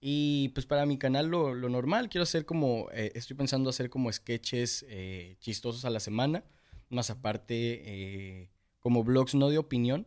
Y 0.00 0.48
pues 0.50 0.64
para 0.64 0.86
mi 0.86 0.98
canal 0.98 1.26
lo, 1.28 1.54
lo 1.54 1.68
normal, 1.68 2.08
quiero 2.08 2.22
hacer 2.22 2.46
como, 2.46 2.88
eh, 2.92 3.12
estoy 3.14 3.36
pensando 3.36 3.68
hacer 3.68 3.90
como 3.90 4.10
sketches 4.10 4.86
eh, 4.88 5.36
chistosos 5.40 5.84
a 5.84 5.90
la 5.90 6.00
semana, 6.00 6.42
más 6.88 7.10
aparte 7.10 7.82
eh, 7.84 8.50
como 8.78 9.04
blogs 9.04 9.34
no 9.34 9.50
de 9.50 9.58
opinión, 9.58 10.06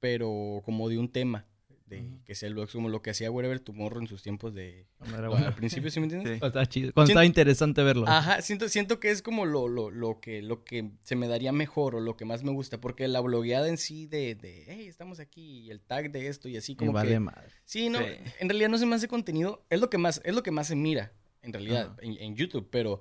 pero 0.00 0.60
como 0.64 0.90
de 0.90 0.98
un 0.98 1.10
tema, 1.10 1.46
de, 1.86 2.18
que 2.24 2.34
sea 2.34 2.48
el 2.48 2.54
blog 2.54 2.70
como 2.70 2.88
lo 2.88 3.00
que 3.00 3.10
hacía 3.10 3.30
Wherever 3.30 3.60
Tomorrow 3.60 4.00
en 4.00 4.08
sus 4.08 4.22
tiempos 4.22 4.52
de... 4.54 4.86
No, 5.08 5.16
era 5.16 5.48
al 5.48 5.54
principio, 5.54 5.90
¿sí 5.90 6.00
me 6.00 6.04
entiendes? 6.06 6.32
Sí. 6.34 6.38
Cuando 6.40 6.46
estaba 6.60 6.66
chido. 6.66 6.92
Cuando 6.92 7.06
Siento- 7.06 7.20
estaba 7.20 7.24
interesante 7.26 7.82
verlo. 7.82 8.04
Ajá, 8.08 8.42
siento, 8.42 8.68
siento 8.68 8.98
que 9.00 9.10
es 9.10 9.22
como 9.22 9.46
lo, 9.46 9.68
lo, 9.68 9.90
lo, 9.90 10.20
que, 10.20 10.42
lo 10.42 10.64
que 10.64 10.90
se 11.02 11.14
me 11.16 11.28
daría 11.28 11.52
mejor 11.52 11.94
o 11.94 12.00
lo 12.00 12.16
que 12.16 12.24
más 12.24 12.42
me 12.42 12.50
gusta, 12.50 12.80
porque 12.80 13.06
la 13.08 13.20
blogueada 13.20 13.68
en 13.68 13.78
sí 13.78 14.06
de, 14.06 14.34
de 14.34 14.64
hey, 14.66 14.86
estamos 14.88 15.20
aquí, 15.20 15.60
y 15.60 15.70
el 15.70 15.80
tag 15.80 16.10
de 16.10 16.26
esto 16.28 16.48
y 16.48 16.56
así 16.56 16.74
como 16.76 16.92
vale 16.92 17.10
que... 17.12 17.20
madre. 17.20 17.48
Sí, 17.64 17.88
no, 17.88 17.98
Sí. 18.00 18.04
en 18.40 18.48
realidad 18.48 18.68
no 18.68 18.78
se 18.78 18.86
me 18.86 18.94
hace 18.96 19.08
contenido, 19.08 19.64
es 19.70 19.80
lo 19.80 19.88
que 19.88 19.98
más, 19.98 20.20
es 20.24 20.34
lo 20.34 20.42
que 20.42 20.50
más 20.50 20.66
se 20.66 20.74
mira, 20.76 21.12
en 21.42 21.52
realidad, 21.52 21.96
en 22.02 22.34
YouTube, 22.34 22.68
pero 22.70 23.00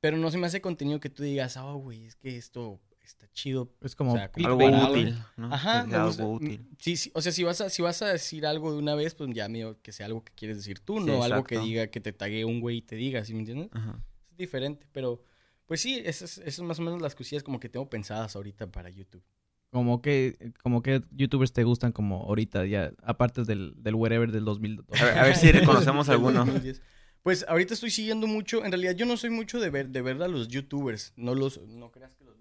Pero 0.00 0.16
no 0.16 0.30
se 0.32 0.38
me 0.38 0.46
hace 0.48 0.60
contenido 0.60 0.98
que 0.98 1.10
tú 1.10 1.22
digas, 1.22 1.56
oh, 1.58 1.76
güey, 1.76 2.06
es 2.06 2.16
que 2.16 2.36
esto 2.36 2.80
está 3.12 3.28
chido. 3.32 3.72
Es 3.80 3.94
como 3.94 4.14
O 4.14 4.16
sea, 4.16 4.30
como 4.30 4.48
Algo 4.48 4.90
útil, 4.90 5.16
¿no? 5.36 5.52
Ajá, 5.52 5.80
algo 5.80 6.32
útil. 6.32 6.66
Sí, 6.78 6.96
sí, 6.96 7.10
o 7.14 7.22
sea, 7.22 7.32
si 7.32 7.44
vas 7.44 7.60
a, 7.60 7.70
si 7.70 7.82
vas 7.82 8.02
a 8.02 8.08
decir 8.08 8.46
algo 8.46 8.72
de 8.72 8.78
una 8.78 8.94
vez, 8.94 9.14
pues 9.14 9.30
ya 9.32 9.48
medio 9.48 9.80
que 9.82 9.92
sea 9.92 10.06
algo 10.06 10.24
que 10.24 10.32
quieres 10.34 10.56
decir 10.56 10.80
tú, 10.80 10.98
Sí, 10.98 11.06
no 11.06 11.22
algo 11.22 11.44
que 11.44 11.58
diga, 11.58 11.86
que 11.88 12.00
te 12.00 12.12
tague 12.12 12.44
un 12.44 12.60
güey 12.60 12.78
y 12.78 12.82
te 12.82 12.96
diga, 12.96 13.24
¿sí 13.24 13.32
me 13.34 13.40
entiendes? 13.40 13.68
Ajá. 13.72 14.02
Es 14.30 14.36
diferente, 14.36 14.86
pero 14.92 15.22
pues 15.66 15.80
sí, 15.80 16.02
esas, 16.04 16.38
esas 16.38 16.54
son 16.54 16.66
más 16.66 16.78
o 16.78 16.82
menos 16.82 17.00
las 17.00 17.14
cosillas 17.14 17.42
como 17.42 17.60
que 17.60 17.68
tengo 17.68 17.88
pensadas 17.88 18.36
ahorita 18.36 18.70
para 18.70 18.90
YouTube. 18.90 19.22
Como 19.70 20.02
que, 20.02 20.52
como 20.62 20.82
que 20.82 21.02
youtubers 21.12 21.52
te 21.54 21.64
gustan 21.64 21.92
como 21.92 22.24
ahorita, 22.24 22.66
ya, 22.66 22.92
aparte 23.02 23.44
del, 23.44 23.72
del 23.78 23.94
wherever 23.94 24.30
del 24.30 24.44
2002. 24.44 25.00
A 25.00 25.04
ver, 25.04 25.18
a 25.18 25.24
ver 25.24 25.36
si 25.36 25.50
reconocemos 25.52 26.10
alguno. 26.10 26.40
2010. 26.44 26.82
Pues 27.22 27.44
ahorita 27.48 27.74
estoy 27.74 27.90
siguiendo 27.90 28.26
mucho, 28.26 28.64
en 28.64 28.72
realidad 28.72 28.96
yo 28.96 29.06
no 29.06 29.16
soy 29.16 29.30
mucho 29.30 29.60
de 29.60 29.70
ver, 29.70 29.90
de 29.90 30.02
ver 30.02 30.20
a 30.22 30.28
los 30.28 30.48
youtubers, 30.48 31.12
no 31.16 31.34
los, 31.34 31.62
no 31.62 31.90
creas 31.92 32.14
que 32.16 32.24
los. 32.24 32.36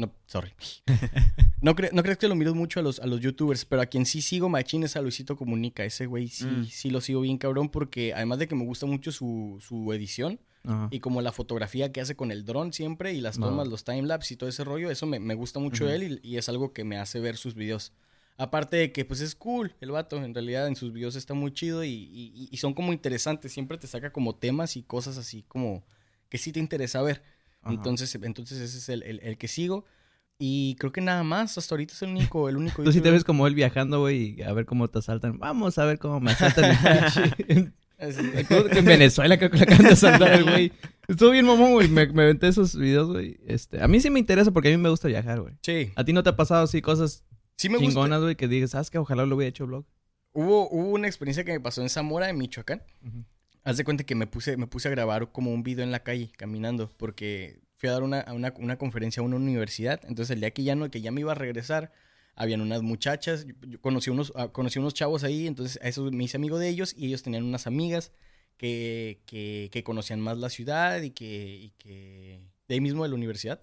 No, 0.00 0.12
sorry. 0.26 0.52
No, 1.62 1.74
cre- 1.76 1.92
no 1.92 2.02
creas 2.02 2.16
que 2.16 2.26
lo 2.26 2.34
miro 2.34 2.54
mucho 2.54 2.80
a 2.80 2.82
los, 2.82 3.00
a 3.00 3.06
los 3.06 3.20
youtubers, 3.20 3.66
pero 3.66 3.82
a 3.82 3.86
quien 3.86 4.06
sí 4.06 4.22
sigo 4.22 4.48
machín 4.48 4.82
es 4.82 4.96
a 4.96 5.02
Luisito 5.02 5.36
Comunica. 5.36 5.84
Ese 5.84 6.06
güey 6.06 6.28
sí, 6.28 6.46
Mm. 6.46 6.64
sí 6.64 6.88
lo 6.88 7.02
sigo 7.02 7.20
bien 7.20 7.36
cabrón 7.36 7.68
porque 7.68 8.14
además 8.14 8.38
de 8.38 8.48
que 8.48 8.54
me 8.54 8.64
gusta 8.64 8.86
mucho 8.86 9.12
su, 9.12 9.58
su 9.60 9.92
edición 9.92 10.40
Ajá. 10.64 10.88
y 10.90 11.00
como 11.00 11.20
la 11.20 11.32
fotografía 11.32 11.92
que 11.92 12.00
hace 12.00 12.16
con 12.16 12.30
el 12.32 12.46
dron 12.46 12.72
siempre 12.72 13.12
y 13.12 13.20
las 13.20 13.38
No. 13.38 13.48
tomas, 13.48 13.68
los 13.68 13.84
timelapse 13.84 14.32
y 14.32 14.36
todo 14.38 14.48
ese 14.48 14.64
rollo, 14.64 14.90
eso 14.90 15.04
me, 15.04 15.20
me 15.20 15.34
gusta 15.34 15.58
mucho 15.60 15.86
él 15.90 16.18
y, 16.24 16.28
y 16.30 16.36
es 16.38 16.48
algo 16.48 16.72
que 16.72 16.82
me 16.84 16.96
hace 16.96 17.20
ver 17.20 17.36
sus 17.36 17.54
videos. 17.54 17.92
Aparte 18.38 18.78
de 18.78 18.90
que 18.90 19.04
pues 19.04 19.20
es 19.20 19.34
cool 19.34 19.74
el 19.82 19.90
vato, 19.90 20.16
en 20.24 20.32
realidad 20.32 20.66
en 20.66 20.76
sus 20.76 20.94
videos 20.94 21.14
está 21.14 21.34
muy 21.34 21.52
chido 21.52 21.84
y, 21.84 21.90
y- 21.90 22.48
y 22.50 22.56
son 22.56 22.72
como 22.72 22.90
interesantes, 22.94 23.52
siempre 23.52 23.76
te 23.76 23.86
saca 23.86 24.12
como 24.14 24.34
temas 24.34 24.78
y 24.78 24.82
cosas 24.82 25.18
así 25.18 25.44
como 25.46 25.84
que 26.30 26.38
sí 26.38 26.52
te 26.52 26.60
interesa 26.60 27.02
ver. 27.02 27.22
Ajá. 27.62 27.74
Entonces, 27.74 28.14
entonces 28.14 28.58
ese 28.60 28.78
es 28.78 28.88
el, 28.88 29.02
el- 29.02 29.20
el 29.20 29.38
que 29.38 29.48
sigo. 29.48 29.84
Y 30.42 30.74
creo 30.76 30.90
que 30.90 31.02
nada 31.02 31.22
más, 31.22 31.58
hasta 31.58 31.74
ahorita 31.74 31.92
es 31.92 32.00
el 32.00 32.10
único, 32.10 32.48
el 32.48 32.56
único. 32.56 32.82
Tú 32.84 32.92
sí 32.92 33.02
te 33.02 33.10
ves 33.10 33.24
como 33.24 33.46
él 33.46 33.54
viajando, 33.54 34.00
güey, 34.00 34.42
a 34.42 34.52
ver 34.54 34.64
cómo 34.64 34.88
te 34.88 34.98
asaltan. 34.98 35.38
Vamos 35.38 35.76
a 35.78 35.84
ver 35.84 35.98
cómo 35.98 36.18
me 36.18 36.30
asaltan 36.32 36.78
en, 37.98 38.84
Venezuela, 38.84 39.36
creo 39.36 39.50
que 39.50 39.58
le 39.58 39.64
acaban 39.64 39.84
de 39.84 39.92
asaltar 39.92 40.32
al 40.32 40.44
güey. 40.44 40.72
Estuvo 41.06 41.30
bien 41.30 41.44
mamón, 41.44 41.72
güey. 41.72 41.88
Me, 41.88 42.06
me 42.06 42.22
aventé 42.22 42.48
esos 42.48 42.74
videos, 42.74 43.08
güey. 43.08 43.38
Este, 43.46 43.82
a 43.82 43.88
mí 43.88 44.00
sí 44.00 44.08
me 44.08 44.18
interesa 44.18 44.50
porque 44.50 44.68
a 44.68 44.70
mí 44.70 44.82
me 44.82 44.88
gusta 44.88 45.08
viajar, 45.08 45.40
güey. 45.40 45.54
Sí, 45.62 45.92
¿A 45.96 46.04
ti 46.04 46.14
no 46.14 46.22
te 46.22 46.30
ha 46.30 46.36
pasado 46.36 46.64
así 46.64 46.80
cosas 46.80 47.24
sí 47.56 47.68
me 47.68 47.78
chingonas, 47.78 48.22
güey, 48.22 48.36
que 48.36 48.48
digas, 48.48 48.70
sabes 48.70 48.90
que 48.90 48.96
ojalá 48.96 49.26
lo 49.26 49.36
hubiera 49.36 49.50
hecho 49.50 49.66
blog? 49.66 49.84
Hubo, 50.32 50.70
hubo 50.70 50.88
una 50.90 51.06
experiencia 51.08 51.44
que 51.44 51.52
me 51.52 51.60
pasó 51.60 51.82
en 51.82 51.90
Zamora, 51.90 52.30
en 52.30 52.38
Michoacán. 52.38 52.82
Haz 53.62 53.76
de 53.76 53.84
cuenta 53.84 54.04
que 54.04 54.14
me 54.14 54.26
puse, 54.26 54.56
me 54.56 54.66
puse 54.66 54.88
a 54.88 54.90
grabar 54.90 55.32
como 55.32 55.52
un 55.52 55.62
video 55.62 55.84
en 55.84 55.90
la 55.90 56.02
calle, 56.02 56.30
caminando, 56.36 56.90
porque 56.96 57.60
fui 57.76 57.88
a 57.88 57.92
dar 57.92 58.02
una, 58.02 58.24
una, 58.32 58.54
una 58.58 58.78
conferencia 58.78 59.20
a 59.20 59.24
una 59.24 59.36
universidad. 59.36 60.00
Entonces, 60.04 60.34
el 60.34 60.40
día 60.40 60.50
que 60.52 60.62
ya, 60.64 60.74
no, 60.74 60.90
que 60.90 61.00
ya 61.00 61.10
me 61.10 61.20
iba 61.20 61.32
a 61.32 61.34
regresar, 61.34 61.92
habían 62.34 62.62
unas 62.62 62.82
muchachas. 62.82 63.46
Yo, 63.66 63.80
conocí, 63.80 64.10
unos, 64.10 64.32
ah, 64.36 64.48
conocí 64.48 64.78
unos 64.78 64.94
chavos 64.94 65.24
ahí, 65.24 65.46
entonces 65.46 65.78
a 65.82 65.88
esos 65.88 66.10
me 66.10 66.24
hice 66.24 66.38
amigo 66.38 66.58
de 66.58 66.68
ellos 66.68 66.94
y 66.96 67.06
ellos 67.06 67.22
tenían 67.22 67.44
unas 67.44 67.66
amigas 67.66 68.12
que, 68.56 69.20
que, 69.26 69.68
que 69.72 69.84
conocían 69.84 70.20
más 70.20 70.38
la 70.38 70.48
ciudad 70.48 71.02
y 71.02 71.10
que, 71.10 71.26
y 71.26 71.70
que 71.78 72.40
de 72.68 72.74
ahí 72.74 72.80
mismo 72.80 73.02
de 73.02 73.10
la 73.10 73.14
universidad. 73.14 73.60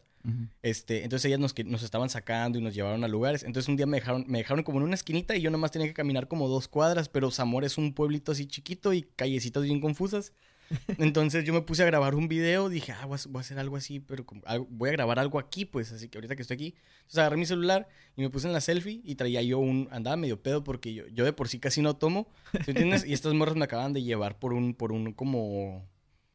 Este, 0.61 1.03
entonces 1.03 1.25
ellas 1.25 1.39
nos, 1.39 1.83
estaban 1.83 2.09
sacando 2.09 2.57
y 2.59 2.61
nos 2.61 2.73
llevaron 2.75 3.03
a 3.03 3.07
lugares. 3.07 3.43
Entonces 3.43 3.69
un 3.69 3.77
día 3.77 3.85
me 3.85 3.97
dejaron, 3.97 4.25
me 4.27 4.39
dejaron 4.39 4.63
como 4.63 4.79
en 4.79 4.83
una 4.85 4.95
esquinita 4.95 5.35
y 5.35 5.41
yo 5.41 5.49
nomás 5.51 5.71
tenía 5.71 5.87
que 5.87 5.93
caminar 5.93 6.27
como 6.27 6.47
dos 6.49 6.67
cuadras, 6.67 7.07
pero 7.09 7.31
Zamora 7.31 7.65
es 7.67 7.77
un 7.77 7.93
pueblito 7.93 8.31
así 8.33 8.45
chiquito 8.45 8.91
y 8.93 9.03
callecitas 9.03 9.63
bien 9.63 9.79
confusas. 9.79 10.33
Entonces 10.97 11.45
yo 11.45 11.53
me 11.53 11.61
puse 11.61 11.83
a 11.83 11.85
grabar 11.85 12.13
un 12.13 12.27
video, 12.27 12.67
dije, 12.67 12.91
ah, 12.91 13.05
voy 13.05 13.17
a, 13.17 13.21
voy 13.29 13.39
a 13.39 13.41
hacer 13.41 13.57
algo 13.57 13.77
así, 13.77 14.01
pero 14.01 14.25
como 14.25 14.41
algo- 14.45 14.67
voy 14.69 14.89
a 14.89 14.91
grabar 14.91 15.17
algo 15.17 15.39
aquí, 15.39 15.63
pues, 15.63 15.93
así 15.93 16.09
que 16.09 16.17
ahorita 16.17 16.35
que 16.35 16.41
estoy 16.41 16.55
aquí. 16.55 16.75
Entonces 16.97 17.19
agarré 17.19 17.37
mi 17.37 17.45
celular 17.45 17.87
y 18.17 18.21
me 18.21 18.29
puse 18.29 18.47
en 18.47 18.53
la 18.53 18.59
selfie 18.59 18.99
y 19.05 19.15
traía 19.15 19.41
yo 19.41 19.59
un, 19.59 19.87
andaba 19.91 20.17
medio 20.17 20.43
pedo 20.43 20.65
porque 20.65 20.93
yo, 20.93 21.07
yo 21.07 21.23
de 21.23 21.31
por 21.31 21.47
sí 21.47 21.59
casi 21.59 21.81
no 21.81 21.95
tomo, 21.95 22.27
¿sí 22.65 22.71
entiendes? 22.71 23.05
y 23.05 23.13
estas 23.13 23.33
morras 23.33 23.55
me 23.55 23.63
acaban 23.63 23.93
de 23.93 24.03
llevar 24.03 24.39
por 24.39 24.51
un, 24.51 24.73
por 24.73 24.91
un 24.91 25.13
como, 25.13 25.87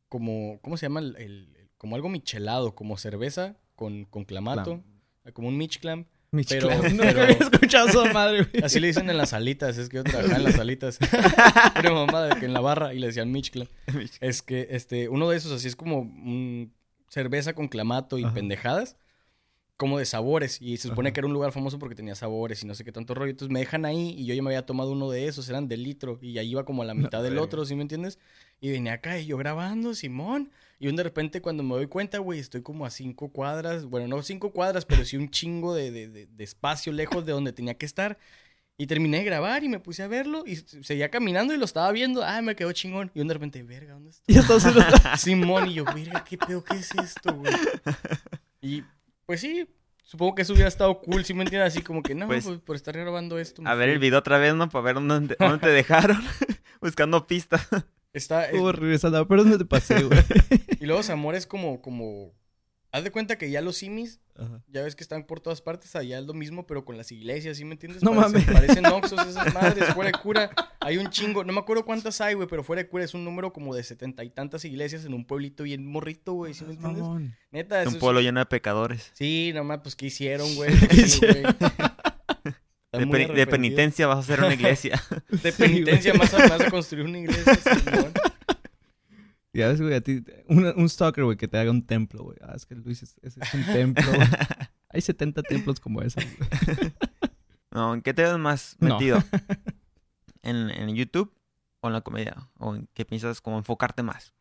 como, 0.09 0.59
¿cómo 0.63 0.79
se 0.79 0.87
llama? 0.87 1.01
El, 1.01 1.17
el- 1.17 1.49
como 1.77 1.97
algo 1.97 2.09
michelado, 2.09 2.75
como 2.77 2.97
cerveza 2.97 3.57
con, 3.83 4.05
con 4.05 4.25
clamato, 4.25 4.81
como 5.33 5.49
un 5.49 5.57
Michclam. 5.57 6.05
Mitch 6.31 6.49
Pero- 6.51 6.69
Clam. 6.69 6.81
pero- 6.83 6.95
Nunca 6.95 7.23
había 7.25 7.37
escuchado 7.37 7.89
esa 7.89 8.13
madre, 8.13 8.45
güey. 8.45 8.65
Así 8.65 8.79
le 8.81 8.87
dicen 8.87 9.11
en 9.11 9.19
las 9.19 9.33
alitas, 9.33 9.77
es 9.77 9.89
que 9.89 9.97
yo 9.97 10.05
trabajaba 10.05 10.37
en 10.37 10.45
las 10.45 10.59
alitas. 10.59 10.99
Era 11.77 11.91
mamá 11.93 12.23
de 12.23 12.41
que 12.41 12.47
en 12.47 12.53
la 12.55 12.61
barra 12.61 12.95
y 12.95 12.99
le 13.01 13.09
decían 13.09 13.31
Michclam. 13.33 13.67
Es 14.21 14.41
que 14.41 14.69
este, 14.71 15.09
uno 15.09 15.29
de 15.29 15.37
esos 15.37 15.51
así 15.53 15.67
es 15.69 15.75
como 15.77 15.99
un 15.99 16.73
cerveza 17.09 17.55
con 17.55 17.67
clamato 17.69 18.19
y 18.19 18.25
Ajá. 18.25 18.33
pendejadas, 18.35 18.97
como 19.77 19.99
de 19.99 20.07
sabores. 20.07 20.63
Y 20.63 20.79
se 20.79 20.89
supone 20.89 21.09
Ajá. 21.09 21.15
que 21.15 21.21
era 21.21 21.27
un 21.27 21.35
lugar 21.35 21.53
famoso 21.53 21.79
porque 21.79 21.95
tenía 21.97 22.15
sabores 22.15 22.63
y 22.63 22.67
no 22.67 22.75
sé 22.75 22.83
qué 22.85 22.93
tanto 22.93 23.13
rollo. 23.15 23.33
Entonces 23.33 23.53
me 23.53 23.59
dejan 23.61 23.85
ahí 23.85 24.15
y 24.17 24.25
yo 24.25 24.33
ya 24.35 24.43
me 24.43 24.49
había 24.51 24.65
tomado 24.65 24.93
uno 24.93 25.11
de 25.11 25.27
esos, 25.27 25.49
eran 25.51 25.69
de 25.69 25.77
litro. 25.77 26.19
Y 26.23 26.39
ahí 26.39 26.51
iba 26.53 26.65
como 26.65 26.81
a 26.83 26.87
la 26.87 26.95
mitad 26.95 27.23
del 27.23 27.37
otro, 27.37 27.67
¿sí 27.67 27.75
me 27.75 27.83
entiendes? 27.83 28.19
Y 28.59 28.71
venía 28.71 28.95
acá 28.95 29.19
y 29.19 29.27
yo 29.27 29.37
grabando, 29.37 29.95
Simón. 29.95 30.51
Y 30.83 30.89
un 30.89 30.97
de 30.97 31.05
repente 31.05 31.41
cuando 31.41 31.63
me 31.63 31.77
doy 31.77 31.87
cuenta, 31.87 32.19
güey, 32.19 32.41
estoy 32.41 32.61
como 32.63 32.85
a 32.85 32.91
cinco 32.91 33.29
cuadras. 33.29 33.85
Bueno, 33.85 34.09
no 34.09 34.21
cinco 34.23 34.51
cuadras, 34.51 34.85
pero 34.85 35.05
sí 35.05 35.17
un 35.17 35.31
chingo 35.31 35.77
de, 35.77 35.93
de- 35.93 36.09
de- 36.09 36.27
de 36.27 36.43
espacio 36.45 36.93
lejos 36.93 37.25
de 37.25 37.31
donde 37.31 37.53
tenía 37.53 37.75
que 37.75 37.87
estar. 37.87 38.19
Y 38.77 38.89
terminé 38.89 39.19
de 39.19 39.25
grabar 39.25 39.63
y 39.63 39.69
me 39.69 39.79
puse 39.79 40.03
a 40.03 40.09
verlo 40.09 40.43
y 40.45 40.57
seguía 40.57 41.09
caminando 41.09 41.55
y 41.55 41.57
lo 41.57 41.65
estaba 41.67 41.93
viendo. 41.93 42.25
Ah, 42.25 42.43
me 42.43 42.57
quedó 42.57 42.73
chingón. 42.73 43.13
Y 43.15 43.21
un 43.21 43.29
de 43.29 43.35
repente, 43.35 43.63
verga, 43.63 43.93
¿dónde 43.93 44.11
está? 44.11 44.25
Y 44.33 44.37
entonces 44.39 44.75
Simón 45.19 45.69
y 45.69 45.75
yo, 45.75 45.85
verga, 45.85 46.25
¿qué 46.25 46.37
pedo? 46.37 46.65
¿Qué 46.65 46.75
es 46.79 46.91
esto, 46.97 47.33
güey? 47.33 47.53
Y 48.61 48.83
pues 49.25 49.41
sí, 49.41 49.69
supongo 50.03 50.35
que 50.35 50.43
eso 50.43 50.53
hubiera 50.53 50.69
estado 50.69 51.01
cool, 51.01 51.25
¿sí 51.25 51.33
me 51.33 51.45
entiendes? 51.45 51.75
Así 51.75 51.83
como 51.85 52.03
que 52.03 52.17
no, 52.17 52.27
Pues- 52.27 52.45
pues, 52.45 52.59
por 52.59 52.75
estar 52.75 52.97
grabando 52.99 53.39
esto. 53.39 53.63
A 53.65 53.75
ver 53.77 53.87
fui. 53.89 53.93
el 53.93 53.99
video 54.01 54.19
otra 54.19 54.39
vez, 54.39 54.53
¿no? 54.55 54.69
Para 54.69 54.83
ver 54.85 54.95
dónde, 54.97 55.37
dónde 55.39 55.59
te 55.59 55.69
dejaron. 55.71 56.21
Buscando 56.81 57.25
pistas. 57.29 57.69
Está, 58.13 58.47
es- 58.51 58.61
regresando. 58.77 59.27
¿Pero 59.27 59.43
dónde 59.43 59.59
te 59.59 59.65
pasé, 59.65 60.03
güey? 60.03 60.19
y 60.81 60.87
luego 60.87 61.03
Zamora 61.03 61.39
es 61.39 61.47
como, 61.47 61.81
como, 61.81 62.33
haz 62.91 63.05
de 63.05 63.11
cuenta 63.11 63.37
que 63.39 63.51
ya 63.51 63.61
los 63.63 63.77
simis, 63.77 64.21
Ajá. 64.37 64.63
ya 64.69 64.83
ves 64.83 64.97
que 64.97 65.03
están 65.03 65.25
por 65.25 65.41
todas 65.41 65.63
partes, 65.63 65.95
allá 65.97 66.19
es 66.19 66.27
lo 66.27 66.35
mismo, 66.35 66.67
pero 66.67 66.85
con 66.85 66.97
las 66.99 67.11
iglesias, 67.13 67.57
¿sí 67.57 67.65
me 67.65 67.73
entiendes? 67.73 68.03
No 68.03 68.13
Parecen- 68.13 68.33
mames. 68.33 68.45
Parecen 68.47 68.87
oxos 68.87 69.27
esas 69.27 69.53
madres, 69.55 69.95
fuera 69.95 70.11
de 70.11 70.19
cura. 70.23 70.51
Hay 70.81 70.99
un 70.99 71.09
chingo, 71.11 71.45
no 71.45 71.53
me 71.53 71.61
acuerdo 71.61 71.85
cuántas 71.85 72.21
hay, 72.21 72.35
güey, 72.35 72.49
pero 72.49 72.63
fuera 72.65 72.83
de 72.83 72.89
cura 72.89 73.05
es 73.05 73.15
un 73.15 73.25
número 73.25 73.53
como 73.53 73.75
de 73.75 73.83
setenta 73.85 74.25
y 74.25 74.31
tantas 74.31 74.65
iglesias 74.65 75.05
en 75.05 75.15
un 75.15 75.25
pueblito 75.25 75.63
bien 75.63 75.87
morrito, 75.87 76.33
güey, 76.35 76.55
¿sí 76.55 76.65
me 76.65 76.73
entiendes? 76.75 77.03
Mamón. 77.03 77.35
Neta, 77.51 77.77
Es 77.81 77.83
eso 77.83 77.91
un 77.91 77.97
es- 77.97 78.01
pueblo 78.01 78.21
lleno 78.21 78.41
de 78.41 78.47
pecadores. 78.47 79.11
Sí, 79.15 79.53
nomás, 79.55 79.81
pues, 79.83 79.95
¿qué 79.97 80.07
hicieron, 80.07 80.55
güey? 80.57 80.79
¿Qué 80.89 80.97
Sí, 81.09 81.21
güey. 81.21 81.43
De, 82.93 83.47
penitencia 83.47 84.07
vas 84.07 84.17
a 84.17 84.21
hacer 84.21 84.41
una 84.41 84.53
iglesia. 84.55 85.03
De 85.31 85.51
Sí, 85.53 85.63
penitencia 85.63 86.13
más 86.15 86.33
a, 86.35 86.47
más 86.49 86.61
a 86.61 86.71
construir 86.71 87.07
una 87.07 87.19
iglesia, 87.19 87.55
Simón. 87.85 88.13
Ya 89.55 89.69
ves, 89.69 89.81
güey, 89.81 89.95
a 89.95 90.01
ti, 90.01 90.23
un, 90.49 90.65
un 90.67 90.89
stalker, 90.89 91.25
güey, 91.25 91.37
que 91.37 91.49
te 91.49 91.59
haga 91.59 91.71
un 91.71 91.87
templo, 91.87 92.23
güey. 92.25 92.37
Ah, 92.43 92.53
es 92.57 92.65
que 92.67 92.75
Luis 92.75 93.03
es, 93.03 93.17
es- 93.23 93.37
un 93.55 93.65
templo. 93.65 94.05
güey. 94.15 94.29
Hay 94.91 95.01
70 95.01 95.43
templos 95.43 95.81
como 95.81 96.03
ese. 96.03 96.21
güey. 96.23 96.93
no, 97.71 97.95
¿en 97.95 98.03
qué 98.03 98.13
te 98.15 98.23
ves 98.23 98.37
más 98.39 98.77
No. 98.81 98.95
metido? 98.95 99.23
¿En, 100.43 100.71
¿En 100.71 100.95
YouTube 100.95 101.33
o 101.81 101.87
en 101.89 101.93
la 101.95 102.01
comedia? 102.03 102.49
¿O 102.59 102.75
en 102.75 102.89
qué 102.95 103.05
piensas 103.05 103.41
como 103.41 103.59
enfocarte 103.59 104.03
más? 104.03 104.33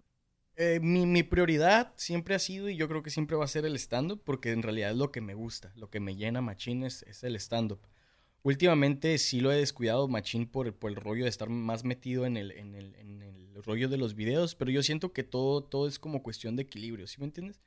Eh, 0.57 0.79
mi, 0.81 1.05
mi 1.05 1.23
prioridad 1.23 1.93
siempre 1.95 2.35
ha 2.35 2.39
sido, 2.39 2.69
y 2.69 2.75
yo 2.75 2.87
creo 2.87 3.01
que 3.03 3.09
siempre 3.09 3.35
va 3.37 3.45
a 3.45 3.49
ser 3.49 3.65
el 3.65 3.75
stand-up, 3.77 4.21
porque 4.25 4.51
en 4.51 4.61
realidad 4.61 4.91
es 4.91 4.97
lo 4.97 5.11
que 5.11 5.21
me 5.21 5.33
gusta, 5.33 5.71
lo 5.75 5.89
que 5.89 5.99
me 6.01 6.15
llena 6.17 6.41
machín 6.41 6.83
es, 6.83 7.03
es 7.03 7.23
el 7.23 7.35
stand-up. 7.37 7.79
Últimamente 8.43 9.17
sí 9.17 9.39
lo 9.39 9.51
he 9.51 9.57
descuidado 9.57 10.07
machín 10.07 10.47
por, 10.47 10.73
por 10.73 10.89
el 10.89 10.97
rollo 10.97 11.23
de 11.23 11.29
estar 11.29 11.49
más 11.49 11.83
metido 11.83 12.25
en 12.25 12.37
el, 12.37 12.51
en, 12.51 12.73
el, 12.73 12.95
en 12.95 13.21
el 13.21 13.63
rollo 13.63 13.87
de 13.89 13.97
los 13.97 14.15
videos, 14.15 14.55
pero 14.55 14.71
yo 14.71 14.81
siento 14.81 15.13
que 15.13 15.23
todo, 15.23 15.63
todo 15.63 15.87
es 15.87 15.99
como 15.99 16.23
cuestión 16.23 16.55
de 16.55 16.63
equilibrio, 16.63 17.07
¿sí 17.07 17.19
me 17.19 17.25
entiendes? 17.25 17.61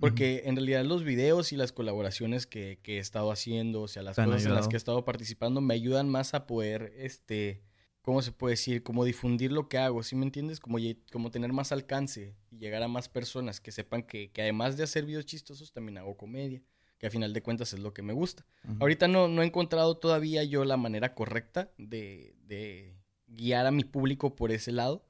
Porque 0.00 0.42
en 0.44 0.54
realidad 0.54 0.84
los 0.84 1.02
videos 1.02 1.52
y 1.52 1.56
las 1.56 1.72
colaboraciones 1.72 2.46
que, 2.46 2.78
que 2.82 2.96
he 2.96 2.98
estado 2.98 3.32
haciendo, 3.32 3.82
o 3.82 3.88
sea, 3.88 4.02
las 4.02 4.14
cosas 4.16 4.44
en 4.44 4.54
las 4.54 4.68
que 4.68 4.76
he 4.76 4.78
estado 4.78 5.04
participando, 5.04 5.60
me 5.60 5.74
ayudan 5.74 6.08
más 6.08 6.34
a 6.34 6.46
poder, 6.46 6.92
este, 6.96 7.62
¿cómo 8.02 8.22
se 8.22 8.30
puede 8.30 8.52
decir? 8.52 8.84
Como 8.84 9.04
difundir 9.04 9.50
lo 9.50 9.68
que 9.68 9.78
hago, 9.78 10.04
¿sí 10.04 10.14
me 10.14 10.24
entiendes? 10.24 10.60
Como 10.60 11.30
tener 11.32 11.52
más 11.52 11.72
alcance 11.72 12.36
y 12.50 12.58
llegar 12.58 12.82
a 12.84 12.88
más 12.88 13.08
personas 13.08 13.60
que 13.60 13.72
sepan 13.72 14.04
que, 14.04 14.30
que 14.30 14.42
además 14.42 14.76
de 14.76 14.84
hacer 14.84 15.04
videos 15.04 15.26
chistosos, 15.26 15.72
también 15.72 15.98
hago 15.98 16.16
comedia, 16.16 16.62
que 16.98 17.06
a 17.06 17.10
final 17.10 17.32
de 17.32 17.42
cuentas 17.42 17.72
es 17.72 17.78
lo 17.80 17.94
que 17.94 18.02
me 18.02 18.12
gusta. 18.12 18.44
Ujú. 18.64 18.76
Ahorita 18.80 19.08
no, 19.08 19.28
no 19.28 19.42
he 19.42 19.46
encontrado 19.46 19.96
todavía 19.96 20.42
yo 20.44 20.64
la 20.64 20.76
manera 20.76 21.14
correcta 21.14 21.70
de, 21.78 22.34
de 22.46 22.96
guiar 23.28 23.66
a 23.66 23.70
mi 23.70 23.84
público 23.84 24.34
por 24.34 24.50
ese 24.52 24.72
lado, 24.72 25.04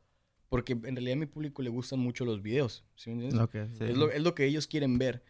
porque 0.48 0.72
en 0.72 0.82
realidad 0.96 1.14
a 1.14 1.20
mi 1.20 1.26
público 1.26 1.62
le 1.62 1.70
gustan 1.70 1.98
mucho 2.00 2.24
los 2.24 2.42
videos, 2.42 2.84
¿sí 2.94 3.10
me 3.10 3.14
entiendes? 3.14 3.38
Lo 3.40 3.48
que- 3.48 3.66
Sí. 3.76 3.84
Es 3.84 3.96
lo, 3.96 4.10
es 4.10 4.22
lo 4.22 4.34
que 4.34 4.44
ellos 4.44 4.66
quieren 4.66 4.98
ver. 4.98 5.22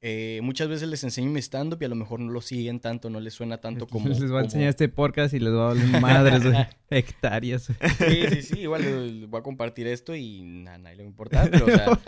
Eh, 0.00 0.38
muchas 0.44 0.68
veces 0.68 0.88
les 0.88 1.02
enseño 1.02 1.28
mi 1.28 1.40
stand-up 1.42 1.78
y 1.82 1.84
a 1.84 1.88
lo 1.88 1.96
mejor 1.96 2.20
no 2.20 2.30
lo 2.30 2.40
siguen 2.40 2.78
tanto, 2.78 3.10
no 3.10 3.18
les 3.18 3.34
suena 3.34 3.58
tanto 3.58 3.86
como... 3.88 4.08
les 4.08 4.18
voy 4.20 4.26
a 4.26 4.30
como- 4.30 4.40
enseñar 4.44 4.68
este 4.68 4.88
podcast 4.88 5.34
y 5.34 5.40
les 5.40 5.52
voy 5.52 5.60
a 5.62 5.70
hablar 5.70 6.00
madres, 6.00 6.44
güey. 6.44 6.66
Hectáreas. 6.90 7.64
Sí, 7.98 8.22
sí, 8.30 8.42
sí, 8.42 8.60
igual 8.60 8.82
les, 8.82 9.12
les 9.12 9.28
voy 9.28 9.40
a 9.40 9.42
compartir 9.42 9.86
esto 9.88 10.14
y 10.14 10.40
a 10.68 10.78
nadie 10.78 10.96
le 10.96 11.02
va 11.02 11.06
a 11.06 11.10
importar, 11.10 11.50
pero 11.50 11.66
o 11.66 11.70
sea, 11.70 11.98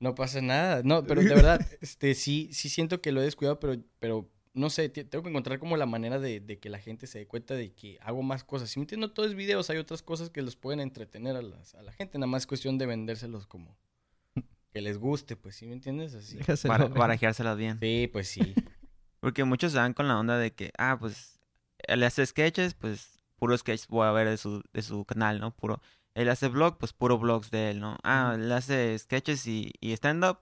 No 0.00 0.14
pasa 0.14 0.40
nada. 0.40 0.82
No, 0.84 1.04
pero 1.04 1.22
de 1.22 1.28
verdad, 1.34 1.60
este, 1.80 2.14
sí, 2.14 2.48
sí 2.52 2.68
siento 2.68 3.00
que 3.00 3.12
lo 3.12 3.20
he 3.20 3.24
descuidado, 3.24 3.60
pero, 3.60 3.76
pero 3.98 4.28
no 4.54 4.68
sé, 4.70 4.88
te- 4.88 5.04
tengo 5.04 5.22
que 5.22 5.30
encontrar 5.30 5.58
como 5.60 5.76
la 5.76 5.86
manera 5.86 6.18
de, 6.18 6.40
de 6.40 6.58
que 6.58 6.70
la 6.70 6.78
gente 6.78 7.06
se 7.06 7.18
dé 7.20 7.26
cuenta 7.26 7.54
de 7.54 7.72
que 7.72 7.98
hago 8.00 8.22
más 8.22 8.42
cosas. 8.42 8.70
Si 8.70 8.78
me 8.80 8.84
entiendo, 8.84 9.12
todo 9.12 9.26
es 9.26 9.34
videos, 9.34 9.70
hay 9.70 9.78
otras 9.78 10.02
cosas 10.02 10.30
que 10.30 10.42
los 10.42 10.56
pueden 10.56 10.80
entretener 10.80 11.36
a, 11.36 11.42
las- 11.42 11.74
a 11.74 11.82
la 11.82 11.92
gente. 11.92 12.18
Nada 12.18 12.26
más 12.28 12.42
es 12.42 12.46
cuestión 12.46 12.78
de 12.78 12.86
vendérselos 12.86 13.46
como 13.46 13.76
que 14.72 14.80
les 14.80 14.98
guste, 14.98 15.36
pues, 15.36 15.54
¿sí 15.56 15.66
me 15.66 15.74
entiendes? 15.74 16.14
Así. 16.14 16.38
Para, 16.66 16.86
barajeárselas 16.86 17.56
bien. 17.58 17.78
Sí, 17.78 18.08
pues 18.12 18.26
sí. 18.28 18.54
Porque 19.20 19.44
muchos 19.44 19.72
se 19.72 19.78
dan 19.78 19.92
con 19.92 20.08
la 20.08 20.18
onda 20.18 20.38
de 20.38 20.52
que, 20.54 20.72
ah, 20.78 20.96
pues, 20.98 21.38
él 21.86 22.02
hace 22.04 22.24
sketches, 22.24 22.72
pues, 22.72 23.20
puro 23.36 23.56
sketch 23.56 23.86
voy 23.88 24.06
a 24.06 24.12
ver 24.12 24.28
de 24.28 24.38
su, 24.38 24.62
de 24.72 24.80
su 24.82 25.04
canal, 25.04 25.40
¿no? 25.40 25.54
Puro. 25.54 25.82
Él 26.14 26.28
hace 26.28 26.48
vlog, 26.48 26.78
pues, 26.78 26.92
puro 26.92 27.18
vlogs 27.18 27.50
de 27.50 27.70
él, 27.70 27.80
¿no? 27.80 27.96
Ah, 28.02 28.32
él 28.34 28.50
hace 28.52 28.98
sketches 28.98 29.46
y, 29.46 29.72
y 29.80 29.92
stand-up, 29.92 30.38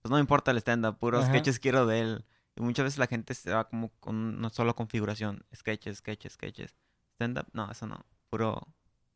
pues 0.00 0.10
no 0.10 0.16
me 0.16 0.20
importa 0.20 0.50
el 0.50 0.58
stand-up, 0.58 0.98
puros 0.98 1.24
Ajá. 1.24 1.32
sketches 1.32 1.58
quiero 1.58 1.86
de 1.86 2.00
él. 2.00 2.24
Y 2.56 2.60
muchas 2.60 2.84
veces 2.84 2.98
la 2.98 3.06
gente 3.06 3.32
se 3.34 3.50
va 3.50 3.68
como 3.68 3.90
con 4.00 4.16
una 4.16 4.50
sola 4.50 4.74
configuración, 4.74 5.44
sketches, 5.54 5.98
sketches, 5.98 6.32
sketches. 6.34 6.76
Stand-up, 7.14 7.46
no, 7.52 7.70
eso 7.70 7.86
no, 7.86 8.04
puro, 8.30 8.60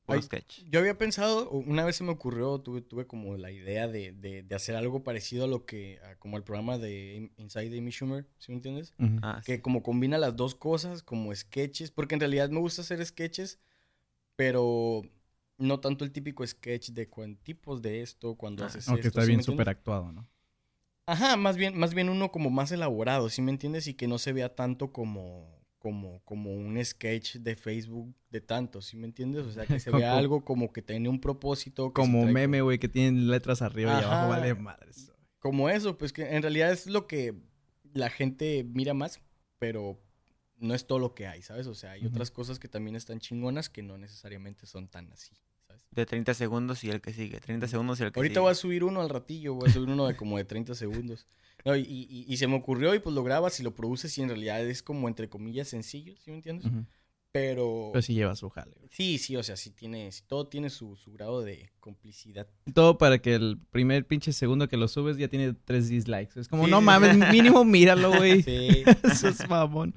puro 0.06 0.18
Ay, 0.18 0.22
sketch. 0.22 0.62
Yo 0.70 0.80
había 0.80 0.96
pensado, 0.96 1.50
una 1.50 1.84
vez 1.84 1.96
se 1.96 2.04
me 2.04 2.12
ocurrió, 2.12 2.58
tuve, 2.60 2.80
tuve 2.80 3.06
como 3.06 3.36
la 3.36 3.50
idea 3.50 3.88
de, 3.88 4.12
de, 4.12 4.42
de 4.42 4.54
hacer 4.54 4.76
algo 4.76 5.02
parecido 5.02 5.44
a 5.44 5.48
lo 5.48 5.66
que, 5.66 5.98
a 6.02 6.16
como 6.16 6.36
el 6.36 6.44
programa 6.44 6.78
de 6.78 7.30
Inside 7.36 7.76
Amy 7.78 7.90
Schumer, 7.90 8.26
¿sí 8.38 8.52
me 8.52 8.56
entiendes? 8.56 8.94
Ah, 9.22 9.40
sí. 9.42 9.52
que 9.52 9.60
como 9.60 9.82
combina 9.82 10.16
las 10.18 10.36
dos 10.36 10.54
cosas, 10.54 11.02
como 11.02 11.34
sketches, 11.34 11.90
porque 11.90 12.14
en 12.14 12.20
realidad 12.20 12.48
me 12.48 12.60
gusta 12.60 12.82
hacer 12.82 13.04
sketches, 13.04 13.58
pero 14.36 15.02
no 15.58 15.80
tanto 15.80 16.04
el 16.04 16.12
típico 16.12 16.46
sketch 16.46 16.90
de 16.90 17.08
cuan 17.08 17.36
tipos 17.36 17.82
de 17.82 18.02
esto, 18.02 18.34
cuando 18.34 18.64
Ah, 18.64 18.66
haces 18.66 18.88
Aunque 18.88 19.08
esto, 19.08 19.20
está 19.20 19.22
¿sí 19.22 19.28
bien 19.28 19.42
súper 19.42 19.68
actuado, 19.68 20.12
¿no? 20.12 20.28
Ajá, 21.06 21.36
más 21.36 21.56
bien, 21.56 21.78
más 21.78 21.94
bien 21.94 22.08
uno 22.08 22.32
como 22.32 22.50
más 22.50 22.72
elaborado, 22.72 23.28
¿sí 23.30 23.40
me 23.40 23.52
entiendes? 23.52 23.86
Y 23.86 23.94
que 23.94 24.08
no 24.08 24.18
se 24.18 24.32
vea 24.32 24.54
tanto 24.56 24.92
como, 24.92 25.60
como, 25.78 26.20
como 26.24 26.52
un 26.52 26.84
sketch 26.84 27.36
de 27.36 27.54
Facebook 27.54 28.12
de 28.30 28.40
tanto, 28.40 28.82
¿sí 28.82 28.96
me 28.96 29.06
entiendes? 29.06 29.46
O 29.46 29.52
sea, 29.52 29.66
que 29.66 29.78
se 29.78 29.90
Como- 29.92 30.00
vea 30.00 30.16
algo 30.18 30.44
como 30.44 30.72
que 30.72 30.82
tiene 30.82 31.08
un 31.08 31.20
propósito. 31.20 31.90
que 31.90 31.94
Como 31.94 32.26
meme, 32.26 32.60
güey, 32.60 32.78
que 32.78 32.88
tienen 32.88 33.28
letras 33.30 33.62
arriba 33.62 33.92
y 34.00 34.02
abajo, 34.04 34.28
vale 34.28 34.54
madres. 34.54 35.12
Como 35.38 35.68
eso, 35.70 35.96
pues 35.96 36.12
que 36.12 36.34
en 36.34 36.42
realidad 36.42 36.72
es 36.72 36.88
lo 36.88 37.06
que 37.06 37.34
la 37.94 38.10
gente 38.10 38.64
mira 38.64 38.92
más, 38.92 39.20
pero 39.60 40.02
no 40.58 40.74
es 40.74 40.88
todo 40.88 40.98
lo 40.98 41.14
que 41.14 41.28
hay, 41.28 41.40
¿sabes? 41.42 41.68
O 41.68 41.74
sea, 41.74 41.92
hay 41.92 42.04
otras 42.04 42.32
cosas 42.32 42.58
que 42.58 42.66
también 42.66 42.96
están 42.96 43.20
chingonas 43.20 43.68
que 43.68 43.82
no 43.82 43.96
necesariamente 43.96 44.66
son 44.66 44.88
tan 44.88 45.12
así. 45.12 45.30
De 45.90 46.06
30 46.06 46.34
segundos 46.34 46.82
y 46.84 46.90
el 46.90 47.00
que 47.00 47.12
sigue, 47.12 47.40
30 47.40 47.68
segundos 47.68 47.98
y 48.00 48.04
el 48.04 48.12
que 48.12 48.20
Ahorita 48.20 48.34
sigue. 48.34 48.40
voy 48.42 48.50
a 48.52 48.54
subir 48.54 48.84
uno 48.84 49.00
al 49.00 49.08
ratillo, 49.08 49.54
voy 49.54 49.68
a 49.68 49.72
subir 49.72 49.88
uno 49.88 50.06
de 50.06 50.16
como 50.16 50.36
de 50.38 50.44
30 50.44 50.74
segundos. 50.74 51.26
No, 51.64 51.74
y, 51.76 51.80
y- 51.82 52.24
y 52.28 52.36
se 52.36 52.46
me 52.46 52.54
ocurrió 52.56 52.94
y 52.94 52.98
pues 53.00 53.14
lo 53.14 53.24
grabas 53.24 53.58
y 53.58 53.62
lo 53.62 53.74
produces 53.74 54.16
y 54.18 54.22
en 54.22 54.28
realidad 54.28 54.60
es 54.64 54.82
como 54.82 55.08
entre 55.08 55.28
comillas 55.28 55.68
sencillo, 55.68 56.14
¿sí 56.18 56.30
me 56.30 56.36
entiendes? 56.36 56.70
Pero 57.32 57.90
Pero 57.92 58.02
sí 58.02 58.14
lleva 58.14 58.34
su 58.34 58.48
jale, 58.48 58.72
güey. 58.78 58.88
sí, 58.90 59.18
sí, 59.18 59.36
o 59.36 59.42
sea, 59.42 59.56
sí 59.56 59.70
tiene, 59.70 60.10
sí, 60.12 60.22
todo 60.26 60.46
tiene 60.48 60.70
su, 60.70 60.96
su 60.96 61.12
grado 61.12 61.42
de 61.42 61.70
complicidad. 61.80 62.46
Todo 62.72 62.96
para 62.96 63.18
que 63.18 63.34
el 63.34 63.58
primer 63.70 64.06
pinche 64.06 64.32
segundo 64.32 64.68
que 64.68 64.76
lo 64.78 64.88
subes 64.88 65.18
ya 65.18 65.28
tiene 65.28 65.52
tres 65.52 65.88
dislikes. 65.88 66.40
Es 66.40 66.48
como, 66.48 66.64
Sí, 66.64 66.70
no 66.70 66.78
sí, 66.78 66.84
mames, 66.84 67.16
mínimo 67.30 67.64
míralo, 67.64 68.10
güey. 68.16 68.42
Sí. 68.42 68.84
Eso 69.02 69.28
es 69.28 69.46
mamón. 69.50 69.94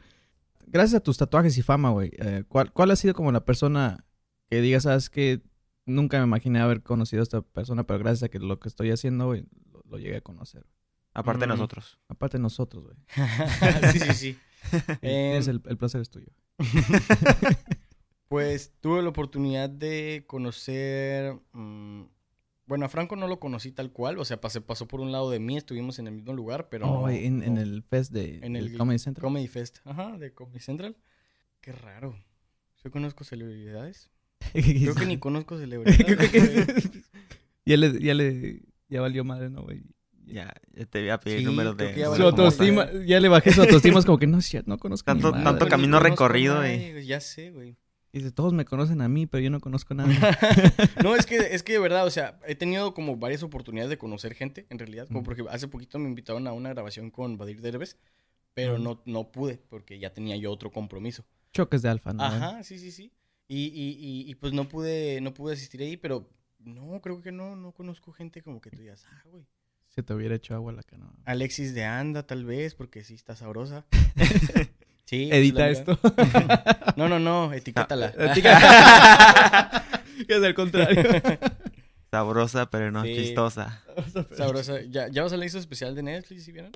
Gracias 0.68 0.96
a 1.00 1.04
tus 1.04 1.18
tatuajes 1.18 1.58
y 1.58 1.62
fama, 1.62 1.92
güey. 1.92 2.12
eh, 2.18 2.44
¿cuál, 2.48 2.74
¿Cuál 2.74 2.92
ha 2.92 2.96
sido 2.98 3.14
como 3.14 3.32
la 3.32 3.46
persona 3.46 4.06
que 4.50 4.60
digas, 4.62 4.84
sabes 4.84 5.10
que 5.10 5.42
nunca 5.90 6.18
me 6.20 6.24
imaginé 6.26 6.60
haber 6.60 6.82
conocido 6.84 7.22
a 7.22 7.24
esta 7.24 7.42
persona, 7.42 7.84
pero 7.86 8.00
gracias 8.00 8.24
a 8.24 8.30
que 8.30 8.40
lo 8.40 8.60
que 8.60 8.70
estoy 8.70 8.92
haciendo, 8.92 9.26
güey, 9.28 9.46
lo, 9.72 9.82
lo 9.86 9.98
llegué 9.98 10.18
a 10.18 10.22
conocer? 10.22 10.66
Aparte 11.14 11.42
de 11.42 11.48
Mm. 11.48 11.50
nosotros. 11.50 12.00
Aparte 12.08 12.38
de 12.38 12.42
nosotros, 12.44 12.84
güey. 12.86 12.98
sí, 13.94 14.00
sí, 14.00 14.14
sí. 14.14 14.38
Tienes 15.02 15.48
el, 15.48 15.62
el 15.66 15.78
placer 15.78 16.02
es 16.02 16.10
tuyo. 16.10 16.28
Pues 18.28 18.74
tuve 18.80 19.02
la 19.02 19.10
oportunidad 19.10 19.70
de 19.72 20.24
conocer. 20.28 21.34
mm, 21.54 22.04
bueno, 22.68 22.86
a 22.86 22.90
Franco 22.90 23.16
no 23.16 23.28
lo 23.28 23.40
conocí 23.40 23.72
tal 23.72 23.92
cual. 23.92 24.20
O 24.20 24.26
sea, 24.26 24.40
pasé, 24.40 24.62
pasó 24.62 24.88
por 24.88 25.00
un 25.02 25.12
lado 25.12 25.32
de 25.32 25.40
mí, 25.40 25.58
estuvimos 25.58 25.98
en 25.98 26.06
el 26.06 26.14
mismo 26.14 26.34
lugar, 26.34 26.70
pero. 26.70 26.88
Oh, 26.88 27.02
no- 27.08 27.10
en, 27.10 27.58
el 27.58 27.82
fest 27.82 28.12
de 28.12 28.38
En 28.46 28.56
el 28.56 28.78
Comedy 28.78 29.00
Central. 29.00 29.24
Comedy 29.24 29.48
Fest. 29.48 29.80
Ajá, 29.84 30.16
de 30.20 30.32
Comedy 30.32 30.60
Central. 30.60 30.96
Qué 31.60 31.72
raro. 31.72 32.16
Yo 32.84 32.92
conozco 32.92 33.24
celebridades. 33.24 34.12
Creo 34.54 34.96
que 34.96 35.06
ni 35.06 35.18
conozco 35.18 35.58
celebridades. 35.60 36.18
güey. 36.18 37.04
ya 37.66 37.78
le, 37.78 38.00
ya 38.00 38.14
le, 38.14 38.62
ya 38.90 39.02
valió 39.02 39.24
madre, 39.24 39.50
¿no, 39.50 39.64
güey? 39.64 39.84
Ya, 40.26 40.54
ya 40.74 40.86
te 40.86 41.00
voy 41.02 41.10
a 41.10 41.20
pedir 41.20 41.40
Sí, 41.40 41.46
números 41.46 41.76
de... 41.76 41.92
que 41.94 42.00
ya 42.02 42.16
Su 42.16 42.22
autoestima, 42.24 42.88
ya 43.06 43.20
le 43.20 43.30
bajé 43.30 43.52
su 43.52 43.62
autoestima, 43.62 43.98
es 44.00 44.06
como 44.06 44.20
que 44.20 44.28
no, 44.28 44.42
cierto, 44.42 44.70
no 44.70 44.78
conozco 44.78 45.06
Tanto- 45.06 45.32
madre. 45.32 45.44
tanto 45.44 45.68
camino 45.68 45.98
conozco 45.98 46.10
recorrido 46.28 46.58
güey, 46.58 47.06
Ya 47.06 47.20
sé, 47.20 47.50
güey. 47.52 47.78
Y 48.12 48.20
dice, 48.20 48.32
todos 48.32 48.54
me 48.54 48.66
conocen 48.66 49.02
a 49.02 49.08
mí, 49.10 49.26
pero 49.28 49.44
yo 49.44 49.50
no 49.52 49.60
conozco 49.60 49.94
a 49.94 49.98
nadie. 49.98 50.18
No, 51.04 51.16
es 51.16 51.26
que, 51.28 51.38
es 51.38 51.62
que 51.64 51.74
de 51.74 51.80
verdad, 51.80 52.06
o 52.08 52.10
sea, 52.12 52.40
he 52.48 52.56
tenido 52.56 52.94
como 52.96 53.18
varias 53.18 53.44
oportunidades 53.44 53.90
de 53.90 53.98
conocer 54.00 54.34
gente, 54.34 54.66
en 54.70 54.80
realidad. 54.80 55.08
Como 55.08 55.22
Mm. 55.22 55.24
porque 55.24 55.44
hace 55.50 55.68
poquito 55.68 55.98
me 56.00 56.10
invitaron 56.10 56.48
a 56.48 56.54
una 56.54 56.70
grabación 56.70 57.12
con 57.12 57.38
Badir 57.38 57.62
Derbez, 57.62 57.98
pero 58.56 58.78
Mm. 58.80 58.84
no, 58.84 59.02
no 59.06 59.32
pude 59.32 59.60
porque 59.70 60.00
ya 60.00 60.12
tenía 60.14 60.36
yo 60.38 60.52
otro 60.52 60.72
compromiso. 60.72 61.24
Choques 61.54 61.82
de 61.84 61.90
alfa, 61.90 62.14
¿no? 62.14 62.24
Ajá, 62.24 62.64
sí, 62.64 62.78
sí, 62.80 62.92
sí. 62.92 63.12
Y, 63.52 63.66
y, 63.66 63.98
y, 64.00 64.30
y, 64.30 64.36
pues 64.36 64.54
no 64.54 64.70
pude, 64.70 65.20
no 65.22 65.34
pude 65.34 65.56
asistir 65.56 65.82
ahí, 65.82 65.98
pero 65.98 66.30
no, 66.60 67.02
creo 67.02 67.20
que 67.22 67.32
no, 67.32 67.56
no 67.56 67.72
conozco 67.72 68.12
gente 68.14 68.44
como 68.44 68.62
que 68.62 68.70
tú 68.70 68.78
digas, 68.78 69.06
ah, 69.12 69.24
güey. 69.26 69.48
Se 69.88 70.04
te 70.04 70.14
hubiera 70.14 70.36
hecho 70.36 70.54
agua 70.54 70.72
la 70.72 70.84
canoa. 70.84 71.12
Alexis 71.26 71.74
de 71.74 71.84
Anda, 71.84 72.22
tal 72.28 72.46
vez, 72.46 72.76
porque 72.76 73.04
sí 73.04 73.16
está 73.16 73.36
sabrosa. 73.36 73.86
Sí. 75.06 75.26
pues, 75.28 75.40
Edita 75.40 75.68
esto. 75.70 75.98
No, 76.96 77.10
no, 77.10 77.18
no, 77.18 77.52
etiquétala. 77.52 78.12
que 80.28 80.36
es 80.36 80.44
al 80.44 80.54
contrario. 80.54 81.02
Sabrosa, 82.12 82.70
pero 82.70 82.92
no 82.92 83.04
Sí. 83.04 83.16
chistosa. 83.16 83.84
Sabrosa. 84.38 84.82
¿Ya, 84.82 85.08
¿Ya 85.08 85.22
va 85.24 85.28
a 85.28 85.32
salir 85.32 85.50
su 85.50 85.58
especial 85.58 85.96
de 85.96 86.04
Netflix, 86.04 86.44
si 86.44 86.52
vieron? 86.52 86.74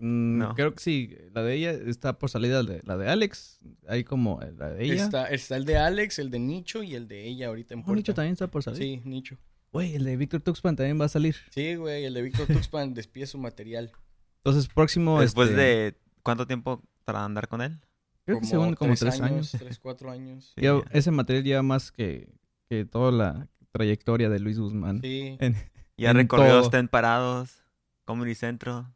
Mm, 0.00 0.38
No. 0.38 0.54
Creo 0.54 0.72
que 0.74 0.80
sí. 0.80 1.14
La 1.32 1.42
de 1.42 1.54
ella 1.54 1.72
está 1.72 2.18
por 2.18 2.30
salida 2.30 2.62
de, 2.62 2.80
la 2.84 2.96
de 2.96 3.08
Alex. 3.08 3.60
Hay 3.86 4.02
como 4.04 4.40
la 4.58 4.70
de 4.70 4.84
ella. 4.84 5.04
Está, 5.04 5.26
está 5.26 5.56
el 5.56 5.64
de 5.64 5.76
Alex, 5.76 6.18
el 6.18 6.30
de 6.30 6.38
Nicho 6.38 6.82
y 6.82 6.94
el 6.94 7.06
de 7.06 7.26
ella 7.26 7.48
ahorita 7.48 7.74
en 7.74 7.84
Oh. 7.86 7.94
Nicho 7.94 8.14
también 8.14 8.32
está 8.32 8.46
por 8.50 8.62
salir. 8.62 8.78
Sí, 8.82 9.02
Nicho. 9.04 9.36
Güey, 9.72 9.94
el 9.94 10.04
de 10.04 10.16
Víctor 10.16 10.40
Tuxpan 10.40 10.74
también 10.74 11.00
va 11.00 11.04
a 11.04 11.08
salir. 11.08 11.36
Sí, 11.50 11.74
güey, 11.76 12.04
el 12.04 12.14
de 12.14 12.22
Víctor 12.22 12.46
Tuxpan 12.48 12.92
despide 12.94 13.26
su 13.26 13.38
material. 13.38 13.92
Entonces, 14.38 14.66
próximo. 14.72 15.20
Después 15.20 15.50
este, 15.50 15.60
de... 15.60 15.96
¿Cuánto 16.22 16.46
tiempo 16.46 16.82
para 17.04 17.24
andar 17.24 17.46
con 17.46 17.60
él? 17.62 17.78
Creo 18.24 18.40
que 18.40 18.46
según 18.46 18.74
como 18.74 18.94
tres 18.94 19.20
años. 19.20 19.52
Tres, 19.58 19.78
cuatro 19.78 20.10
años. 20.10 20.52
Sí, 20.54 20.62
Ya- 20.62 20.74
ya. 20.74 20.82
ese 20.92 21.10
material 21.10 21.44
lleva 21.44 21.62
más 21.62 21.92
que, 21.92 22.28
que 22.68 22.84
toda 22.84 23.12
la 23.12 23.48
trayectoria 23.72 24.28
de 24.28 24.40
Luis 24.40 24.58
Guzmán. 24.58 25.00
Sí. 25.02 25.36
En- 25.40 25.54
Ya 25.96 26.10
En 26.10 26.16
recorrió 26.16 26.48
todo. 26.48 26.60
Estén 26.62 26.88
Parados, 26.88 27.62
Comedy 28.06 28.34
Centro. 28.34 28.92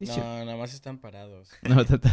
No, 0.00 0.44
nada 0.44 0.56
más 0.56 0.72
están 0.74 0.98
parados. 0.98 1.48
No, 1.62 1.84
te- 1.84 1.98
te- 1.98 2.08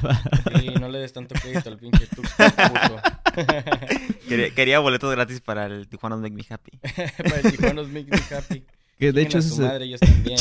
Sí, 0.59 0.69
no 0.79 0.89
le 0.89 0.99
des 0.99 1.13
tanto 1.13 1.35
crédito 1.35 1.69
al 1.69 1.77
pinche 1.77 2.07
Tuxpan, 2.07 2.51
puto. 2.51 3.01
Quería, 4.27 4.49
quería 4.55 4.79
boletos 4.79 5.11
gratis 5.13 5.39
para 5.41 5.65
el 5.67 5.87
Tijuana 5.87 6.15
Make 6.17 6.33
Me 6.35 6.43
Happy. 6.49 6.71
Para 7.17 7.41
el 7.41 7.51
Tijuanos 7.51 7.87
Make 7.89 8.07
Me 8.09 8.35
Happy. 8.35 8.65
que 8.97 9.11
de 9.11 9.11
Chinguen 9.11 9.27
hecho 9.27 9.37
a 9.37 9.41
su 9.41 9.61
madre, 9.61 9.85
ellos 9.85 9.99
también. 9.99 10.37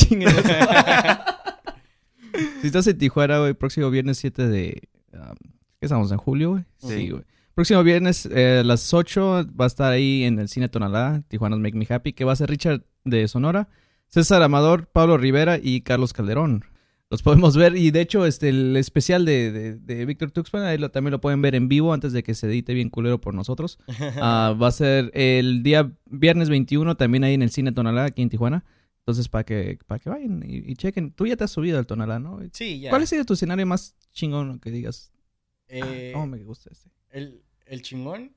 Si 2.61 2.67
estás 2.67 2.87
en 2.87 2.97
Tijuana, 2.97 3.39
güey, 3.39 3.53
próximo 3.53 3.89
viernes 3.89 4.17
7 4.17 4.47
de... 4.47 4.89
um, 5.13 5.35
¿Qué 5.79 5.85
estamos? 5.85 6.11
¿En 6.11 6.17
julio, 6.17 6.51
güey? 6.51 6.63
Sí. 6.79 7.09
güey. 7.09 7.23
Próximo 7.53 7.83
viernes 7.83 8.25
eh, 8.25 8.59
a 8.59 8.63
las 8.63 8.93
8 8.93 9.45
va 9.59 9.65
a 9.65 9.67
estar 9.67 9.91
ahí 9.91 10.23
en 10.23 10.39
el 10.39 10.49
Cine 10.49 10.67
Tonalá, 10.67 11.21
Tijuana's 11.27 11.59
Make 11.59 11.77
Me 11.77 11.87
Happy, 11.89 12.11
que 12.13 12.25
va 12.25 12.33
a 12.33 12.35
ser 12.35 12.49
Richard 12.49 12.83
de 13.05 13.27
Sonora, 13.27 13.69
César 14.09 14.41
Amador, 14.41 14.87
Pablo 14.87 15.17
Rivera 15.17 15.57
y 15.61 15.81
Carlos 15.81 16.11
Calderón. 16.11 16.65
Los 17.11 17.21
podemos 17.21 17.55
ver 17.55 17.75
y 17.77 17.91
de 17.91 18.01
hecho 18.01 18.25
este 18.25 18.49
el 18.49 18.75
especial 18.77 19.25
de, 19.25 19.51
de, 19.51 19.75
de 19.77 20.05
Víctor 20.05 20.31
Tuxpan 20.31 20.63
ahí 20.63 20.77
lo, 20.79 20.89
también 20.89 21.11
lo 21.11 21.21
pueden 21.21 21.39
ver 21.41 21.53
en 21.53 21.67
vivo 21.67 21.93
antes 21.93 22.13
de 22.13 22.23
que 22.23 22.33
se 22.33 22.47
edite 22.47 22.73
bien 22.73 22.89
culero 22.89 23.21
por 23.21 23.33
nosotros. 23.33 23.77
Ah, 24.19 24.55
va 24.59 24.67
a 24.69 24.71
ser 24.71 25.11
el 25.13 25.61
día 25.61 25.91
viernes 26.05 26.49
21 26.49 26.95
también 26.95 27.23
ahí 27.23 27.35
en 27.35 27.43
el 27.43 27.51
Cine 27.51 27.71
Tonalá 27.71 28.05
aquí 28.05 28.21
en 28.23 28.29
Tijuana. 28.29 28.65
Entonces 28.99 29.29
para 29.29 29.43
que 29.43 29.77
para 29.85 29.99
que 29.99 30.09
vayan 30.09 30.43
y, 30.43 30.57
y 30.71 30.75
chequen. 30.75 31.11
Tú 31.11 31.27
ya 31.27 31.35
te 31.37 31.43
has 31.43 31.51
subido 31.51 31.77
al 31.77 31.85
Tonalá, 31.85 32.17
¿no? 32.17 32.39
Sí, 32.53 32.79
ya. 32.79 32.89
¿Cuál 32.89 33.03
ha 33.03 33.05
sido 33.05 33.23
tu 33.23 33.33
escenario 33.33 33.65
más 33.67 33.95
chingón 34.11 34.59
que 34.59 34.71
digas? 34.71 35.11
ah, 35.13 35.21
Eh, 35.67 36.11
¿Cómo 36.13 36.25
me 36.25 36.43
gusta 36.43 36.69
este? 36.71 36.89
el, 37.11 37.43
el 37.67 37.81
chingón, 37.83 38.33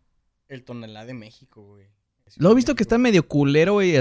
el 0.48 0.62
tonelá 0.64 1.06
de 1.06 1.14
México, 1.14 1.62
güey. 1.62 1.86
Lo 2.36 2.52
he 2.52 2.54
visto 2.54 2.74
que 2.74 2.82
está 2.82 2.98
medio 2.98 3.26
culero, 3.26 3.72
güey, 3.74 3.94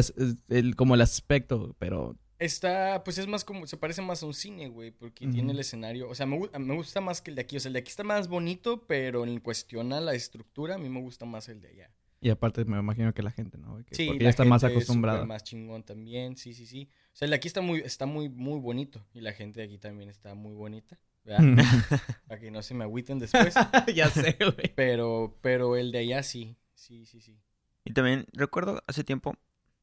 el, 0.49 0.75
como 0.75 0.95
el 0.95 1.01
aspecto, 1.01 1.73
pero 1.79 2.17
Está, 2.39 3.03
pues 3.03 3.17
es 3.17 3.27
más 3.27 3.43
como, 3.43 3.65
se 3.65 3.77
parece 3.77 4.01
más 4.01 4.21
a 4.21 4.27
un 4.27 4.33
cine, 4.33 4.67
güey, 4.69 4.91
porque 4.91 5.25
tiene 5.27 5.53
el 5.53 5.59
escenario, 5.59 6.07
o 6.07 6.13
sea, 6.13 6.25
me, 6.27 6.39
me 6.59 6.75
gusta 6.75 7.01
más 7.01 7.21
que 7.21 7.31
el 7.31 7.35
de 7.35 7.41
aquí, 7.41 7.57
o 7.57 7.59
sea, 7.59 7.69
el 7.69 7.73
de 7.73 7.79
aquí 7.79 7.89
está 7.89 8.03
más 8.03 8.27
bonito, 8.27 8.85
pero 8.85 9.25
en 9.25 9.39
cuestión 9.39 9.91
a 9.91 9.99
la 10.01 10.13
estructura, 10.13 10.75
a 10.75 10.77
mí 10.77 10.87
me 10.87 11.01
gusta 11.01 11.25
más 11.25 11.49
el 11.49 11.61
de 11.61 11.69
allá. 11.69 11.91
Y 12.19 12.29
aparte 12.29 12.65
me 12.65 12.77
imagino 12.79 13.13
que 13.13 13.21
la 13.23 13.31
gente, 13.31 13.57
¿no? 13.57 13.77
Que- 13.85 13.95
Sí, 13.95 14.07
porque 14.07 14.19
la 14.23 14.23
ya 14.25 14.29
está 14.31 14.43
más 14.45 14.61
gente 14.61 14.75
acostumbrada. 14.75 15.25
más 15.25 15.43
chingón 15.43 15.83
también, 15.83 16.35
sí, 16.35 16.53
sí, 16.53 16.65
sí. 16.65 16.89
O 17.13 17.15
sea, 17.15 17.25
el 17.25 17.29
de 17.31 17.35
aquí 17.37 17.47
está 17.47 17.61
muy, 17.61 17.79
está 17.81 18.05
muy, 18.07 18.27
muy 18.29 18.59
bonito. 18.59 19.05
Y 19.13 19.21
la 19.21 19.33
gente 19.33 19.59
de 19.59 19.67
aquí 19.67 19.77
también 19.77 20.09
está 20.09 20.33
muy 20.33 20.53
bonita. 20.53 20.97
Para 22.27 22.39
que 22.39 22.49
no 22.51 22.61
se 22.63 22.73
me 22.73 22.83
agüiten 22.85 23.19
después. 23.19 23.53
ya 23.95 24.09
sé, 24.09 24.35
güey. 24.39 24.73
pero, 24.75 25.37
pero 25.41 25.75
el 25.75 25.91
de 25.91 25.99
allá 25.99 26.23
sí. 26.23 26.55
Sí, 26.73 27.05
sí, 27.05 27.21
sí. 27.21 27.37
Y 27.85 27.93
también 27.93 28.25
recuerdo 28.33 28.81
hace 28.87 29.03
tiempo 29.03 29.35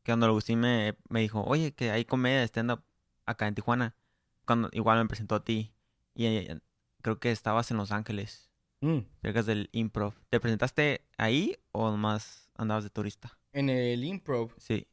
que 0.04 0.12
cuando 0.12 0.26
Agustín 0.26 0.60
me, 0.60 0.96
me 1.08 1.20
dijo, 1.20 1.42
oye, 1.42 1.72
que 1.72 1.90
hay 1.90 2.04
comedia 2.04 2.38
de 2.40 2.44
stand-up 2.44 2.82
acá 3.26 3.48
en 3.48 3.54
Tijuana. 3.54 3.96
Cuando 4.46 4.68
igual 4.72 4.98
me 4.98 5.08
presentó 5.08 5.34
a 5.34 5.44
ti. 5.44 5.72
Y 6.14 6.26
eh, 6.26 6.60
creo 7.02 7.18
que 7.18 7.30
estabas 7.32 7.70
en 7.72 7.76
Los 7.78 7.90
Ángeles, 7.90 8.50
Mm. 8.80 8.98
cerca 9.22 9.42
del 9.42 9.70
improv. 9.72 10.12
¿Te 10.28 10.38
presentaste 10.40 11.06
ahí 11.16 11.56
o 11.72 11.90
nomás 11.90 12.50
andabas 12.54 12.84
de 12.84 12.90
turista? 12.90 13.38
En 13.52 13.70
el 13.70 14.04
improv. 14.04 14.52
Sí. 14.58 14.86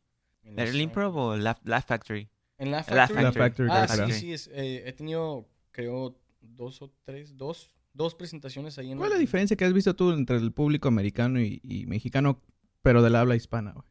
en 0.44 0.54
¿Era 0.54 0.66
Los 0.66 0.76
el 0.76 0.82
improv 0.82 1.16
o 1.18 1.36
Laugh, 1.36 1.60
Laugh 1.66 1.86
Factory? 1.86 2.30
En 2.58 2.72
la 2.72 2.78
La 2.78 2.84
Factory. 3.08 3.22
La 3.24 3.32
Factory, 3.34 3.70
Ah, 3.70 3.88
sí, 3.90 4.14
sí. 4.14 4.34
es, 4.34 4.48
eh, 4.54 4.84
he 4.88 4.94
tenido, 4.94 5.50
creo, 5.72 6.16
dos 6.40 6.82
o 6.82 6.94
tres, 7.04 7.36
dos, 7.36 7.76
dos 7.94 8.16
presentaciones 8.16 8.78
ahí 8.78 8.92
en 8.92 8.98
¿Cuál 8.98 9.10
es 9.10 9.16
la 9.16 9.20
diferencia 9.20 9.58
que 9.58 9.66
has 9.66 9.74
visto 9.74 9.94
tú 9.96 10.12
entre 10.14 10.38
el 10.38 10.54
público 10.54 10.88
americano 10.88 11.42
y, 11.42 11.60
y 11.64 11.86
mexicano, 11.88 12.42
pero 12.82 13.02
del 13.02 13.16
habla 13.18 13.36
hispana, 13.36 13.74
güey? 13.74 13.86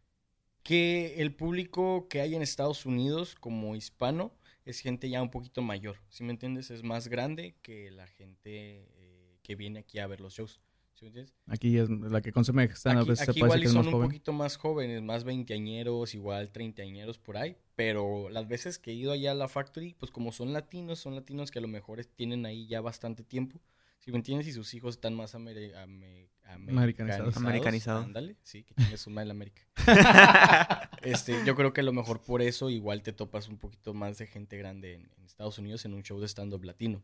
Que 0.62 1.14
el 1.20 1.34
público 1.34 2.06
que 2.08 2.20
hay 2.20 2.34
en 2.34 2.42
Estados 2.42 2.84
Unidos 2.86 3.34
como 3.34 3.74
hispano 3.76 4.32
es 4.64 4.80
gente 4.80 5.08
ya 5.08 5.22
un 5.22 5.30
poquito 5.30 5.62
mayor. 5.62 5.96
¿Sí 6.10 6.22
me 6.22 6.30
entiendes? 6.32 6.70
Es 6.70 6.82
más 6.82 7.08
grande 7.08 7.56
que 7.62 7.90
la 7.90 8.06
gente 8.06 8.84
eh, 8.96 9.38
que 9.42 9.54
viene 9.56 9.80
aquí 9.80 9.98
a 9.98 10.06
ver 10.06 10.20
los 10.20 10.34
shows. 10.34 10.60
¿Sí 10.94 11.06
me 11.06 11.08
entiendes? 11.08 11.34
Aquí 11.46 11.78
es 11.78 11.88
la 11.88 12.20
que 12.20 12.30
consume 12.30 12.64
stand-up, 12.64 13.10
Aquí, 13.10 13.22
aquí 13.30 13.40
igual 13.40 13.60
que 13.62 13.68
son 13.68 13.76
más 13.78 13.86
un 13.86 13.92
joven. 13.92 14.08
poquito 14.08 14.32
más 14.34 14.56
jóvenes, 14.58 15.00
más 15.02 15.24
veinteañeros, 15.24 16.14
igual 16.14 16.52
treintañeros 16.52 17.18
por 17.18 17.38
ahí. 17.38 17.56
Pero 17.74 18.28
las 18.28 18.46
veces 18.46 18.78
que 18.78 18.90
he 18.90 18.94
ido 18.94 19.12
allá 19.12 19.30
a 19.30 19.34
la 19.34 19.48
Factory, 19.48 19.94
pues 19.98 20.12
como 20.12 20.30
son 20.30 20.52
latinos, 20.52 20.98
son 20.98 21.14
latinos 21.14 21.50
que 21.50 21.58
a 21.58 21.62
lo 21.62 21.68
mejor 21.68 22.04
tienen 22.04 22.44
ahí 22.44 22.66
ya 22.66 22.82
bastante 22.82 23.24
tiempo. 23.24 23.58
Si 23.98 24.10
me 24.12 24.18
entiendes, 24.18 24.46
y 24.46 24.52
sus 24.52 24.74
hijos 24.74 24.96
están 24.96 25.14
más 25.14 25.34
ameri- 25.34 25.74
ame- 25.74 26.28
Americanizados. 26.54 27.36
Americanizados. 27.36 28.04
Ándale, 28.06 28.36
sí, 28.42 28.62
que 28.64 28.74
tienes 28.74 29.06
una 29.06 29.22
en 29.22 29.30
América. 29.30 29.62
Este, 31.02 31.34
yo 31.46 31.56
creo 31.56 31.72
que 31.72 31.80
a 31.80 31.84
lo 31.84 31.92
mejor 31.94 32.20
por 32.20 32.42
eso 32.42 32.68
igual 32.68 33.02
te 33.02 33.12
topas 33.14 33.48
un 33.48 33.56
poquito 33.58 33.94
más 33.94 34.18
de 34.18 34.26
gente 34.26 34.58
grande 34.58 34.94
en, 34.94 35.10
en 35.16 35.24
Estados 35.24 35.58
Unidos 35.58 35.84
en 35.86 35.94
un 35.94 36.02
show 36.02 36.20
de 36.20 36.28
stand-up 36.28 36.62
latino. 36.64 37.02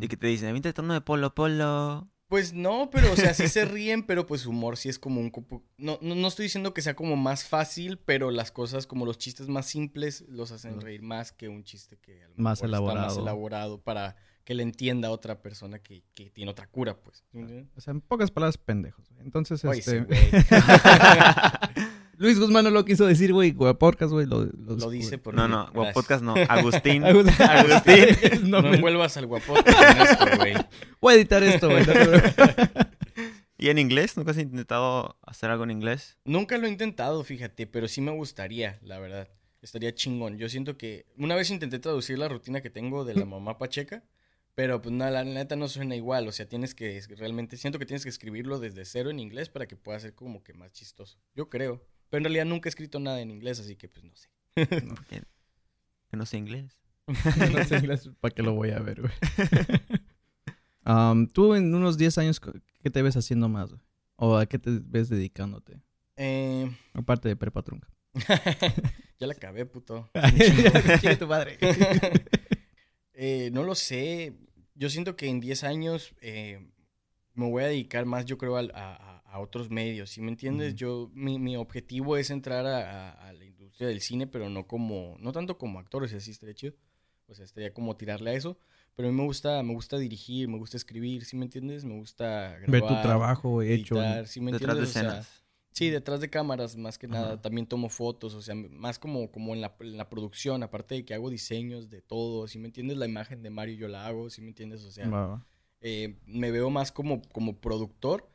Y 0.00 0.08
que 0.08 0.16
te 0.16 0.26
dicen, 0.28 0.52
vente 0.52 0.72
tono 0.72 0.94
de 0.94 1.00
polo 1.00 1.34
polo. 1.34 2.08
Pues 2.28 2.52
no, 2.52 2.88
pero 2.90 3.12
o 3.12 3.16
sea, 3.16 3.34
sí 3.34 3.46
se 3.48 3.64
ríen, 3.64 4.04
pero 4.04 4.26
pues 4.26 4.40
su 4.42 4.50
humor 4.50 4.76
sí 4.76 4.88
es 4.88 4.98
como 4.98 5.20
un. 5.20 5.30
No, 5.76 5.98
no, 6.00 6.14
no 6.14 6.28
estoy 6.28 6.44
diciendo 6.44 6.72
que 6.72 6.80
sea 6.80 6.94
como 6.96 7.14
más 7.16 7.44
fácil, 7.44 7.98
pero 7.98 8.30
las 8.30 8.50
cosas 8.52 8.86
como 8.86 9.04
los 9.04 9.18
chistes 9.18 9.48
más 9.48 9.66
simples 9.66 10.24
los 10.28 10.50
hacen 10.50 10.80
reír 10.80 11.02
más 11.02 11.30
que 11.32 11.48
un 11.48 11.62
chiste 11.64 11.98
que 11.98 12.22
a 12.24 12.28
lo 12.28 12.34
Más 12.36 12.62
mejor 12.62 12.74
está 12.74 12.80
más 12.80 12.94
elaborado. 12.94 13.20
elaborado 13.20 13.80
para 13.82 14.16
que 14.44 14.54
le 14.54 14.62
entienda 14.62 15.08
a 15.08 15.10
otra 15.10 15.40
persona 15.40 15.78
que, 15.78 16.02
que 16.14 16.30
tiene 16.30 16.50
otra 16.50 16.66
cura, 16.66 16.96
pues. 17.00 17.24
O 17.76 17.80
sea, 17.80 17.92
en 17.92 18.00
pocas 18.00 18.30
palabras, 18.30 18.58
pendejos. 18.58 19.06
Entonces, 19.20 19.64
Oye, 19.64 19.78
este... 19.80 20.06
Luis 22.18 22.38
Guzmán 22.38 22.62
no 22.64 22.70
lo 22.70 22.84
quiso 22.84 23.06
decir, 23.06 23.32
güey. 23.32 23.52
Podcast, 23.52 24.12
güey. 24.12 24.26
Lo, 24.26 24.44
Lo 24.44 24.90
dice 24.90 25.18
por 25.18 25.34
No, 25.34 25.48
no, 25.48 25.70
Gracias. 25.72 25.94
podcast 25.94 26.22
no. 26.22 26.34
Agustín. 26.48 27.04
Agustín. 27.06 27.42
Agustín. 27.42 28.06
no, 28.50 28.62
No 28.62 28.68
me- 28.70 28.76
envuelvas 28.76 29.16
al 29.16 29.24
esto, 29.24 30.36
güey. 30.36 30.54
Voy 31.00 31.14
a 31.14 31.16
editar 31.16 31.42
esto, 31.42 31.68
güey. 31.68 31.84
¿Y 33.58 33.70
en 33.70 33.78
inglés? 33.78 34.16
¿Nunca 34.16 34.32
has 34.32 34.38
intentado 34.38 35.16
hacer 35.22 35.50
algo 35.50 35.64
en 35.64 35.70
inglés? 35.72 36.18
Nunca 36.24 36.58
lo 36.58 36.66
he 36.66 36.70
intentado, 36.70 37.22
fíjate, 37.24 37.66
pero 37.66 37.88
sí 37.88 38.00
me 38.00 38.10
gustaría, 38.12 38.78
la 38.82 38.98
verdad. 38.98 39.28
Estaría 39.60 39.94
chingón. 39.94 40.36
Yo 40.38 40.48
siento 40.48 40.76
que 40.76 41.06
una 41.16 41.34
vez 41.36 41.50
intenté 41.50 41.78
traducir 41.78 42.18
la 42.18 42.28
rutina 42.28 42.60
que 42.60 42.70
tengo 42.70 43.04
de 43.04 43.14
la 43.14 43.24
mamá 43.24 43.58
pacheca, 43.58 44.02
pero 44.54 44.82
pues 44.82 44.94
no, 44.94 45.08
la 45.10 45.24
neta 45.24 45.56
no 45.56 45.68
suena 45.68 45.96
igual. 45.96 46.28
O 46.28 46.32
sea, 46.32 46.48
tienes 46.48 46.74
que 46.74 47.00
realmente 47.16 47.56
siento 47.56 47.78
que 47.78 47.86
tienes 47.86 48.02
que 48.02 48.10
escribirlo 48.10 48.58
desde 48.58 48.84
cero 48.84 49.10
en 49.10 49.18
inglés 49.20 49.48
para 49.48 49.66
que 49.66 49.76
pueda 49.76 49.98
ser 50.00 50.14
como 50.14 50.42
que 50.42 50.52
más 50.54 50.72
chistoso. 50.72 51.18
Yo 51.34 51.48
creo. 51.48 51.84
Pero 52.10 52.18
en 52.18 52.24
realidad 52.24 52.44
nunca 52.44 52.68
he 52.68 52.70
escrito 52.70 53.00
nada 53.00 53.20
en 53.20 53.30
inglés, 53.30 53.60
así 53.60 53.76
que 53.76 53.88
pues 53.88 54.04
no 54.04 54.14
sé. 54.14 54.28
Que, 54.54 55.22
que 56.10 56.16
no 56.16 56.26
sé 56.26 56.36
inglés. 56.36 56.78
no 57.06 57.64
sé 57.64 57.78
inglés, 57.78 58.10
¿para 58.20 58.34
qué 58.34 58.42
lo 58.42 58.54
voy 58.54 58.70
a 58.70 58.78
ver, 58.78 59.00
güey? 59.00 59.12
Um, 60.84 61.28
Tú 61.28 61.54
en 61.54 61.72
unos 61.74 61.96
10 61.96 62.18
años, 62.18 62.40
¿qué 62.40 62.90
te 62.90 63.02
ves 63.02 63.16
haciendo 63.16 63.48
más, 63.48 63.70
güey? 63.70 63.82
¿O 64.16 64.36
a 64.36 64.46
qué 64.46 64.58
te 64.58 64.80
ves 64.82 65.08
dedicándote? 65.08 65.80
Eh, 66.16 66.70
Aparte 66.92 67.28
de 67.28 67.36
prepa 67.36 67.62
trunca. 67.62 67.88
ya 69.18 69.26
la 69.26 69.32
acabé, 69.32 69.64
puto. 69.64 70.10
Quiere 71.00 71.16
tu 71.16 71.28
padre. 71.28 71.58
Eh, 73.24 73.50
no 73.52 73.62
lo 73.62 73.76
sé. 73.76 74.32
Yo 74.74 74.90
siento 74.90 75.14
que 75.14 75.28
en 75.28 75.38
10 75.38 75.62
años 75.62 76.12
eh, 76.20 76.58
me 77.34 77.48
voy 77.48 77.62
a 77.62 77.68
dedicar 77.68 78.04
más, 78.04 78.24
yo 78.24 78.36
creo, 78.36 78.56
a, 78.56 78.62
a- 78.74 79.18
a 79.24 79.38
otros 79.38 79.70
medios. 79.70 80.10
¿Sí 80.10 80.20
me 80.20 80.30
entiendes? 80.32 80.74
Yo, 80.74 81.08
mi, 81.14 81.38
mi 81.38 81.56
objetivo 81.56 82.16
es 82.16 82.30
entrar 82.30 82.66
a, 82.66 83.32
la 83.32 83.44
industria 83.44 83.86
del 83.86 84.00
cine, 84.00 84.26
pero 84.26 84.48
no 84.50 84.66
como, 84.66 85.16
no 85.20 85.30
tanto 85.30 85.56
como 85.56 85.78
actor, 85.78 86.02
o 86.02 86.08
sea, 86.08 86.18
sí 86.18 86.32
estaría 86.32 86.54
chido. 86.56 86.74
O 87.28 87.34
sea, 87.34 87.44
estaría 87.44 87.72
como 87.72 87.96
tirarle 87.96 88.30
a 88.30 88.34
eso. 88.34 88.58
Pero 88.96 89.08
a 89.08 89.12
mí 89.12 89.16
me 89.16 89.24
gusta, 89.24 89.62
me 89.62 89.72
gusta 89.72 89.98
dirigir, 89.98 90.48
me 90.48 90.58
gusta 90.58 90.76
escribir, 90.76 91.24
¿sí 91.24 91.36
me 91.36 91.44
entiendes? 91.44 91.84
Me 91.84 91.94
gusta 91.94 92.58
grabar, 92.58 92.68
Ver 92.68 92.82
tu 92.82 93.02
trabajo, 93.02 93.50
güey, 93.50 93.72
hecho. 93.72 93.94
editar, 93.94 94.26
¿sí 94.26 94.40
me 94.40 94.50
Detrás 94.50 94.76
de 94.76 94.82
entiendes? 94.82 94.90
O 94.90 94.92
sea, 94.92 95.02
escenas. 95.20 95.41
Sí, 95.72 95.88
detrás 95.88 96.20
de 96.20 96.28
cámaras, 96.28 96.76
más 96.76 96.98
que 96.98 97.08
nada. 97.08 97.40
También 97.40 97.66
tomo 97.66 97.88
fotos, 97.88 98.34
o 98.34 98.42
sea, 98.42 98.54
más 98.54 98.98
como, 98.98 99.30
como 99.32 99.54
en, 99.54 99.62
la, 99.62 99.74
en 99.80 99.96
la 99.96 100.10
producción, 100.10 100.62
aparte 100.62 100.96
de 100.96 101.04
que 101.04 101.14
hago 101.14 101.30
diseños 101.30 101.88
de 101.88 102.02
todo, 102.02 102.46
si 102.46 102.58
me 102.58 102.66
entiendes, 102.66 102.98
la 102.98 103.06
imagen 103.06 103.42
de 103.42 103.50
Mario 103.50 103.76
yo 103.76 103.88
la 103.88 104.06
hago, 104.06 104.28
si 104.28 104.42
me 104.42 104.48
entiendes, 104.48 104.84
o 104.84 104.90
sea, 104.90 105.42
eh, 105.80 106.18
me 106.26 106.50
veo 106.50 106.68
más 106.68 106.92
como, 106.92 107.22
como 107.32 107.56
productor. 107.56 108.28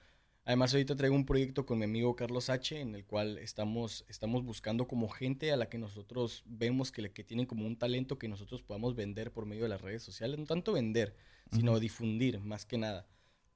Además, 0.46 0.74
ahorita 0.74 0.96
traigo 0.96 1.16
un 1.16 1.26
proyecto 1.26 1.66
con 1.66 1.78
mi 1.78 1.84
amigo 1.84 2.16
Carlos 2.16 2.50
H, 2.50 2.80
en 2.80 2.96
el 2.96 3.06
cual 3.06 3.38
estamos, 3.38 4.06
estamos 4.08 4.44
buscando 4.44 4.88
como 4.88 5.10
gente 5.10 5.52
a 5.52 5.58
la 5.58 5.70
que 5.70 5.78
nosotros 5.78 6.44
vemos 6.46 6.92
que, 6.92 7.12
que 7.12 7.24
tienen 7.24 7.46
como 7.46 7.68
un 7.68 7.78
talento 7.78 8.18
que 8.18 8.30
nosotros 8.30 8.64
podamos 8.64 8.96
vender 8.96 9.32
por 9.32 9.46
medio 9.46 9.64
de 9.64 9.70
las 9.70 9.82
redes 9.82 10.04
sociales. 10.04 10.40
No 10.40 10.46
tanto 10.46 10.72
vender, 10.72 11.16
sino 11.52 11.80
difundir, 11.80 12.40
más 12.40 12.66
que 12.66 12.78
nada. 12.78 13.06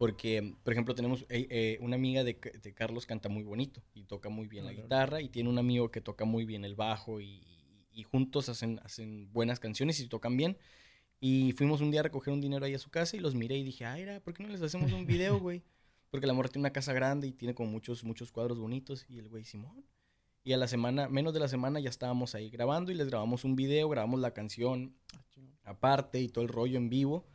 Porque, 0.02 0.56
por 0.64 0.74
ejemplo, 0.74 0.96
tenemos 0.96 1.28
eh, 1.30 1.46
eh, 1.52 1.78
una 1.80 1.96
amiga 1.96 2.24
de, 2.24 2.34
de 2.34 2.74
Carlos 2.74 3.06
canta 3.06 3.30
muy 3.30 3.44
bonito 3.44 3.84
y 3.94 4.06
toca 4.06 4.30
muy 4.30 4.48
bien 4.48 4.66
la 4.66 4.72
Ah, 4.72 4.74
guitarra 4.74 5.22
y 5.22 5.30
tiene 5.30 5.48
un 5.48 5.60
amigo 5.60 5.92
que 5.92 6.02
toca 6.02 6.26
muy 6.26 6.44
bien 6.44 6.66
el 6.66 6.74
bajo 6.74 7.22
y, 7.22 7.44
y 7.92 8.02
juntos 8.02 8.50
hacen, 8.50 8.80
hacen 8.84 9.32
buenas 9.32 9.60
canciones 9.60 10.00
y 10.00 10.08
tocan 10.08 10.38
bien. 10.38 10.58
Y 11.20 11.52
fuimos 11.52 11.82
un 11.82 11.92
día 11.92 12.00
a 12.00 12.04
recoger 12.04 12.34
un 12.34 12.42
dinero 12.42 12.66
ahí 12.66 12.74
a 12.74 12.80
su 12.80 12.90
casa 12.90 13.16
y 13.16 13.20
los 13.20 13.36
miré 13.36 13.60
y 13.60 13.64
dije, 13.64 13.86
ay, 13.86 14.02
era, 14.02 14.20
¿por 14.22 14.34
qué 14.34 14.42
no 14.42 14.50
les 14.50 14.64
hacemos 14.64 14.92
un 14.92 15.06
video, 15.06 15.40
güey? 15.40 15.62
Porque 16.10 16.26
la 16.26 16.34
morra 16.34 16.50
tiene 16.50 16.64
una 16.64 16.74
casa 16.74 16.94
grande 16.94 17.28
y 17.28 17.32
tiene 17.32 17.54
como 17.54 17.70
muchos, 17.70 18.04
muchos 18.04 18.32
cuadros 18.32 18.58
bonitos. 18.58 19.06
Y 19.08 19.20
el 19.20 19.30
güey, 19.30 19.46
Simón. 19.46 19.86
Y 20.44 20.54
a 20.54 20.58
la 20.58 20.68
semana, 20.68 21.10
menos 21.10 21.32
de 21.32 21.42
la 21.42 21.48
semana, 21.48 21.80
ya 21.80 21.92
estábamos 21.92 22.34
ahí 22.34 22.50
grabando 22.50 22.92
y 22.92 22.96
les 22.96 23.06
grabamos 23.06 23.44
un 23.44 23.56
video, 23.56 23.88
grabamos 23.88 24.20
la 24.20 24.34
canción 24.34 24.96
aparte 25.64 26.20
y 26.20 26.28
todo 26.28 26.44
el 26.44 26.50
rollo 26.50 26.78
en 26.80 26.90
vivo. 26.90 27.28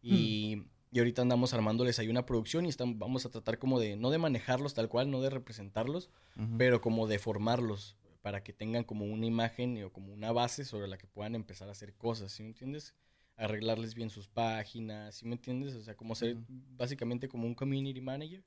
Y, 0.00 0.62
y 0.90 0.98
ahorita 0.98 1.22
andamos 1.22 1.52
armándoles 1.54 1.98
ahí 1.98 2.08
una 2.08 2.26
producción 2.26 2.66
y 2.66 2.68
están, 2.68 2.98
vamos 2.98 3.26
a 3.26 3.30
tratar 3.30 3.58
como 3.58 3.78
de, 3.80 3.96
no 3.96 4.10
de 4.10 4.18
manejarlos 4.18 4.74
tal 4.74 4.88
cual, 4.88 5.10
no 5.10 5.20
de 5.20 5.30
representarlos, 5.30 6.10
pero 6.58 6.80
como 6.80 7.06
de 7.06 7.18
formarlos 7.18 7.96
para 8.22 8.42
que 8.42 8.52
tengan 8.52 8.84
como 8.84 9.04
una 9.04 9.26
imagen 9.26 9.82
o 9.84 9.92
como 9.92 10.12
una 10.12 10.32
base 10.32 10.64
sobre 10.64 10.88
la 10.88 10.98
que 10.98 11.06
puedan 11.06 11.34
empezar 11.34 11.68
a 11.68 11.72
hacer 11.72 11.94
cosas, 11.94 12.32
¿sí 12.32 12.42
me 12.42 12.48
entiendes? 12.48 12.94
Arreglarles 13.36 13.94
bien 13.94 14.10
sus 14.10 14.28
páginas, 14.28 15.16
¿sí 15.16 15.26
me 15.26 15.34
entiendes? 15.34 15.74
O 15.74 15.82
sea, 15.82 15.94
como 15.96 16.14
ser 16.14 16.36
Ujú. 16.36 16.44
básicamente 16.76 17.28
como 17.28 17.46
un 17.46 17.54
community 17.54 18.00
manager, 18.00 18.42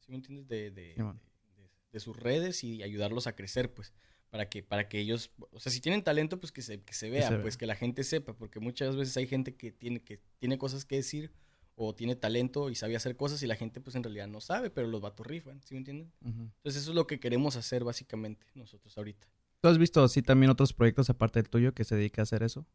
¿sí 0.00 0.10
me 0.10 0.16
entiendes? 0.16 0.46
De, 0.46 0.70
de, 0.70 0.94
man. 1.02 1.18
de- 1.56 1.62
de- 1.62 1.70
de 1.92 2.00
sus 2.00 2.16
redes 2.16 2.62
y 2.64 2.82
ayudarlos 2.82 3.26
a 3.26 3.34
crecer, 3.34 3.72
pues, 3.72 3.92
para 4.30 4.48
que, 4.48 4.62
para 4.62 4.88
que 4.88 4.98
ellos, 4.98 5.30
o 5.50 5.60
sea, 5.60 5.72
si 5.72 5.80
tienen 5.80 6.02
talento, 6.02 6.38
pues 6.40 6.52
que 6.52 6.60
se, 6.62 6.82
que 6.82 6.92
se 6.92 7.08
vea, 7.08 7.28
se 7.28 7.38
pues 7.38 7.54
vea. 7.54 7.58
que 7.58 7.66
la 7.66 7.76
gente 7.76 8.04
sepa, 8.04 8.36
porque 8.36 8.60
muchas 8.60 8.96
veces 8.96 9.16
hay 9.16 9.26
gente 9.26 9.54
que 9.56 9.72
tiene, 9.72 10.00
que 10.02 10.20
tiene 10.38 10.58
cosas 10.58 10.84
que 10.84 10.96
decir 10.96 11.32
o 11.76 11.94
tiene 11.94 12.14
talento 12.16 12.70
y 12.70 12.74
sabe 12.74 12.96
hacer 12.96 13.16
cosas 13.16 13.42
y 13.42 13.46
la 13.46 13.56
gente 13.56 13.80
pues 13.80 13.96
en 13.96 14.02
realidad 14.04 14.28
no 14.28 14.40
sabe, 14.40 14.70
pero 14.70 14.86
los 14.86 15.00
vatos 15.00 15.26
rifan, 15.26 15.60
¿sí 15.62 15.74
me 15.74 15.78
entienden? 15.78 16.12
Entonces 16.22 16.82
eso 16.82 16.90
es 16.90 16.94
lo 16.94 17.06
que 17.06 17.18
queremos 17.20 17.56
hacer 17.56 17.84
básicamente 17.84 18.46
nosotros 18.54 18.96
ahorita. 18.96 19.26
¿Tú 19.60 19.68
has 19.68 19.78
visto 19.78 20.02
así 20.04 20.22
también 20.22 20.50
otros 20.50 20.72
proyectos 20.72 21.10
aparte 21.10 21.40
del 21.40 21.48
tuyo 21.48 21.72
que 21.74 21.84
se 21.84 21.96
dedica 21.96 22.22
a 22.22 22.24
hacer 22.24 22.42
eso? 22.42 22.66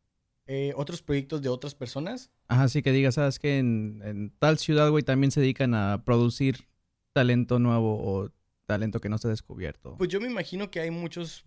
Eh, 0.47 0.73
otros 0.75 1.01
proyectos 1.03 1.41
de 1.41 1.49
otras 1.49 1.75
personas, 1.75 2.31
Ajá, 2.47 2.67
sí 2.67 2.81
que 2.81 2.91
digas, 2.91 3.15
¿sabes 3.15 3.37
que 3.37 3.59
en, 3.59 4.01
en 4.03 4.31
tal 4.39 4.57
ciudad, 4.57 4.89
güey, 4.89 5.03
también 5.03 5.29
se 5.31 5.39
dedican 5.39 5.75
a 5.75 6.03
producir 6.03 6.67
talento 7.13 7.59
nuevo 7.59 8.01
o 8.03 8.31
talento 8.65 8.99
que 8.99 9.09
no 9.09 9.17
se 9.19 9.27
ha 9.27 9.29
descubierto? 9.29 9.95
pues 9.97 10.09
yo 10.09 10.19
me 10.19 10.27
imagino 10.27 10.71
que 10.71 10.79
hay 10.79 10.89
muchos 10.89 11.43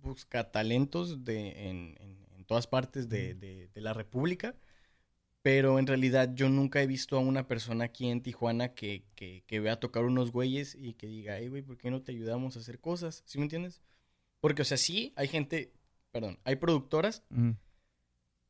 buscatalentos 0.00 1.24
de, 1.24 1.68
en, 1.68 1.96
en, 2.00 2.26
en 2.36 2.44
todas 2.44 2.66
partes 2.66 3.08
de, 3.08 3.34
de, 3.34 3.68
de 3.68 3.80
la 3.80 3.92
República, 3.92 4.54
Pero 5.46 5.78
en 5.78 5.86
realidad 5.86 6.34
yo 6.34 6.48
nunca 6.48 6.82
he 6.82 6.88
visto 6.88 7.16
a 7.16 7.20
una 7.20 7.46
persona 7.46 7.84
aquí 7.84 8.08
en 8.08 8.20
Tijuana 8.20 8.74
que, 8.74 9.04
que, 9.14 9.44
que 9.46 9.60
vea 9.60 9.78
tocar 9.78 10.04
unos 10.04 10.32
güeyes 10.32 10.74
y 10.74 10.94
que 10.94 11.06
diga, 11.06 11.34
ay, 11.34 11.46
güey, 11.46 11.62
¿por 11.62 11.78
qué 11.78 11.88
no 11.88 12.02
te 12.02 12.10
ayudamos 12.10 12.56
a 12.56 12.58
hacer 12.58 12.80
cosas? 12.80 13.22
¿Sí 13.26 13.38
me 13.38 13.44
entiendes? 13.44 13.80
Porque, 14.40 14.62
o 14.62 14.64
sea, 14.64 14.76
sí, 14.76 15.12
hay 15.14 15.28
gente, 15.28 15.72
perdón, 16.10 16.40
hay 16.42 16.56
productoras, 16.56 17.22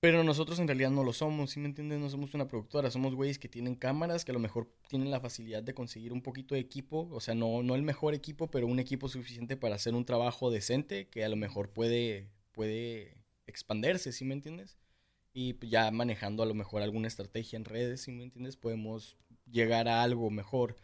pero 0.00 0.24
nosotros 0.24 0.58
en 0.58 0.68
realidad 0.68 0.90
no 0.90 1.04
lo 1.04 1.12
somos, 1.12 1.50
¿sí 1.50 1.60
me 1.60 1.66
entiendes? 1.66 1.98
No 1.98 2.08
somos 2.08 2.32
una 2.32 2.48
productora, 2.48 2.90
somos 2.90 3.14
güeyes 3.14 3.38
que 3.38 3.50
tienen 3.50 3.74
cámaras, 3.74 4.24
que 4.24 4.32
a 4.32 4.32
lo 4.32 4.40
mejor 4.40 4.72
tienen 4.88 5.10
la 5.10 5.20
facilidad 5.20 5.62
de 5.62 5.74
conseguir 5.74 6.14
un 6.14 6.22
poquito 6.22 6.54
de 6.54 6.62
equipo, 6.62 7.10
o 7.12 7.20
sea, 7.20 7.34
no, 7.34 7.62
no 7.62 7.74
el 7.74 7.82
mejor 7.82 8.14
equipo, 8.14 8.50
pero 8.50 8.66
un 8.66 8.78
equipo 8.78 9.10
suficiente 9.10 9.58
para 9.58 9.74
hacer 9.74 9.94
un 9.94 10.06
trabajo 10.06 10.50
decente 10.50 11.08
que 11.08 11.26
a 11.26 11.28
lo 11.28 11.36
mejor 11.36 11.68
puede, 11.68 12.30
puede 12.52 13.18
expandirse, 13.46 14.12
¿sí 14.12 14.24
me 14.24 14.32
entiendes? 14.32 14.78
Y 15.38 15.52
pues, 15.52 15.70
ya 15.70 15.90
manejando 15.90 16.42
a 16.42 16.46
lo 16.46 16.54
mejor 16.54 16.80
alguna 16.80 17.08
estrategia 17.08 17.58
en 17.58 17.66
redes, 17.66 18.00
¿sí 18.00 18.10
me 18.10 18.22
entiendes? 18.22 18.56
Podemos 18.56 19.18
llegar 19.52 19.86
a 19.86 20.02
algo 20.02 20.30
mejor 20.30 20.76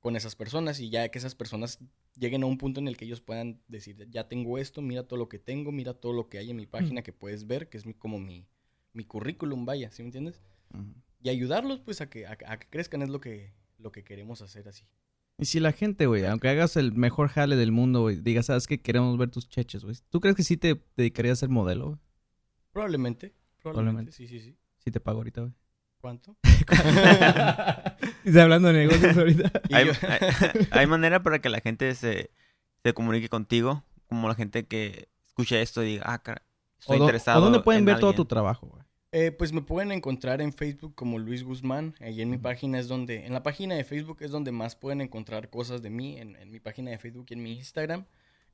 con 0.00 0.16
esas 0.16 0.34
personas 0.34 0.80
y 0.80 0.90
ya 0.90 1.08
que 1.10 1.18
esas 1.18 1.36
personas 1.36 1.78
lleguen 2.16 2.42
a 2.42 2.46
un 2.46 2.58
punto 2.58 2.80
en 2.80 2.88
el 2.88 2.96
que 2.96 3.04
ellos 3.04 3.20
puedan 3.20 3.62
decir, 3.68 4.08
ya 4.10 4.26
tengo 4.26 4.58
esto, 4.58 4.82
mira 4.82 5.04
todo 5.06 5.16
lo 5.18 5.28
que 5.28 5.38
tengo, 5.38 5.70
mira 5.70 5.94
todo 5.94 6.12
lo 6.12 6.28
que 6.28 6.38
hay 6.38 6.50
en 6.50 6.56
mi 6.56 6.66
página 6.66 7.02
que 7.02 7.12
puedes 7.12 7.46
ver, 7.46 7.68
que 7.68 7.78
es 7.78 7.86
mi- 7.86 7.94
como 7.94 8.18
mi, 8.18 8.48
mi 8.94 9.04
currículum, 9.04 9.64
vaya, 9.64 9.92
¿sí 9.92 10.02
me 10.02 10.08
entiendes? 10.08 10.42
Y 11.22 11.28
ayudarlos 11.28 11.80
pues 11.80 12.00
a 12.00 12.10
que, 12.10 12.26
a, 12.26 12.32
a 12.46 12.58
que 12.58 12.68
crezcan 12.68 13.02
es 13.02 13.10
lo 13.10 13.20
que, 13.20 13.52
lo 13.78 13.92
que 13.92 14.02
queremos 14.02 14.42
hacer 14.42 14.68
así. 14.68 14.84
Y 15.38 15.44
si 15.44 15.60
la 15.60 15.70
gente, 15.70 16.06
güey, 16.06 16.24
aunque 16.26 16.48
hagas 16.48 16.76
el 16.76 16.92
mejor 16.92 17.28
jale 17.28 17.54
del 17.54 17.70
mundo, 17.70 18.02
güey, 18.02 18.16
diga, 18.16 18.42
¿sabes 18.42 18.66
qué? 18.66 18.80
Queremos 18.80 19.16
ver 19.18 19.30
tus 19.30 19.48
cheches, 19.48 19.84
güey. 19.84 19.96
¿Tú 20.10 20.20
crees 20.20 20.36
que 20.36 20.42
sí 20.42 20.56
te 20.56 20.82
dedicarías 20.96 21.38
a 21.38 21.40
ser 21.40 21.48
modelo? 21.48 22.00
Probablemente, 22.72 23.32
probablemente, 23.72 24.12
sí, 24.12 24.26
sí, 24.28 24.40
sí. 24.40 24.56
Sí 24.78 24.90
te 24.90 25.00
pago 25.00 25.18
ahorita, 25.18 25.40
güey. 25.42 25.52
¿Cuánto? 26.00 26.36
Está 28.24 28.42
hablando 28.42 28.68
de 28.68 28.74
negocios 28.86 29.16
ahorita. 29.16 29.50
Hay, 29.72 29.86
hay- 30.08 30.68
hay 30.70 30.86
manera 30.86 31.22
para 31.22 31.40
que 31.40 31.48
la 31.48 31.60
gente 31.60 31.94
se, 31.94 32.30
se 32.82 32.92
comunique 32.94 33.28
contigo, 33.28 33.84
como 34.06 34.28
la 34.28 34.34
gente 34.34 34.66
que 34.66 35.08
escuche 35.26 35.60
esto 35.62 35.82
y 35.82 35.86
diga, 35.86 36.04
ah, 36.06 36.22
cara, 36.22 36.42
estoy 36.78 36.96
¿O, 36.96 36.98
do- 36.98 37.04
interesado. 37.06 37.40
o 37.40 37.44
dónde 37.44 37.60
pueden 37.60 37.80
en 37.80 37.86
ver 37.86 37.98
todo 37.98 38.10
alguien". 38.10 38.16
tu 38.16 38.24
trabajo, 38.26 38.66
güey? 38.66 38.82
Eh, 39.12 39.30
pues 39.30 39.52
me 39.52 39.62
pueden 39.62 39.92
encontrar 39.92 40.40
en 40.40 40.52
Facebook 40.52 40.94
como 40.96 41.18
Luis 41.20 41.44
Guzmán. 41.44 41.94
Ahí 42.00 42.20
en 42.20 42.30
mi 42.30 42.36
página 42.38 42.80
es 42.80 42.88
donde, 42.88 43.24
en 43.26 43.32
la 43.32 43.42
página 43.44 43.76
de 43.76 43.84
Facebook 43.84 44.18
es 44.20 44.30
donde 44.32 44.50
más 44.50 44.74
pueden 44.74 45.00
encontrar 45.00 45.50
cosas 45.50 45.82
de 45.82 45.90
mí, 45.90 46.18
en, 46.18 46.34
en 46.36 46.50
mi 46.50 46.58
página 46.58 46.90
de 46.90 46.98
Facebook 46.98 47.26
y 47.30 47.34
en 47.34 47.42
mi 47.42 47.52
Instagram. 47.52 48.06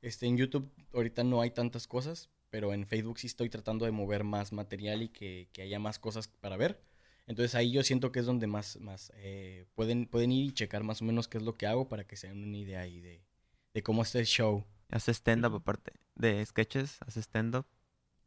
Este, 0.03 0.27
en 0.27 0.37
YouTube 0.37 0.71
ahorita 0.93 1.23
no 1.23 1.41
hay 1.41 1.49
tantas 1.51 1.87
cosas, 1.87 2.29
pero 2.51 2.73
en 2.73 2.85
Facebook 2.85 3.17
sí 3.17 3.25
estoy 3.25 3.49
tratando 3.49 3.85
de 3.85 3.91
mover 3.91 4.23
más 4.23 4.53
material 4.53 5.01
y 5.01 5.09
que, 5.09 5.49
que 5.51 5.63
haya 5.63 5.79
más 5.79 5.97
cosas 5.97 6.27
para 6.27 6.57
ver. 6.57 6.79
Entonces 7.25 7.55
ahí 7.55 7.71
yo 7.71 7.81
siento 7.81 8.11
que 8.11 8.19
es 8.19 8.25
donde 8.25 8.45
más, 8.45 8.79
más 8.79 9.11
eh, 9.15 9.65
pueden, 9.73 10.05
pueden 10.05 10.31
ir 10.31 10.45
y 10.45 10.53
checar 10.53 10.83
más 10.83 11.01
o 11.01 11.05
menos 11.05 11.27
qué 11.27 11.37
es 11.39 11.43
lo 11.43 11.57
que 11.57 11.65
hago 11.65 11.87
para 11.87 12.03
que 12.03 12.17
se 12.17 12.27
den 12.27 12.43
una 12.43 12.57
idea 12.57 12.81
ahí 12.81 12.99
de, 12.99 13.23
de 13.73 13.83
cómo 13.83 14.03
está 14.03 14.19
el 14.19 14.25
show. 14.25 14.65
Hace 14.89 15.11
stand-up 15.11 15.55
aparte 15.55 15.93
de 16.15 16.45
sketches, 16.45 16.97
hace 17.01 17.21
stand-up, 17.21 17.65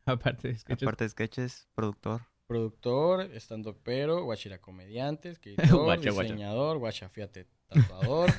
Aparte, 0.07 0.51
es 0.51 0.65
que 0.65 0.75
aparte 0.75 1.05
de 1.05 1.11
sketches, 1.11 1.67
productor. 1.75 2.23
Productor, 2.47 3.23
estando 3.33 3.79
pero, 3.83 4.23
guachira 4.25 4.61
comediante, 4.61 5.31
escritor, 5.31 5.67
Guacha, 5.85 6.11
diseñador, 6.11 6.79
guacha, 6.79 7.09
fíjate, 7.09 7.47
tatuador. 7.69 8.31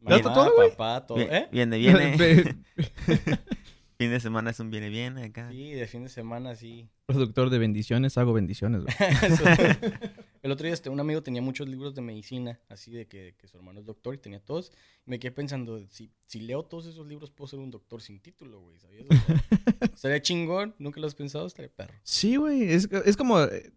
¿Ya 0.00 0.16
está 0.16 0.32
todo, 0.32 0.56
papá, 0.56 1.06
todo. 1.06 1.18
¿Eh? 1.18 1.48
Viene, 1.52 1.76
viene. 1.76 2.16
fin 3.98 4.10
de 4.10 4.20
semana 4.20 4.50
es 4.50 4.60
un 4.60 4.70
viene, 4.70 4.88
viene 4.88 5.24
acá. 5.24 5.50
Sí, 5.50 5.72
de 5.72 5.86
fin 5.86 6.04
de 6.04 6.08
semana, 6.08 6.54
sí. 6.54 6.88
Productor 7.06 7.50
de 7.50 7.58
bendiciones, 7.58 8.16
hago 8.16 8.32
bendiciones. 8.32 8.84
El 10.42 10.52
otro 10.52 10.64
día 10.64 10.72
este, 10.74 10.88
un 10.88 11.00
amigo 11.00 11.22
tenía 11.22 11.42
muchos 11.42 11.68
libros 11.68 11.94
de 11.96 12.00
medicina, 12.00 12.60
así 12.68 12.92
de 12.92 13.06
que, 13.08 13.34
que 13.36 13.48
su 13.48 13.56
hermano 13.56 13.80
es 13.80 13.86
doctor 13.86 14.14
y 14.14 14.18
tenía 14.18 14.38
todos. 14.40 14.72
Y 15.04 15.10
me 15.10 15.18
quedé 15.18 15.32
pensando, 15.32 15.84
si, 15.88 16.12
si 16.26 16.40
leo 16.40 16.62
todos 16.64 16.86
esos 16.86 17.06
libros 17.06 17.30
puedo 17.30 17.48
ser 17.48 17.58
un 17.58 17.70
doctor 17.72 18.00
sin 18.00 18.20
título, 18.20 18.60
güey, 18.60 18.78
¿sabías? 18.78 19.06
O 19.10 19.14
sea, 19.14 19.42
Estaría 19.94 20.22
chingón, 20.22 20.74
nunca 20.78 21.00
lo 21.00 21.06
has 21.08 21.14
pensado, 21.16 21.46
estaría 21.46 21.70
perro. 21.74 21.94
Sí, 22.04 22.36
güey. 22.36 22.62
Es, 22.72 22.88
es 23.04 23.16
como. 23.16 23.40
eh, 23.40 23.72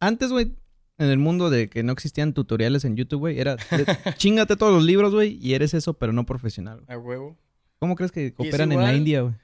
Antes, 0.00 0.30
güey, 0.32 0.52
en 0.98 1.10
el 1.10 1.18
mundo 1.18 1.50
de 1.50 1.68
que 1.68 1.82
no 1.82 1.92
existían 1.92 2.32
tutoriales 2.32 2.86
en 2.86 2.96
YouTube, 2.96 3.20
güey, 3.20 3.38
era. 3.38 3.56
de- 3.56 4.14
chingate 4.16 4.56
todos 4.56 4.72
los 4.72 4.84
libros, 4.84 5.12
güey, 5.12 5.38
y 5.40 5.52
eres 5.52 5.74
eso, 5.74 5.94
pero 5.94 6.14
no 6.14 6.24
profesional. 6.24 6.80
güey. 6.86 6.96
A 6.96 6.98
huevo. 6.98 7.36
¿Cómo 7.78 7.94
crees 7.94 8.10
que 8.10 8.32
cooperan 8.32 8.72
en 8.72 8.80
la. 8.80 8.94
India, 8.94 9.20
güey? 9.20 9.34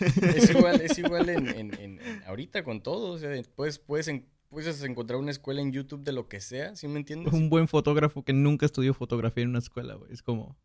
Es 0.00 0.50
igual, 0.50 0.80
es 0.80 0.98
igual 0.98 1.28
en, 1.28 1.48
en- 1.48 1.74
en- 1.74 2.00
en- 2.00 2.22
ahorita 2.26 2.62
con 2.64 2.82
todo. 2.82 3.12
O 3.12 3.18
sea, 3.18 3.30
puedes, 3.54 3.78
puedes, 3.78 4.08
en- 4.08 4.26
puedes 4.48 4.82
encontrar 4.82 5.18
una 5.18 5.30
escuela 5.30 5.60
en 5.60 5.72
YouTube 5.72 6.02
de 6.04 6.12
lo 6.12 6.28
que 6.28 6.40
sea, 6.40 6.74
¿sí 6.76 6.88
me 6.88 6.98
entiendes? 6.98 7.32
Un 7.32 7.50
buen 7.50 7.68
fotógrafo 7.68 8.24
que 8.24 8.32
nunca 8.32 8.66
estudió 8.66 8.94
fotografía 8.94 9.42
en 9.44 9.50
una 9.50 9.58
escuela, 9.60 9.94
güey. 9.94 10.12
Es 10.12 10.22
como. 10.22 10.56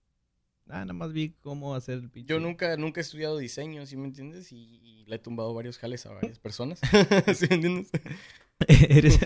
Ah, 0.72 0.82
nada 0.82 0.94
más 0.94 1.12
vi 1.14 1.32
cómo 1.42 1.74
hacer 1.74 1.96
el 1.96 2.10
pinche. 2.12 2.30
Yo 2.30 2.40
nunca, 2.40 2.78
nunca 2.78 3.00
he 3.00 3.04
estudiado 3.04 3.40
diseño, 3.40 3.88
¿sí 3.88 3.98
me 3.98 4.06
entiendes? 4.06 4.52
Y, 4.52 4.80
y 4.84 5.04
le 5.08 5.16
he 5.16 5.20
tumbado 5.20 5.52
varios 5.56 5.80
jales 5.80 6.06
a 6.06 6.12
varias 6.14 6.38
personas. 6.38 6.80
¿Sí 7.36 7.48
me 7.50 7.56
entiendes? 7.56 7.90
eres. 8.68 9.18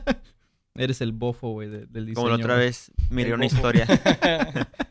eres 0.74 1.00
el 1.02 1.12
bofo, 1.12 1.50
güey, 1.52 1.68
de- 1.68 1.86
del 1.86 2.06
diseño. 2.06 2.14
Como 2.24 2.28
la 2.30 2.36
otra 2.36 2.54
vez 2.56 2.90
miré 3.10 3.28
El 3.28 3.34
una 3.34 3.44
bofo. 3.44 3.56
historia 3.56 3.86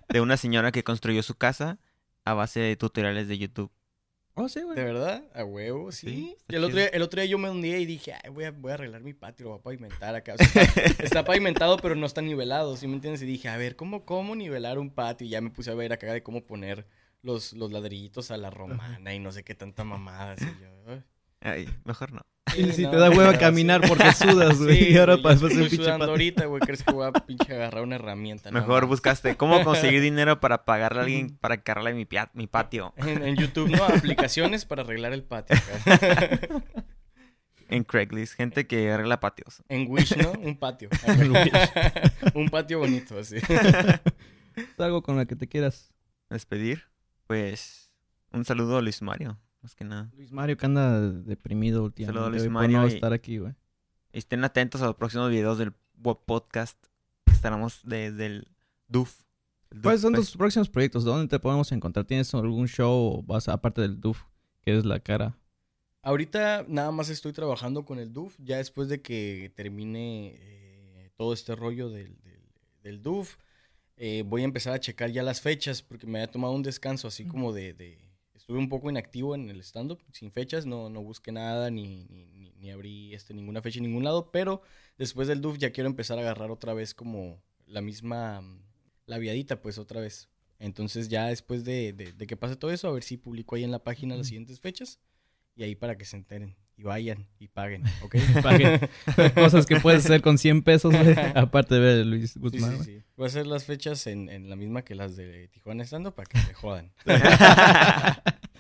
de 0.10 0.22
una 0.22 0.38
señora 0.38 0.72
que 0.72 0.84
construyó 0.84 1.24
su 1.24 1.36
casa 1.36 1.80
a 2.26 2.34
base 2.36 2.60
de 2.60 2.76
tutoriales 2.76 3.28
de 3.28 3.38
YouTube. 3.40 3.72
Oh, 4.42 4.48
sí, 4.48 4.62
güey. 4.62 4.78
¿De 4.78 4.86
verdad? 4.86 5.24
A 5.34 5.44
huevo, 5.44 5.92
sí. 5.92 6.08
Sí, 6.08 6.36
está 6.38 6.54
y 6.54 6.56
el 6.56 6.64
otro, 6.64 6.78
día, 6.78 6.88
el 6.88 7.02
otro 7.02 7.22
día 7.22 7.30
yo 7.30 7.38
me 7.38 7.50
hundí 7.50 7.74
y 7.74 7.86
dije, 7.86 8.14
Ay, 8.24 8.30
voy, 8.30 8.46
a, 8.46 8.52
voy 8.52 8.72
a 8.72 8.76
arreglar 8.76 9.02
mi 9.02 9.14
patio, 9.14 9.44
lo 9.44 9.50
voy 9.50 9.60
a 9.60 9.64
pavimentar 9.64 10.16
acá. 10.16 10.36
O 10.36 10.38
sea, 10.38 10.64
está, 10.64 10.82
está 11.04 11.26
pavimentado, 11.26 11.78
pero 11.78 11.96
no 11.96 12.06
está 12.06 12.22
nivelado, 12.22 12.78
¿sí 12.78 12.88
me 12.88 12.94
entiendes? 12.94 13.22
Y 13.22 13.26
dije, 13.26 13.50
a 13.50 13.58
ver, 13.58 13.76
¿cómo, 13.76 14.06
cómo 14.06 14.38
nivelar 14.38 14.80
un 14.80 14.92
patio? 14.92 15.28
Y 15.28 15.32
ya 15.32 15.42
me 15.42 15.50
puse 15.50 15.72
a 15.72 15.76
ver 15.76 15.92
acá 15.92 16.14
de 16.14 16.24
cómo 16.24 16.46
poner 16.46 16.88
los, 17.22 17.52
los 17.52 17.72
ladrillitos 17.74 18.32
a 18.32 18.38
la 18.38 18.50
romana 18.50 19.14
y 19.14 19.20
no 19.20 19.34
sé 19.34 19.44
qué 19.44 19.56
tanta 19.56 19.84
mamada. 19.84 20.32
así 20.32 20.46
yo, 20.46 21.02
ay. 21.42 21.70
Mejor 21.86 22.12
no. 22.14 22.22
Y 22.58 22.72
si 22.74 22.84
no, 22.84 22.92
te 22.92 22.98
da 22.98 23.10
hueva 23.12 23.34
sí. 23.34 23.38
caminar 23.40 23.82
porque 23.88 24.12
sudas, 24.14 24.58
güey. 24.60 24.78
Sí, 24.78 24.90
y 24.94 24.98
ahora 24.98 25.18
pasas 25.22 25.44
un 25.44 25.50
pinche 25.50 25.76
sudando 25.76 26.00
pato. 26.00 26.12
ahorita, 26.12 26.46
güey. 26.46 26.62
¿Crees 26.62 26.84
que 26.84 26.92
voy 26.92 27.08
a 27.08 27.12
pinche 27.26 27.54
agarrar 27.54 27.84
una 27.84 27.96
herramienta? 27.96 28.50
No, 28.52 28.60
Mejor 28.60 28.86
buscaste 28.88 29.36
cómo 29.38 29.64
conseguir 29.64 30.02
dinero 30.02 30.40
para 30.40 30.66
pagarle 30.66 31.00
a 31.00 31.04
alguien 31.04 31.38
para 31.38 31.62
cargarle 31.62 31.94
mi, 31.94 32.06
pia- 32.06 32.32
mi 32.34 32.48
patio. 32.48 32.94
En, 32.98 33.24
en 33.24 33.36
YouTube, 33.36 33.70
¿no? 33.70 33.84
Aplicaciones 33.84 34.66
para 34.66 34.82
arreglar 34.84 35.14
el 35.14 35.24
patio. 35.24 35.56
acá. 35.58 36.40
En 37.72 37.84
Craigslist, 37.84 38.34
gente 38.34 38.66
que 38.66 38.92
arregla 38.92 39.20
patios. 39.20 39.62
En 39.70 39.86
Wish, 39.92 40.18
¿no? 40.18 40.32
Un 40.42 40.58
patio. 40.58 40.90
Un 42.34 42.50
patio 42.50 42.80
bonito, 42.80 43.20
así. 43.20 43.36
¿Es 43.36 44.80
algo 44.80 45.04
con 45.04 45.18
la 45.18 45.26
que 45.26 45.36
te 45.36 45.48
quieras. 45.48 45.94
Despedir. 46.32 46.86
Pues 47.28 47.92
un 48.32 48.44
saludo 48.44 48.78
a 48.80 48.82
Luis 48.82 49.04
Mario, 49.04 49.40
más 49.62 49.76
que 49.76 49.84
nada. 49.84 50.10
Luis 50.16 50.32
Mario 50.32 50.58
que 50.58 50.66
anda 50.66 51.00
deprimido 51.12 51.84
últimamente. 51.84 52.20
Saludos 52.20 52.36
a 52.42 52.44
Luis 52.44 52.52
Mario 52.52 52.78
no 52.80 52.88
y- 52.88 52.94
estar 52.94 53.14
aquí, 53.14 53.38
güey. 53.40 53.54
Y 54.14 54.18
estén 54.20 54.44
atentos 54.44 54.82
a 54.82 54.86
los 54.88 54.96
próximos 54.96 55.30
videos 55.30 55.58
del 55.58 55.74
Podcast. 56.02 56.78
que 57.26 57.34
Estaremos 57.34 57.82
desde 57.84 58.26
el 58.26 58.48
DUF. 58.88 59.22
el 59.72 59.82
¿Cuáles 59.82 60.02
son 60.02 60.14
tus 60.14 60.36
próximos 60.36 60.70
proyectos? 60.70 61.04
¿Dónde 61.04 61.28
te 61.28 61.40
podemos 61.40 61.72
encontrar? 61.72 62.06
¿Tienes 62.06 62.34
algún 62.34 62.68
show 62.68 63.18
o 63.20 63.24
vas 63.24 63.48
aparte 63.50 63.82
del 63.82 64.00
DUF, 64.00 64.24
que 64.62 64.78
es 64.78 64.86
la 64.86 65.00
cara? 65.00 65.38
Ahorita 66.02 66.66
nada 66.68 66.92
más 66.92 67.10
estoy 67.10 67.34
trabajando 67.34 67.84
con 67.86 68.00
el 68.00 68.14
DUF. 68.14 68.36
Ya 68.40 68.58
después 68.58 68.88
de 68.88 69.02
que 69.02 69.52
termine 69.56 70.34
eh, 70.38 71.12
todo 71.18 71.34
este 71.34 71.56
rollo 71.56 71.90
del, 71.90 72.18
del, 72.24 72.42
del 72.82 73.02
DUF, 73.04 73.36
eh, 73.98 74.24
voy 74.26 74.42
a 74.42 74.46
empezar 74.46 74.74
a 74.74 74.80
checar 74.80 75.12
ya 75.12 75.22
las 75.24 75.42
fechas 75.42 75.82
porque 75.82 76.08
me 76.08 76.20
había 76.20 76.32
tomado 76.32 76.54
un 76.54 76.64
descanso 76.64 77.08
así 77.10 77.26
como 77.26 77.52
de... 77.54 77.74
de- 77.74 78.09
estuve 78.50 78.58
un 78.64 78.70
poco 78.70 78.90
inactivo 78.90 79.36
en 79.36 79.48
el 79.52 79.60
stand-up, 79.62 80.00
sin 80.12 80.32
fechas, 80.32 80.66
no, 80.66 80.90
no 80.90 81.04
busqué 81.04 81.32
nada 81.32 81.70
ni, 81.70 82.06
ni, 82.06 82.52
ni- 82.58 82.72
abrí 82.72 83.14
este, 83.14 83.36
ninguna 83.36 83.62
fecha 83.62 83.78
en 83.78 83.84
ningún 83.86 84.04
lado, 84.04 84.32
pero 84.32 84.64
después 84.98 85.28
del 85.28 85.40
DUF 85.40 85.60
ya 85.60 85.72
quiero 85.72 85.88
empezar 85.88 86.18
a 86.18 86.22
agarrar 86.22 86.50
otra 86.50 86.74
vez 86.74 86.96
como 86.96 87.40
la 87.68 87.82
misma, 87.82 88.42
la 89.06 89.20
viadita 89.20 89.62
pues 89.62 89.78
otra 89.78 90.02
vez. 90.02 90.30
Entonces 90.58 91.10
ya 91.10 91.28
después 91.28 91.64
de, 91.64 91.94
de- 91.94 92.12
de 92.12 92.26
que 92.28 92.38
pase 92.38 92.56
todo 92.56 92.72
eso, 92.72 92.88
a 92.88 92.92
ver 92.92 93.04
si 93.04 93.18
publico 93.18 93.56
ahí 93.56 93.64
en 93.64 93.70
la 93.72 93.84
página 93.84 94.16
las 94.16 94.26
siguientes 94.26 94.60
fechas 94.60 95.00
y 95.56 95.62
ahí 95.62 95.76
para 95.76 95.96
que 95.96 96.06
se 96.06 96.18
enteren 96.18 96.56
y 96.76 96.84
vayan 96.84 97.28
y 97.40 97.50
paguen, 97.50 97.84
¿ok? 98.04 98.16
Paguen. 98.42 98.80
Cosas 99.36 99.66
que 99.68 99.76
puedes 99.80 100.06
hacer 100.06 100.22
con 100.22 100.38
100 100.40 100.64
pesos. 100.64 100.94
Aparte 101.36 101.76
de 101.76 101.82
ver 101.82 102.06
Luis 102.06 102.32
Sí, 102.32 102.40
Guzmán, 102.40 102.72
sí, 102.72 102.76
güey. 102.78 102.86
sí. 103.00 103.04
Voy 103.16 103.26
a 103.26 103.28
hacer 103.28 103.46
las 103.48 103.66
fechas 103.66 104.08
en, 104.08 104.28
en 104.30 104.50
la 104.50 104.56
misma 104.56 104.84
que 104.84 104.96
las 104.96 105.16
de 105.18 105.48
Tijuana 105.50 105.84
Estando 105.84 106.16
para 106.16 106.26
que 106.28 106.40
se 106.40 106.54
jodan. 106.54 106.92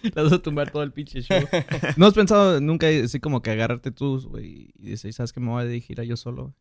Le 0.16 0.24
vas 0.24 0.32
a 0.34 0.42
tumbar 0.42 0.72
todo 0.72 0.84
el 0.84 0.92
pinche 0.94 1.22
show. 1.22 1.40
¿No 1.98 2.06
has 2.06 2.14
pensado 2.14 2.60
nunca 2.62 2.88
así 2.88 3.20
como 3.20 3.42
que 3.42 3.52
agarrarte 3.52 3.92
tú, 3.92 4.22
güey, 4.30 4.72
y 4.78 4.90
decir, 4.92 5.14
¿sabes 5.14 5.34
que 5.34 5.40
me 5.40 5.50
voy 5.50 5.62
a 5.64 5.66
dirigir 5.66 6.00
a 6.00 6.04
yo 6.04 6.18
solo? 6.18 6.56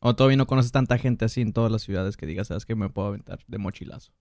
O 0.00 0.14
todavía 0.14 0.36
no 0.36 0.46
conoces 0.46 0.72
tanta 0.72 0.98
gente 0.98 1.24
así 1.24 1.40
en 1.40 1.52
todas 1.52 1.72
las 1.72 1.82
ciudades 1.82 2.16
que 2.16 2.26
digas, 2.26 2.48
¿sabes 2.48 2.66
que 2.66 2.74
me 2.74 2.90
puedo 2.90 3.08
aventar 3.08 3.40
de 3.46 3.58
mochilazo? 3.58 4.12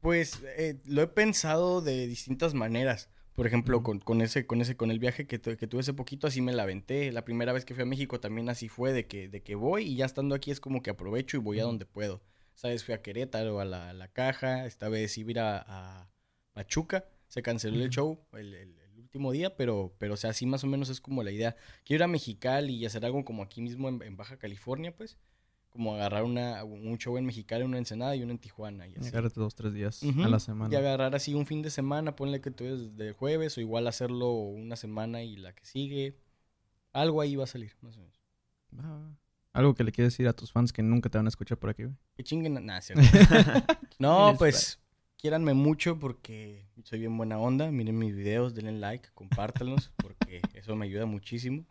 Pues 0.00 0.42
eh, 0.56 0.80
lo 0.86 1.02
he 1.02 1.06
pensado 1.08 1.82
de 1.82 2.06
distintas 2.06 2.54
maneras. 2.54 3.10
Por 3.34 3.46
ejemplo, 3.46 3.82
con, 3.82 4.00
con 4.00 4.20
ese, 4.22 4.46
con 4.46 4.60
ese, 4.60 4.76
con 4.76 4.90
el 4.90 4.98
viaje 4.98 5.26
que, 5.26 5.38
tu- 5.38 5.56
que 5.56 5.66
tuve 5.66 5.80
hace 5.80 5.94
poquito, 5.94 6.26
así 6.26 6.40
me 6.42 6.52
la 6.52 6.64
aventé. 6.64 7.12
La 7.12 7.24
primera 7.24 7.52
vez 7.52 7.64
que 7.64 7.74
fui 7.74 7.82
a 7.82 7.86
México 7.86 8.18
también 8.20 8.48
así 8.48 8.68
fue, 8.68 8.92
de 8.92 9.06
que, 9.06 9.28
de 9.28 9.42
que 9.42 9.54
voy 9.54 9.84
y 9.84 9.96
ya 9.96 10.04
estando 10.06 10.34
aquí 10.34 10.50
es 10.50 10.60
como 10.60 10.82
que 10.82 10.90
aprovecho 10.90 11.36
y 11.36 11.40
voy 11.40 11.60
a 11.60 11.64
donde 11.64 11.86
puedo. 11.86 12.22
¿Sabes? 12.54 12.84
Fui 12.84 12.92
a 12.94 13.02
Querétaro, 13.02 13.60
a 13.60 13.64
la, 13.64 13.90
a 13.90 13.92
la 13.94 14.08
caja, 14.08 14.66
esta 14.66 14.88
vez 14.88 15.16
iba 15.16 15.28
a 15.28 15.30
ir 15.30 15.38
a, 15.40 15.58
a 16.02 16.10
Pachuca. 16.52 17.04
Se 17.30 17.40
canceló 17.42 17.82
el 17.82 17.88
show 17.88 18.20
el, 18.34 18.52
el- 18.54 18.78
el 18.78 18.98
último 18.98 19.32
día, 19.32 19.56
pero, 19.56 19.92
pero 19.98 20.14
o 20.14 20.16
sea, 20.16 20.30
así 20.30 20.44
más 20.46 20.62
o 20.62 20.66
menos 20.68 20.88
es 20.90 21.00
como 21.00 21.22
la 21.24 21.30
idea. 21.32 21.56
Quiero 21.84 22.00
ir 22.00 22.04
a 22.04 22.06
Mexicali 22.08 22.74
y 22.74 22.84
hacer 22.86 23.04
algo 23.04 23.24
como 23.24 23.42
aquí 23.42 23.60
mismo 23.62 23.88
en, 23.88 24.02
en 24.02 24.16
Baja 24.16 24.36
California, 24.36 24.94
pues. 24.94 25.16
Como 25.70 25.94
agarrar 25.94 26.24
una, 26.24 26.62
un 26.64 26.98
show 26.98 27.16
en 27.16 27.24
Mexicali, 27.26 27.62
uno 27.64 27.76
en 27.76 27.82
Ensenada 27.82 28.14
y 28.16 28.22
uno 28.24 28.32
en 28.32 28.38
Tijuana. 28.38 28.86
Y 28.88 28.94
así. 28.96 29.08
Agárrate 29.08 29.38
dos, 29.40 29.54
tres 29.54 29.72
días 29.72 30.02
a 30.02 30.28
la 30.28 30.38
semana. 30.40 30.72
Y 30.72 30.76
agarrar 30.76 31.14
así 31.14 31.32
un 31.34 31.46
fin 31.46 31.62
de 31.62 31.70
semana, 31.70 32.14
ponle 32.16 32.40
que 32.40 32.50
tú 32.50 32.64
eres 32.64 32.96
de 32.96 33.12
jueves, 33.12 33.56
o 33.56 33.60
igual 33.60 33.86
hacerlo 33.86 34.32
una 34.32 34.74
semana 34.76 35.22
y 35.22 35.36
la 35.36 35.52
que 35.54 35.64
sigue. 35.64 36.16
Algo 36.92 37.20
ahí 37.20 37.36
va 37.36 37.44
a 37.44 37.46
salir, 37.46 37.72
más 37.82 37.96
o 37.96 38.00
menos. 38.00 38.20
Ah, 38.78 39.10
Algo 39.52 39.74
que 39.76 39.84
le 39.84 39.92
quieres 39.92 40.12
decir 40.14 40.26
a 40.26 40.32
tus 40.32 40.50
fans 40.52 40.72
que 40.72 40.82
nunca 40.82 41.08
te 41.08 41.18
van 41.18 41.26
a 41.26 41.28
escuchar 41.28 41.56
por 41.58 41.70
aquí, 41.70 41.84
güey. 41.84 41.94
Que 42.16 42.24
chinguen. 42.24 42.54
Nah, 42.66 42.80
cierto. 42.80 43.02
no, 44.00 44.34
pues, 44.38 44.80
quiéranme 45.20 45.54
mucho 45.54 45.98
porque 45.98 46.64
soy 46.84 47.00
bien 47.00 47.16
buena 47.16 47.38
onda. 47.38 47.70
Miren 47.70 47.98
mis 47.98 48.14
videos, 48.14 48.54
denle 48.54 48.72
like, 48.72 49.08
compártanlos, 49.14 49.92
porque 49.96 50.40
eso 50.54 50.74
me 50.76 50.86
ayuda 50.86 51.06
muchísimo. 51.06 51.64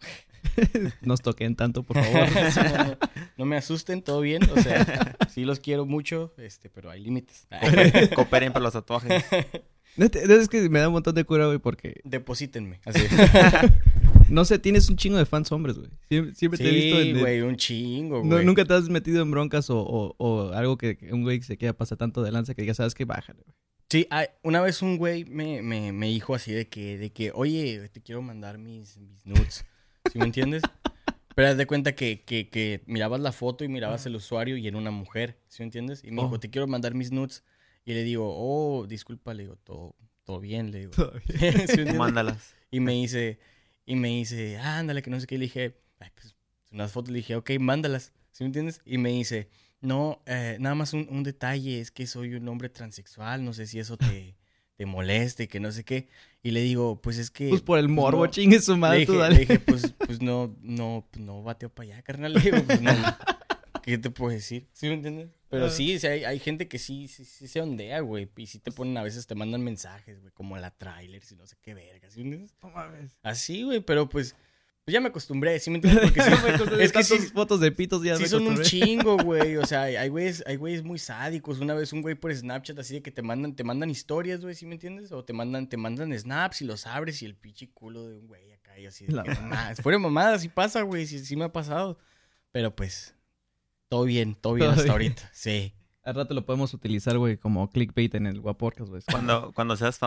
Nos 1.01 1.21
toquen 1.21 1.55
tanto, 1.55 1.83
por 1.83 1.97
favor. 2.03 2.29
Sí, 2.51 2.59
no, 2.63 2.83
no, 2.85 2.97
no 3.37 3.45
me 3.45 3.57
asusten, 3.57 4.01
todo 4.01 4.21
bien. 4.21 4.43
O 4.49 4.61
sea, 4.61 5.15
sí 5.29 5.45
los 5.45 5.59
quiero 5.59 5.85
mucho, 5.85 6.33
este, 6.37 6.69
pero 6.69 6.89
hay 6.89 7.01
límites. 7.01 7.47
Cooperen, 8.15 8.53
para 8.53 8.63
los 8.63 8.73
tatuajes. 8.73 9.23
Neta, 9.97 10.19
Es 10.19 10.47
que 10.47 10.69
me 10.69 10.79
da 10.79 10.87
un 10.87 10.93
montón 10.93 11.15
de 11.15 11.23
cura, 11.25 11.47
güey, 11.47 11.57
porque... 11.57 11.99
Deposítenme. 12.03 12.79
Así. 12.85 13.01
No 14.29 14.45
sé, 14.45 14.59
tienes 14.59 14.89
un 14.89 14.95
chingo 14.95 15.17
de 15.17 15.25
fans 15.25 15.51
hombres, 15.51 15.77
güey. 15.77 15.89
Siempre, 16.07 16.35
siempre 16.35 16.57
te 16.57 16.69
he 16.69 16.71
visto 16.73 17.01
Sí, 17.01 17.07
en... 17.09 17.13
de- 17.15 17.19
güey, 17.21 17.41
un 17.41 17.55
chingo, 17.57 18.23
No, 18.23 18.35
güey. 18.35 18.45
nunca 18.45 18.65
te 18.65 18.73
has 18.73 18.89
metido 18.89 19.21
en 19.21 19.31
broncas 19.31 19.69
o, 19.69 19.79
o- 19.79 20.15
o 20.17 20.51
algo 20.53 20.77
que, 20.77 20.97
un 21.11 21.23
güey 21.23 21.41
se 21.41 21.57
queda 21.57 21.73
pasa 21.73 21.95
tanto 21.95 22.21
de 22.23 22.31
lanza 22.31 22.53
que 22.53 22.61
diga, 22.61 22.73
¿sabes 22.73 22.93
qué? 22.95 23.05
Bájale, 23.05 23.41
güey. 23.43 23.55
Sí, 23.89 24.07
hay- 24.11 24.27
una 24.43 24.61
vez 24.61 24.81
un 24.81 24.97
güey 24.97 25.25
me, 25.25 25.61
me, 25.63 25.91
me 25.91 26.07
dijo 26.07 26.35
así 26.35 26.51
de 26.51 26.67
que, 26.67 26.97
de 26.97 27.11
que, 27.11 27.31
oye, 27.33 27.89
te 27.89 28.01
quiero 28.01 28.21
mandar 28.21 28.57
mis, 28.59 28.97
mis 28.97 29.25
nudes. 29.25 29.65
¿Sí 30.11 30.19
me 30.19 30.25
entiendes? 30.25 30.61
Pero 31.35 31.47
haz 31.47 31.57
de 31.57 31.65
cuenta 31.65 31.95
que, 31.95 32.21
que, 32.25 32.49
que 32.49 32.83
mirabas 32.85 33.21
la 33.21 33.31
foto 33.31 33.63
y 33.63 33.67
mirabas 33.69 34.05
el 34.05 34.15
usuario 34.15 34.57
y 34.57 34.67
era 34.67 34.77
una 34.77 34.91
mujer. 34.91 35.39
¿Sí 35.47 35.61
me 35.61 35.65
entiendes? 35.65 36.03
Y 36.03 36.11
me 36.11 36.21
Oh. 36.21 36.25
dijo, 36.25 36.39
te 36.39 36.49
quiero 36.49 36.67
mandar 36.67 36.93
mis 36.93 37.11
nudes. 37.11 37.43
Y 37.85 37.93
le 37.93 38.03
digo, 38.03 38.31
oh, 38.37 38.85
disculpa, 38.87 39.33
le 39.33 39.43
digo, 39.43 39.55
todo, 39.63 39.95
todo 40.25 40.39
bien, 40.41 40.71
le 40.71 40.79
digo. 40.81 40.91
¿Sí 41.27 41.33
me 41.39 41.47
entiendes? 41.49 41.95
Mándalas. 41.95 42.55
Y 42.71 42.81
me 42.81 42.91
dice, 42.93 43.39
y 43.89 43.95
me 43.95 44.09
dice, 44.09 44.57
"Ah, 44.59 44.77
ándale, 44.77 45.01
que 45.01 45.09
no 45.09 45.19
sé 45.19 45.25
qué. 45.25 45.33
Y 45.35 45.37
le 45.39 45.45
dije, 45.45 45.75
ay, 45.99 46.09
pues, 46.13 46.35
unas 46.71 46.91
fotos. 46.91 47.09
Le 47.11 47.17
dije, 47.17 47.35
ok, 47.35 47.49
mándalas. 47.59 48.13
¿Sí 48.31 48.43
me 48.43 48.49
entiendes? 48.49 48.81
Y 48.85 48.99
me 48.99 49.09
dice, 49.09 49.49
no, 49.81 50.21
eh, 50.27 50.57
nada 50.59 50.75
más 50.75 50.93
un, 50.93 51.07
un 51.09 51.23
detalle, 51.23 51.79
es 51.81 51.89
que 51.89 52.05
soy 52.05 52.35
un 52.35 52.47
hombre 52.47 52.69
transexual, 52.69 53.43
no 53.43 53.51
sé 53.53 53.65
si 53.65 53.79
eso 53.79 53.97
te, 53.97 54.35
te 54.77 54.85
moleste, 54.85 55.47
que 55.47 55.59
no 55.59 55.71
sé 55.71 55.83
qué. 55.83 56.07
Y 56.43 56.51
le 56.51 56.61
digo, 56.61 57.01
pues 57.01 57.17
es 57.17 57.31
que... 57.31 57.49
Pues 57.49 57.63
por 57.63 57.79
el 57.79 57.85
pues, 57.87 57.95
morbo, 57.95 58.25
no". 58.25 58.31
chingue 58.31 58.61
su 58.61 58.73
Le 58.73 58.77
madre, 58.77 58.99
dije, 58.99 59.05
tú 59.07 59.13
le 59.13 59.19
dale. 59.19 59.39
dije, 59.39 59.59
pues, 59.59 59.95
pues 60.05 60.21
no, 60.21 60.55
no, 60.61 61.07
pues 61.11 61.25
no 61.25 61.41
bateo 61.41 61.69
para 61.73 61.93
allá, 61.93 62.01
carnal. 62.03 62.33
Le 62.33 62.41
digo, 62.41 62.63
pues 62.63 62.81
no. 62.81 62.91
¿Qué 63.81 63.97
te 63.97 64.11
puedo 64.11 64.31
decir? 64.31 64.67
¿Sí 64.73 64.87
me 64.87 64.93
entiendes? 64.93 65.29
Pero 65.49 65.65
Ah. 65.65 65.69
sí, 65.69 65.97
sí, 65.99 66.05
hay, 66.07 66.23
hay 66.25 66.39
gente 66.39 66.67
que 66.67 66.77
sí, 66.77 67.07
sí, 67.07 67.25
sí 67.25 67.47
se 67.47 67.59
ondea, 67.61 68.01
güey. 68.01 68.29
Y 68.37 68.45
sí 68.45 68.59
te 68.59 68.71
ponen, 68.71 68.97
a 68.97 69.03
veces 69.03 69.25
te 69.27 69.33
mandan 69.35 69.63
mensajes, 69.63 70.19
güey, 70.21 70.31
como 70.33 70.55
la 70.57 70.69
trailer, 70.71 71.21
y 71.29 71.35
no 71.35 71.47
sé 71.47 71.55
qué 71.61 71.73
verga, 71.73 72.09
¿sí? 72.11 72.23
No 72.23 72.69
mames. 72.69 73.17
Así, 73.23 73.63
güey, 73.63 73.79
pero 73.81 74.07
pues, 74.07 74.35
pues 74.85 74.93
ya 74.93 75.01
me 75.01 75.09
acostumbré, 75.09 75.59
¿sí 75.59 75.69
me 75.71 75.77
entiendes? 75.77 76.11
Porque 76.13 76.21
sí, 76.21 76.81
es 76.81 76.91
que 76.91 77.03
sí- 77.03 77.17
fotos 77.33 77.59
de 77.59 77.71
pitos 77.71 78.03
ya 78.03 78.15
sí 78.15 78.23
me 78.23 78.27
son 78.29 78.45
un 78.47 78.61
chingo, 78.61 79.17
güey. 79.23 79.57
O 79.57 79.65
sea, 79.65 79.83
hay 79.83 80.07
güeyes, 80.09 80.43
hay 80.45 80.55
güeyes 80.55 80.83
muy 80.83 80.99
sádicos. 80.99 81.59
Una 81.59 81.73
vez 81.73 81.93
un 81.93 82.01
güey 82.03 82.13
por 82.15 82.33
Snapchat 82.35 82.77
así 82.79 82.95
de 82.95 83.01
que 83.01 83.09
te 83.11 83.21
mandan, 83.23 83.55
te 83.55 83.63
mandan 83.63 83.89
historias, 83.89 84.41
güey, 84.41 84.53
¿sí 84.55 84.65
me 84.67 84.75
entiendes? 84.75 85.11
O 85.11 85.25
te 85.25 85.33
mandan, 85.33 85.67
te 85.67 85.77
mandan 85.77 86.11
snaps 86.17 86.61
y 86.61 86.65
los 86.65 86.85
abres 86.87 87.21
y 87.23 87.25
el 87.25 87.35
pinche 87.35 87.69
culo 87.71 88.07
de 88.07 88.17
un 88.17 88.27
güey 88.27 88.51
acá 88.51 88.77
y 88.79 88.85
así. 88.85 89.05
de 89.05 89.13
La 89.13 89.23
que, 89.23 89.31
"Nah, 89.31 89.73
fuera 89.81 89.97
mamada, 89.99 90.37
sí 90.39 90.47
pasa, 90.49 90.83
güey, 90.83 91.05
sí, 91.07 91.25
sí 91.25 91.35
me 91.35 91.45
ha 91.45 91.51
pasado. 91.51 91.97
Pero 92.51 92.75
pues, 92.75 93.13
todo 93.89 94.03
bien, 94.05 94.35
todo 94.35 94.53
bien 94.53 94.65
Todo 94.67 94.71
hasta 94.71 94.83
bien. 94.83 94.91
ahorita, 94.91 95.29
sí. 95.33 95.73
Al 96.03 96.15
rato 96.15 96.33
lo 96.33 96.45
podemos 96.45 96.73
utilizar, 96.73 97.17
güey, 97.17 97.37
como 97.37 97.69
clickbait 97.69 98.15
en 98.15 98.25
el 98.27 98.39
Guaporcas, 98.39 98.89
güey. 98.89 99.01
Cuando, 99.11 99.51
cuando, 99.53 99.75
seas 99.75 99.99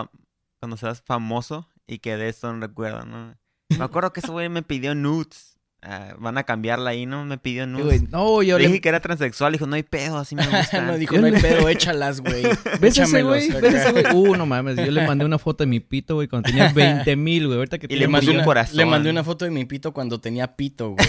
cuando 0.59 0.77
seas 0.77 1.01
famoso 1.01 1.69
y 1.87 1.99
que 1.99 2.17
de 2.17 2.29
esto 2.29 2.51
no 2.51 2.59
recuerdan, 2.65 3.11
¿no? 3.11 3.35
Me 3.77 3.83
acuerdo 3.83 4.11
que 4.13 4.19
ese 4.19 4.31
güey 4.31 4.49
me 4.49 4.61
pidió 4.63 4.95
nudes. 4.95 5.51
Ah, 5.85 6.15
van 6.17 6.37
a 6.37 6.43
cambiarla 6.43 6.91
ahí, 6.91 7.05
¿no? 7.05 7.25
Me 7.25 7.37
pidió 7.37 7.67
nudes. 7.67 8.09
No, 8.09 8.41
yo 8.41 8.57
Le 8.57 8.63
le... 8.63 8.67
dije 8.69 8.81
que 8.81 8.87
era 8.89 9.01
transexual. 9.01 9.51
Dijo, 9.51 9.67
no 9.67 9.75
hay 9.75 9.83
pedo, 9.83 10.17
así 10.17 10.33
me 10.35 10.45
gusta. 10.47 10.81
no, 10.81 10.97
dijo, 10.97 11.15
Yo 11.15 11.21
no 11.21 11.27
hay 11.27 11.33
pedo, 11.33 11.67
échalas, 11.69 12.21
güey. 12.21 12.43
¿Ves 12.79 12.97
ese 12.97 13.01
Échamelos 13.01 13.27
güey? 13.29 13.49
acá". 13.51 13.59
¿Ves 13.59 13.73
ese 13.73 13.91
güey? 13.91 14.05
Uh, 14.13 14.35
no 14.37 14.45
mames. 14.45 14.77
Yo 14.77 14.91
le 14.91 15.05
mandé 15.05 15.25
una 15.25 15.37
foto 15.39 15.63
de 15.63 15.67
mi 15.67 15.81
pito, 15.81 16.15
güey, 16.15 16.27
cuando 16.29 16.47
tenía 16.49 16.71
20 16.73 17.15
mil, 17.17 17.47
güey. 17.47 17.57
Ahorita 17.57 17.79
que 17.79 17.85
Y 17.85 17.89
tiene 17.89 18.01
le 18.01 18.07
mandé 18.07 18.31
un 18.37 18.43
corazón. 18.45 18.77
le 18.77 18.85
mandé 18.85 19.09
una 19.09 19.23
foto 19.25 19.43
de 19.45 19.51
mi 19.51 19.65
pito 19.65 19.91
cuando 19.93 20.21
tenía 20.21 20.55
pito, 20.55 20.91
güey. 20.91 21.07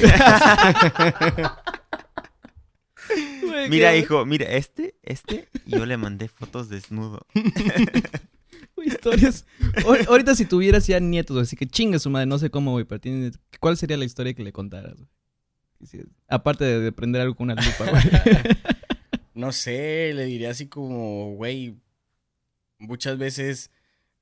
Güey, 3.55 3.71
Mira, 3.71 3.93
qué- 3.93 3.99
hijo, 3.99 4.25
mira, 4.27 4.47
este, 4.47 4.97
este. 5.03 5.49
Y 5.67 5.73
yo 5.73 5.87
le 5.87 5.97
mandé 5.97 6.29
fotos 6.29 6.69
desnudo. 6.69 7.27
güey, 8.77 8.89
historias. 8.89 9.47
Ahor- 9.85 10.07
Ahorita 10.09 10.35
si 10.35 10.45
tuvieras 10.45 10.87
ya 10.87 10.99
nietos, 11.01 11.37
así 11.39 11.57
que 11.57 11.67
chingue 11.67 11.99
su 11.99 12.11
madre, 12.11 12.27
no 12.27 12.39
sé 12.39 12.51
cómo, 12.51 12.73
güey, 12.73 12.85
pero 12.85 13.01
tiene... 13.01 13.31
¿Cuál 13.61 13.77
sería 13.77 13.97
la 13.97 14.05
historia 14.05 14.35
que 14.35 14.43
le 14.45 14.53
contaras, 14.53 14.95
güey? 14.97 16.05
Aparte 16.29 16.65
de, 16.65 16.81
de 16.81 16.93
prender 16.93 17.21
algo 17.23 17.35
con 17.35 17.51
una 17.51 17.63
lupa, 17.63 17.91
güey. 17.91 18.03
No 19.35 19.51
sé, 19.51 20.13
le 20.15 20.27
diría 20.27 20.51
así 20.51 20.69
como, 20.69 21.35
güey, 21.35 21.77
muchas 22.79 23.19
veces 23.19 23.73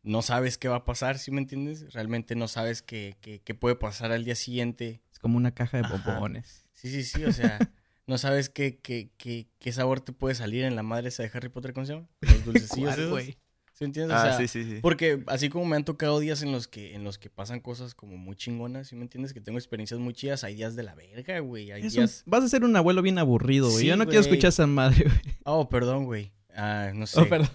no 0.03 0.23
sabes 0.23 0.57
qué 0.57 0.69
va 0.69 0.77
a 0.77 0.85
pasar, 0.87 1.19
¿sí 1.19 1.31
me 1.31 1.41
entiendes? 1.43 1.93
Realmente 1.93 2.35
no 2.35 2.49
sabes 2.49 2.81
qué, 2.81 3.17
qué, 3.21 3.41
qué 3.45 3.55
puede 3.55 3.77
pasar 3.77 4.11
al 4.11 4.25
día 4.25 4.35
siguiente. 4.35 5.03
Es 5.13 5.19
como 5.19 5.37
una 5.37 5.53
caja 5.55 5.77
de 5.77 5.85
Ajá. 5.85 5.97
bombones. 6.15 6.65
Sí, 6.73 6.89
sí, 6.91 7.05
sí, 7.05 7.25
o 7.25 7.33
sea, 7.33 7.59
no 8.07 8.19
sabes 8.19 8.49
qué, 8.49 8.79
qué, 8.83 9.11
qué, 9.17 9.47
qué 9.59 9.73
sabor 9.73 10.01
te 10.01 10.13
puede 10.13 10.35
salir 10.35 10.65
en 10.65 10.77
la 10.77 10.83
madre 10.83 11.09
esa 11.09 11.23
de 11.23 11.31
Harry 11.35 11.49
Potter, 11.49 11.73
¿cómo 11.73 11.87
se 11.87 11.95
llama? 11.95 12.09
Los 12.21 12.45
dulcecillos 12.45 12.95
¿Cuál, 12.97 13.23
esos. 13.23 13.37
¿Sí 13.75 13.85
entiendes? 13.87 14.15
O 14.17 14.21
Ah, 14.21 14.23
sea, 14.25 14.37
sí, 14.39 14.47
sí, 14.49 14.65
sí. 14.65 14.79
Porque 14.83 15.25
así 15.29 15.49
como 15.49 15.65
me 15.65 15.77
han 15.77 15.85
tocado 15.85 16.21
días 16.21 16.43
en 16.43 16.53
los 16.53 16.69
que 16.69 16.95
en 16.95 17.05
los 17.05 17.19
que 17.19 17.31
pasan 17.31 17.59
cosas 17.61 17.95
como 17.95 18.17
muy 18.19 18.37
chingonas, 18.37 18.89
¿sí 18.89 18.97
me 18.97 19.03
entiendes? 19.03 19.33
Que 19.33 19.41
tengo 19.41 19.59
experiencias 19.59 19.99
muy 19.99 20.13
chidas, 20.13 20.45
hay 20.45 20.55
días 20.55 20.77
de 20.77 20.83
la 20.83 20.95
verga, 20.95 21.39
güey, 21.41 21.73
hay 21.73 21.83
días... 21.89 22.23
Vas 22.27 22.45
a 22.45 22.49
ser 22.49 22.65
un 22.65 22.77
abuelo 22.77 23.01
bien 23.03 23.19
aburrido, 23.19 23.69
güey. 23.71 23.81
Sí, 23.81 23.87
Yo 23.87 23.97
no 23.97 24.05
quiero 24.05 24.21
escuchar 24.21 24.51
esa 24.51 24.67
madre, 24.67 25.05
güey. 25.05 25.37
Oh, 25.45 25.69
perdón, 25.69 26.05
güey. 26.05 26.33
Ah, 26.55 26.93
no 26.95 27.07
sé. 27.07 27.21
Oh, 27.21 27.29
perdón. 27.29 27.49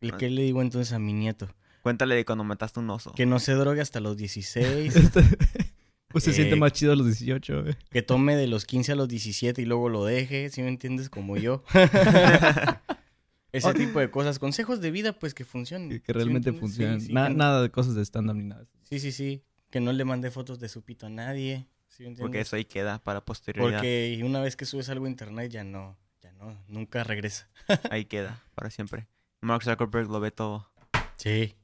¿Y 0.00 0.10
¿Qué 0.18 0.28
le 0.28 0.42
digo 0.42 0.60
entonces 0.60 0.92
a 0.92 0.98
mi 0.98 1.12
nieto? 1.12 1.48
Cuéntale 1.82 2.16
de 2.16 2.24
cuando 2.24 2.42
mataste 2.44 2.80
un 2.80 2.90
oso. 2.90 3.12
Que 3.12 3.26
no 3.26 3.38
se 3.38 3.52
drogue 3.52 3.80
hasta 3.80 4.00
los 4.00 4.16
16, 4.16 4.96
Este- 4.96 5.22
pues 6.08 6.24
se 6.24 6.30
Eh, 6.30 6.34
siente 6.34 6.56
más 6.56 6.72
chido 6.72 6.92
a 6.92 6.96
los 6.96 7.06
18, 7.06 7.62
güey. 7.62 7.76
que 7.90 8.02
tome 8.02 8.36
de 8.36 8.46
los 8.46 8.64
15 8.64 8.92
a 8.92 8.94
los 8.96 9.08
17 9.08 9.60
y 9.62 9.64
luego 9.64 9.88
lo 9.88 10.04
deje, 10.04 10.50
¿sí 10.50 10.62
me 10.62 10.68
entiendes? 10.68 11.10
Como 11.10 11.36
yo. 11.36 11.62
Ese 13.52 13.72
tipo 13.74 13.98
de 13.98 14.10
cosas, 14.10 14.38
consejos 14.38 14.80
de 14.80 14.90
vida, 14.90 15.12
pues 15.14 15.32
que 15.34 15.44
funcionen. 15.44 15.88
Que, 15.88 16.00
que 16.02 16.12
¿sí 16.12 16.18
me 16.18 16.24
realmente? 16.24 16.52
Sí, 16.52 16.58
funcionan. 16.58 17.00
sí, 17.00 17.12
Na- 17.12 17.28
que- 17.28 17.34
nada 17.34 17.62
de 17.62 17.70
cosas 17.70 17.94
de 17.94 18.02
stand-up 18.04 18.36
ni 18.36 18.44
nada. 18.44 18.66
Sí, 18.84 19.00
sí, 19.00 19.10
sí. 19.10 19.42
Que 19.70 19.80
no 19.80 19.92
le 19.92 20.04
mande 20.04 20.30
fotos 20.30 20.58
de 20.60 20.68
su 20.68 20.82
pito 20.82 21.06
a 21.06 21.10
nadie. 21.10 21.66
¿sí 21.88 22.04
me 22.04 22.14
Porque 22.16 22.40
eso 22.40 22.56
ahí 22.56 22.64
queda 22.66 22.98
para 23.02 23.24
posterioridad. 23.24 23.78
Porque 23.78 24.20
una 24.22 24.40
vez 24.40 24.54
que 24.56 24.66
subes 24.66 24.88
algo 24.90 25.06
a 25.06 25.08
internet 25.08 25.50
ya 25.50 25.64
no, 25.64 25.96
ya 26.20 26.30
no, 26.32 26.62
nunca 26.68 27.04
regresa. 27.04 27.48
Ahí 27.90 28.04
queda, 28.04 28.42
para 28.54 28.70
siempre. 28.70 29.08
Mark 29.40 29.62
Zuckerberg 29.64 30.08
lo 30.10 30.20
ve 30.20 30.30
todo. 30.30 30.70
Sí. 31.16 31.54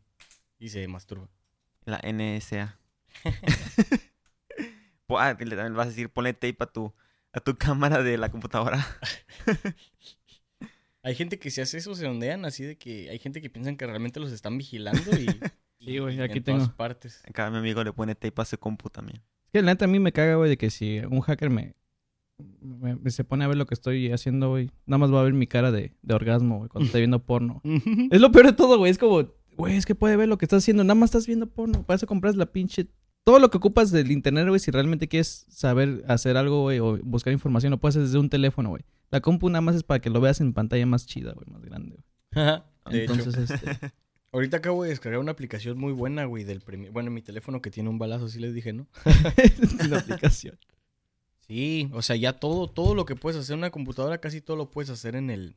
Y 0.58 0.70
se 0.70 0.88
masturba. 0.88 1.28
La 1.84 1.98
NSA. 2.02 2.78
Ah, 5.10 5.36
le 5.38 5.56
también 5.56 5.74
vas 5.74 5.86
a 5.86 5.90
decir, 5.90 6.08
ponle 6.08 6.32
tape 6.32 6.56
a 6.60 6.66
tu, 6.66 6.92
a 7.32 7.40
tu 7.40 7.54
cámara 7.58 8.02
de 8.02 8.16
la 8.18 8.30
computadora. 8.30 8.84
Hay 11.02 11.14
gente 11.14 11.38
que 11.38 11.50
se 11.50 11.60
hace 11.60 11.76
eso, 11.78 11.94
se 11.94 12.06
ondean 12.06 12.46
así 12.46 12.64
de 12.64 12.76
que 12.78 13.10
hay 13.10 13.18
gente 13.18 13.42
que 13.42 13.50
piensan 13.50 13.76
que 13.76 13.86
realmente 13.86 14.20
los 14.20 14.32
están 14.32 14.56
vigilando 14.58 15.10
y... 15.18 15.26
Sí, 15.80 15.98
güey, 15.98 16.16
y 16.16 16.20
aquí 16.22 16.38
en 16.38 16.44
todas 16.44 16.62
tengo. 16.62 16.76
partes. 16.78 17.20
Acá 17.28 17.50
mi 17.50 17.58
amigo 17.58 17.84
le 17.84 17.92
pone 17.92 18.14
tape 18.14 18.40
a 18.40 18.46
su 18.46 18.56
compu 18.56 18.88
también. 18.88 19.18
Es 19.18 19.50
que 19.52 19.60
la 19.60 19.72
neta 19.72 19.84
a 19.84 19.88
mí 19.88 19.98
me 19.98 20.12
caga, 20.12 20.36
güey, 20.36 20.48
de 20.48 20.56
que 20.56 20.70
si 20.70 21.00
un 21.00 21.20
hacker 21.20 21.50
me, 21.50 21.74
me- 22.62 22.96
me 22.96 23.10
se 23.10 23.22
pone 23.22 23.44
a 23.44 23.48
ver 23.48 23.58
lo 23.58 23.66
que 23.66 23.74
estoy 23.74 24.10
haciendo, 24.10 24.48
güey, 24.48 24.70
nada 24.86 24.96
más 24.96 25.12
va 25.12 25.20
a 25.20 25.24
ver 25.24 25.34
mi 25.34 25.46
cara 25.46 25.70
de, 25.70 25.92
de 26.00 26.14
orgasmo, 26.14 26.56
güey, 26.56 26.70
cuando 26.70 26.86
estoy 26.86 27.02
viendo 27.02 27.18
porno. 27.22 27.60
Es 28.10 28.18
lo 28.22 28.32
peor 28.32 28.46
de 28.46 28.52
todo, 28.54 28.78
güey. 28.78 28.92
Es 28.92 28.96
como, 28.96 29.28
güey, 29.58 29.76
es 29.76 29.84
que 29.84 29.94
puede 29.94 30.16
ver 30.16 30.26
lo 30.26 30.38
que 30.38 30.46
estás 30.46 30.62
haciendo. 30.62 30.84
Nada 30.84 30.94
más 30.94 31.08
estás 31.08 31.26
viendo 31.26 31.50
porno. 31.50 31.82
Para 31.84 31.96
eso 31.96 32.06
compras 32.06 32.34
la 32.36 32.46
pinche. 32.46 32.86
Todo 33.24 33.38
lo 33.38 33.50
que 33.50 33.56
ocupas 33.56 33.90
del 33.90 34.10
internet, 34.10 34.46
güey, 34.46 34.60
si 34.60 34.70
realmente 34.70 35.08
quieres 35.08 35.46
saber 35.48 36.04
hacer 36.08 36.36
algo, 36.36 36.62
güey, 36.62 36.78
o 36.78 36.98
buscar 37.02 37.32
información, 37.32 37.70
lo 37.70 37.80
puedes 37.80 37.96
hacer 37.96 38.06
desde 38.06 38.18
un 38.18 38.28
teléfono, 38.28 38.68
güey. 38.68 38.84
La 39.10 39.22
compu 39.22 39.48
nada 39.48 39.62
más 39.62 39.76
es 39.76 39.82
para 39.82 40.00
que 40.00 40.10
lo 40.10 40.20
veas 40.20 40.42
en 40.42 40.52
pantalla 40.52 40.84
más 40.84 41.06
chida, 41.06 41.32
güey, 41.32 41.46
más 41.50 41.62
grande, 41.64 41.96
güey. 41.96 42.60
de 42.90 43.04
hecho. 43.04 43.14
Entonces, 43.14 43.50
este. 43.50 43.92
Ahorita 44.32 44.56
acabo 44.56 44.82
de 44.82 44.90
descargar 44.90 45.20
una 45.20 45.30
aplicación 45.30 45.78
muy 45.78 45.92
buena, 45.92 46.24
güey, 46.24 46.42
del 46.42 46.60
Premiere. 46.60 46.90
Bueno, 46.90 47.10
mi 47.12 47.22
teléfono 47.22 47.62
que 47.62 47.70
tiene 47.70 47.88
un 47.88 47.98
balazo, 47.98 48.28
sí 48.28 48.40
les 48.40 48.52
dije, 48.52 48.72
¿no? 48.72 48.88
es 49.36 49.72
una 49.86 50.00
aplicación. 50.00 50.58
Sí, 51.46 51.88
o 51.92 52.02
sea, 52.02 52.16
ya 52.16 52.32
todo, 52.32 52.68
todo 52.68 52.94
lo 52.94 53.06
que 53.06 53.14
puedes 53.14 53.38
hacer 53.38 53.54
en 53.54 53.60
una 53.60 53.70
computadora, 53.70 54.18
casi 54.18 54.40
todo 54.40 54.56
lo 54.56 54.70
puedes 54.72 54.90
hacer 54.90 55.14
en 55.14 55.30
el, 55.30 55.56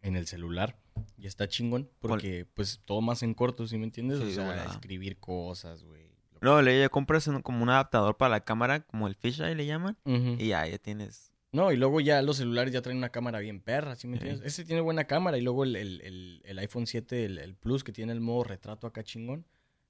en 0.00 0.16
el 0.16 0.26
celular. 0.26 0.78
Y 1.18 1.26
está 1.26 1.46
chingón, 1.46 1.90
porque 2.00 2.46
pues 2.54 2.80
todo 2.84 3.02
más 3.02 3.22
en 3.22 3.34
corto, 3.34 3.66
¿sí 3.66 3.76
me 3.76 3.84
entiendes? 3.84 4.18
Sí, 4.20 4.30
o 4.30 4.30
sea, 4.32 4.64
escribir 4.64 5.18
cosas, 5.18 5.84
güey. 5.84 6.13
No, 6.44 6.62
le 6.62 6.78
ya 6.78 6.88
compras 6.88 7.26
un- 7.26 7.42
como 7.42 7.62
un 7.62 7.70
adaptador 7.70 8.16
para 8.16 8.30
la 8.30 8.40
cámara, 8.44 8.80
como 8.80 9.08
el 9.08 9.14
fisheye 9.14 9.54
le 9.54 9.66
llaman. 9.66 9.96
Y 10.04 10.48
ya, 10.48 10.66
ya 10.66 10.78
tienes. 10.78 11.32
No, 11.52 11.70
y 11.72 11.76
luego 11.76 12.00
ya 12.00 12.20
los 12.22 12.36
celulares 12.38 12.72
ya 12.72 12.82
traen 12.82 12.98
una 12.98 13.10
cámara 13.10 13.38
bien 13.38 13.60
perra, 13.60 13.94
¿sí 13.94 14.08
me 14.08 14.16
Sí. 14.18 14.22
entiendes? 14.24 14.46
Ese 14.52 14.64
tiene 14.64 14.80
buena 14.80 15.04
cámara 15.04 15.38
y 15.38 15.40
luego 15.40 15.62
el, 15.64 15.76
el- 15.76 16.00
el- 16.02 16.42
el 16.44 16.58
iPhone 16.58 16.86
7, 16.86 17.24
el, 17.24 17.38
el 17.38 17.54
Plus, 17.54 17.84
que 17.84 17.92
tiene 17.92 18.12
el 18.12 18.20
modo 18.20 18.44
retrato 18.44 18.86
acá 18.88 19.02
chingón. 19.04 19.46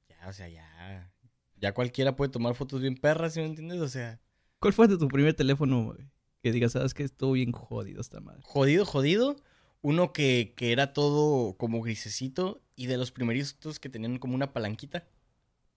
Ya, 0.08 0.28
o 0.28 0.32
sea, 0.32 0.48
ya. 0.48 1.10
Ya 1.56 1.72
cualquiera 1.72 2.16
puede 2.16 2.30
tomar 2.30 2.54
fotos 2.54 2.82
bien 2.82 2.96
perras, 2.96 3.32
¿sí 3.34 3.40
me 3.40 3.46
entiendes? 3.46 3.80
O 3.80 3.88
sea, 3.88 4.20
¿Cuál 4.60 4.72
fue 4.74 4.88
tu 4.88 5.08
primer 5.08 5.34
teléfono, 5.34 5.84
güey? 5.84 6.06
Que 6.42 6.52
digas, 6.52 6.72
¿sabes 6.72 6.92
qué? 6.94 7.04
Estuvo 7.04 7.32
bien 7.32 7.52
jodido 7.52 8.00
esta 8.00 8.20
madre. 8.20 8.40
jodido, 8.44 8.84
jodido. 8.84 9.36
Uno 9.80 10.12
que, 10.12 10.52
que 10.56 10.72
era 10.72 10.92
todo 10.92 11.56
como 11.58 11.80
grisecito 11.82 12.62
y 12.76 12.86
de 12.86 12.96
los 12.98 13.10
primeritos 13.12 13.78
que 13.80 13.88
tenían 13.88 14.18
como 14.18 14.34
una 14.34 14.52
palanquita. 14.52 15.06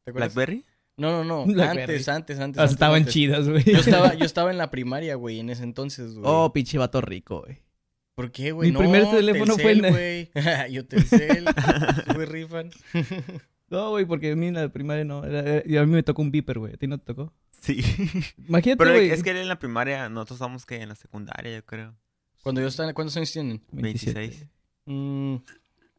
¿Te 0.07 0.11
acuerdas? 0.11 0.33
¿Blackberry? 0.35 0.63
No, 0.95 1.23
no, 1.23 1.45
no. 1.45 1.61
Antes, 1.63 2.07
antes, 2.07 2.39
antes. 2.39 2.39
Ah, 2.39 2.63
antes, 2.63 2.71
estaban 2.71 2.99
antes. 2.99 3.13
chidas, 3.13 3.49
güey. 3.49 3.61
Yo 3.65 3.77
estaba, 3.77 4.13
yo 4.15 4.23
estaba 4.25 4.51
en 4.51 4.57
la 4.57 4.71
primaria, 4.71 5.15
güey, 5.15 5.41
en 5.41 5.49
ese 5.49 5.63
entonces, 5.63 6.13
güey. 6.13 6.23
Oh, 6.25 6.53
pinche 6.53 6.77
vato 6.77 7.01
rico, 7.01 7.41
güey. 7.45 7.59
¿Por 8.15 8.31
qué, 8.31 8.51
güey? 8.53 8.69
Mi 8.69 8.73
No, 8.73 8.79
primer 8.79 9.11
teléfono 9.11 9.55
fue 9.55 9.75
Telcel, 9.75 9.85
en- 9.85 9.91
güey. 9.93 10.31
Yo 10.73 10.85
Telcel. 10.87 11.45
Güey, 12.15 12.25
rifan. 12.25 12.71
No, 13.69 13.89
güey, 13.89 14.05
porque 14.05 14.31
a 14.31 14.35
mí 14.37 14.47
en 14.47 14.53
la 14.53 14.69
primaria 14.69 15.03
no. 15.03 15.25
era- 15.25 15.39
era- 15.41 15.63
y 15.65 15.75
a 15.75 15.85
mí 15.85 15.91
me 15.91 16.01
tocó 16.03 16.21
un 16.21 16.31
beeper, 16.31 16.57
güey. 16.57 16.73
¿A 16.73 16.77
ti 16.77 16.87
no 16.87 16.97
te 16.97 17.05
tocó? 17.13 17.33
Sí. 17.61 17.81
Imagínate, 18.47 18.77
Pero 18.77 18.91
güey. 18.93 19.09
es 19.11 19.21
que 19.23 19.31
él 19.31 19.37
en 19.37 19.49
la 19.49 19.59
primaria, 19.59 20.07
nosotros 20.07 20.37
estábamos 20.37 20.65
que 20.65 20.81
en 20.81 20.87
la 20.89 20.95
secundaria, 20.95 21.53
yo 21.53 21.65
creo. 21.65 21.95
Cuando 22.43 22.61
yo 22.61 22.67
estaba, 22.67 22.93
¿cuántos 22.93 23.17
años 23.17 23.31
tienen? 23.33 23.61
27. 23.73 24.19
26. 24.19 24.47
Mm, 24.85 25.35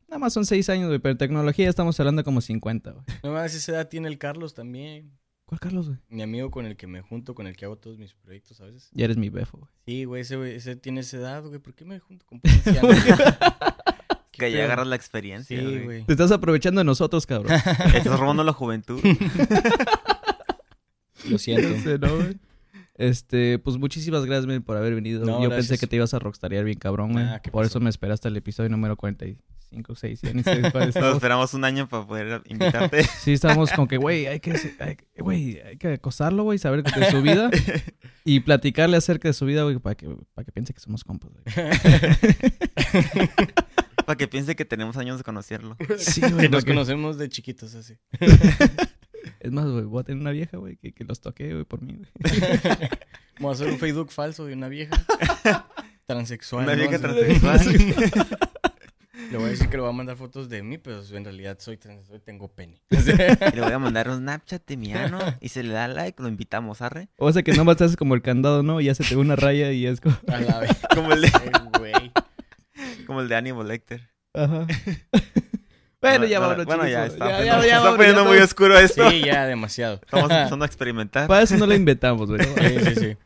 Nada 0.09 0.19
más 0.19 0.33
son 0.33 0.47
6 0.47 0.69
años, 0.71 0.89
güey. 0.89 0.99
Pero 0.99 1.13
en 1.13 1.19
tecnología 1.19 1.67
ya 1.67 1.71
estamos 1.71 1.99
hablando 2.01 2.25
como 2.25 2.41
50, 2.41 2.91
güey. 2.93 3.05
no 3.23 3.33
más 3.33 3.55
esa 3.55 3.73
edad 3.73 3.89
tiene 3.89 4.09
el 4.09 4.19
Carlos 4.19 4.55
también. 4.55 5.13
¿Cuál 5.45 5.61
Carlos, 5.61 5.87
güey? 5.89 5.99
Mi 6.11 6.23
amigo 6.23 6.51
con 6.51 6.67
el 6.67 6.77
que 6.77 6.87
me 6.87 7.01
junto, 7.01 7.35
con 7.35 7.47
el 7.47 7.57
que 7.57 7.65
hago 7.65 7.77
todos 7.77 7.97
mis 7.99 8.13
proyectos 8.15 8.61
a 8.61 8.65
veces. 8.67 8.91
Ya 8.93 9.07
eres 9.07 9.17
mi 9.17 9.31
befo, 9.31 9.59
güey. 9.59 9.71
Sí, 9.87 10.05
güey, 10.05 10.23
ese, 10.23 10.37
güey, 10.37 10.55
ese 10.57 10.77
tiene 10.77 11.01
esa 11.01 11.17
edad, 11.17 11.43
güey. 11.43 11.59
¿Por 11.59 11.75
qué 11.75 11.85
me 11.87 11.99
junto 12.01 12.27
con 12.27 12.41
Que 14.31 14.53
ya 14.53 14.65
agarras 14.65 14.87
la 14.87 14.97
experiencia. 14.97 15.59
Sí, 15.59 15.65
güey. 15.65 15.85
güey. 15.85 16.05
Te 16.05 16.13
estás 16.13 16.31
aprovechando 16.33 16.81
de 16.81 16.85
nosotros, 16.85 17.25
cabrón. 17.27 17.53
Estás 17.95 18.21
robando 18.21 18.45
la 18.45 18.53
juventud. 18.53 19.01
Lo 21.29 21.39
siento. 21.39 21.69
Sé, 21.83 21.99
¿no, 21.99 22.15
güey? 22.17 22.37
Este, 22.95 23.59
pues 23.59 23.77
muchísimas 23.79 24.25
gracias, 24.27 24.47
men, 24.47 24.63
por 24.63 24.77
haber 24.77 24.95
venido. 24.95 25.21
No, 25.25 25.43
Yo 25.43 25.49
gracias. 25.49 25.69
pensé 25.69 25.79
que 25.81 25.87
te 25.87 25.97
ibas 25.97 26.13
a 26.15 26.19
rockstarear 26.19 26.65
bien 26.65 26.79
cabrón, 26.79 27.13
güey. 27.13 27.25
Ah, 27.25 27.41
¿qué 27.43 27.51
por 27.51 27.63
pasó? 27.65 27.79
eso 27.79 27.81
me 27.81 27.91
esperaste 27.91 28.29
el 28.29 28.37
episodio 28.37 28.69
número 28.71 28.97
45, 29.69 29.95
6. 29.95 30.21
Ya 30.23 30.33
ni 30.33 30.43
sé 30.43 30.61
cuál 30.71 30.87
Nos 30.87 30.97
estamos. 30.97 31.15
esperamos 31.15 31.55
un 31.55 31.65
año 31.65 31.89
para 31.89 32.07
poder 32.07 32.43
invitarte. 32.47 33.05
Sí, 33.19 33.33
estábamos 33.33 33.73
con 33.73 33.87
que, 33.89 33.97
güey, 33.99 34.27
hay 34.27 34.41
que, 34.41 34.55
güey, 35.19 35.61
hay 35.61 35.77
que 35.77 35.95
acosarlo, 35.95 36.45
güey, 36.45 36.59
saber 36.59 36.83
de 36.83 37.11
su 37.11 37.23
vida 37.23 37.51
y 38.25 38.41
platicarle 38.41 38.97
acerca 38.97 39.29
de 39.29 39.35
su 39.35 39.47
vida, 39.47 39.63
güey, 39.63 39.79
para 39.79 39.95
que, 39.95 40.09
para 40.35 40.45
que 40.45 40.53
piense 40.53 40.73
que 40.73 40.81
somos 40.81 41.05
compas, 41.05 41.31
güey. 41.33 41.45
para 44.07 44.17
que 44.17 44.29
piense 44.29 44.57
que 44.57 44.65
tenemos 44.65 44.97
años 44.97 45.19
de 45.19 45.25
conocerlo. 45.25 45.77
Sí, 45.99 46.21
güey, 46.21 46.49
nos 46.49 46.65
conocemos 46.65 47.19
de 47.19 47.29
chiquitos 47.29 47.75
así. 47.75 47.95
Es 49.41 49.53
más, 49.53 49.67
güey, 49.67 49.85
voy 49.85 50.01
a 50.01 50.05
tener 50.05 50.21
una 50.21 50.31
vieja, 50.31 50.57
güey, 50.57 50.77
que, 50.77 50.93
que 50.93 51.05
los 51.05 51.21
toque, 51.21 51.53
güey, 51.53 51.65
por 51.65 51.83
mí, 51.83 51.97
güey. 51.97 52.09
Vamos 53.41 53.61
a 53.61 53.63
hacer 53.63 53.73
un 53.73 53.79
Facebook 53.79 54.11
falso 54.11 54.47
de 54.47 54.55
una 54.55 54.69
vieja. 54.69 54.97
Transexual. 56.07 56.65
Una 56.65 56.75
¿no? 56.75 56.89
vieja 56.89 56.97
Así. 57.53 57.77
transexual. 57.77 58.39
Le 59.31 59.37
voy 59.37 59.47
a 59.47 59.51
decir 59.51 59.69
que 59.69 59.77
le 59.77 59.83
voy 59.83 59.91
a 59.91 59.93
mandar 59.93 60.17
fotos 60.17 60.49
de 60.49 60.63
mí, 60.63 60.79
pero 60.79 61.03
en 61.13 61.25
realidad 61.25 61.59
soy 61.61 61.77
transexual, 61.77 62.23
tengo 62.23 62.49
pene. 62.49 62.81
Y 62.91 62.97
le 63.57 63.61
voy 63.61 63.73
a 63.75 63.79
mandar 63.79 64.09
un 64.09 64.19
Snapchat 64.19 64.67
de 64.67 64.77
mi 64.79 64.93
ano 64.95 65.19
y 65.41 65.51
se 65.51 65.63
le 65.63 65.73
da 65.75 65.87
like, 65.87 66.23
lo 66.23 66.29
invitamos, 66.29 66.81
arre. 66.81 67.09
O 67.19 67.31
sea 67.33 67.43
que 67.43 67.53
nomás 67.53 67.77
te 67.77 67.85
haces 67.85 67.97
como 67.97 68.15
el 68.15 68.23
candado, 68.23 68.63
¿no? 68.63 68.81
Y 68.81 68.85
ya 68.87 68.95
se 68.95 69.05
te 69.05 69.15
ve 69.15 69.21
una 69.21 69.37
raya 69.37 69.71
y 69.73 69.87
es 69.87 70.01
como... 70.01 70.17
A 70.29 70.39
la 70.39 70.59
vez. 70.61 70.71
Como 70.95 71.13
el 71.13 71.21
de, 71.23 71.31
güey. 71.79 72.13
como 73.07 73.21
el 73.21 73.29
de 73.29 73.35
Hannibal 73.37 73.69
Lecter. 73.69 74.09
Ajá. 74.35 74.67
bueno, 76.01 76.25
ya 76.27 76.39
bueno, 76.39 76.41
vámonos, 76.41 76.67
bueno, 76.67 76.83
chicos. 76.85 76.91
ya 76.93 77.07
está. 77.07 77.29
Ya, 77.29 77.37
poniendo- 77.39 77.45
ya, 77.45 77.45
ya, 77.45 77.61
se 77.61 77.67
está 77.67 77.77
vámonos, 77.79 77.97
poniendo 77.97 78.23
ya 78.25 78.29
muy 78.29 78.39
oscuro 78.39 78.79
esto. 78.79 79.11
Sí, 79.11 79.23
ya 79.25 79.47
demasiado. 79.47 80.01
Estamos 80.03 80.31
empezando 80.31 80.65
a 80.65 80.67
experimentar. 80.67 81.29
Para 81.29 81.43
eso 81.43 81.57
no 81.57 81.67
la 81.67 81.75
inventamos, 81.75 82.29
güey. 82.29 82.41
Sí, 82.45 82.79
sí, 82.85 82.95
sí. 82.95 83.17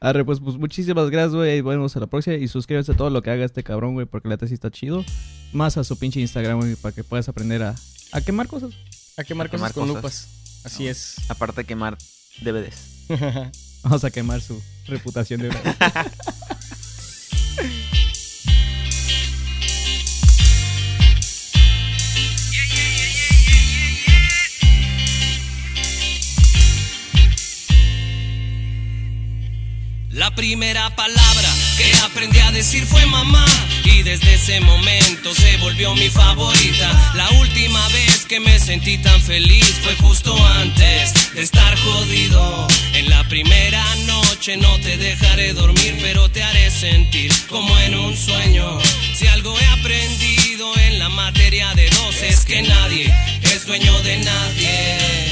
Arre, 0.00 0.24
pues, 0.24 0.40
pues 0.40 0.56
muchísimas 0.56 1.10
gracias, 1.10 1.34
güey. 1.34 1.50
Ahí 1.50 1.60
vemos 1.60 1.94
a 1.96 2.00
la 2.00 2.06
próxima. 2.06 2.36
Y 2.36 2.48
suscríbanse 2.48 2.92
a 2.92 2.96
todo 2.96 3.10
lo 3.10 3.20
que 3.22 3.30
haga 3.30 3.44
este 3.44 3.62
cabrón, 3.62 3.92
güey, 3.94 4.06
porque 4.06 4.28
la 4.28 4.38
tesis 4.38 4.54
está 4.54 4.70
chido. 4.70 5.04
Más 5.52 5.76
a 5.76 5.84
su 5.84 5.98
pinche 5.98 6.20
Instagram, 6.20 6.58
güey, 6.58 6.74
para 6.76 6.94
que 6.94 7.04
puedas 7.04 7.28
aprender 7.28 7.62
a, 7.62 7.74
a 8.12 8.20
quemar 8.22 8.48
cosas. 8.48 8.72
A 9.18 9.24
quemar 9.24 9.48
A 9.48 9.50
cosas 9.50 9.50
quemar 9.50 9.72
con 9.74 9.88
cosas. 9.88 9.96
lupas. 9.96 10.28
Así 10.64 10.88
es. 10.88 11.16
Aparte 11.28 11.60
de 11.62 11.66
quemar 11.66 11.98
DVDs. 12.40 13.08
Vamos 13.82 14.04
a 14.04 14.10
quemar 14.10 14.40
su 14.40 14.60
reputación 14.86 15.42
de 15.42 15.50
La 30.20 30.30
primera 30.34 30.94
palabra 30.96 31.48
que 31.78 31.90
aprendí 32.04 32.38
a 32.40 32.52
decir 32.52 32.84
fue 32.84 33.06
mamá 33.06 33.46
y 33.84 34.02
desde 34.02 34.34
ese 34.34 34.60
momento 34.60 35.34
se 35.34 35.56
volvió 35.56 35.94
mi 35.94 36.10
favorita. 36.10 37.12
La 37.14 37.26
última 37.40 37.88
vez 37.88 38.26
que 38.26 38.38
me 38.38 38.58
sentí 38.58 38.98
tan 38.98 39.18
feliz 39.22 39.64
fue 39.82 39.96
justo 39.96 40.36
antes 40.58 41.32
de 41.32 41.40
estar 41.40 41.74
jodido. 41.78 42.68
En 42.92 43.08
la 43.08 43.26
primera 43.30 43.82
noche 44.04 44.58
no 44.58 44.78
te 44.80 44.98
dejaré 44.98 45.54
dormir, 45.54 45.96
pero 46.02 46.30
te 46.30 46.42
haré 46.42 46.70
sentir 46.70 47.32
como 47.48 47.78
en 47.78 47.94
un 47.94 48.14
sueño. 48.14 48.78
Si 49.14 49.26
algo 49.26 49.58
he 49.58 49.66
aprendido 49.68 50.76
en 50.80 50.98
la 50.98 51.08
materia 51.08 51.72
de 51.72 51.88
dos 51.88 52.16
es 52.16 52.44
que 52.44 52.60
nadie 52.60 53.10
es 53.40 53.64
dueño 53.64 53.98
de 54.02 54.18
nadie. 54.18 55.29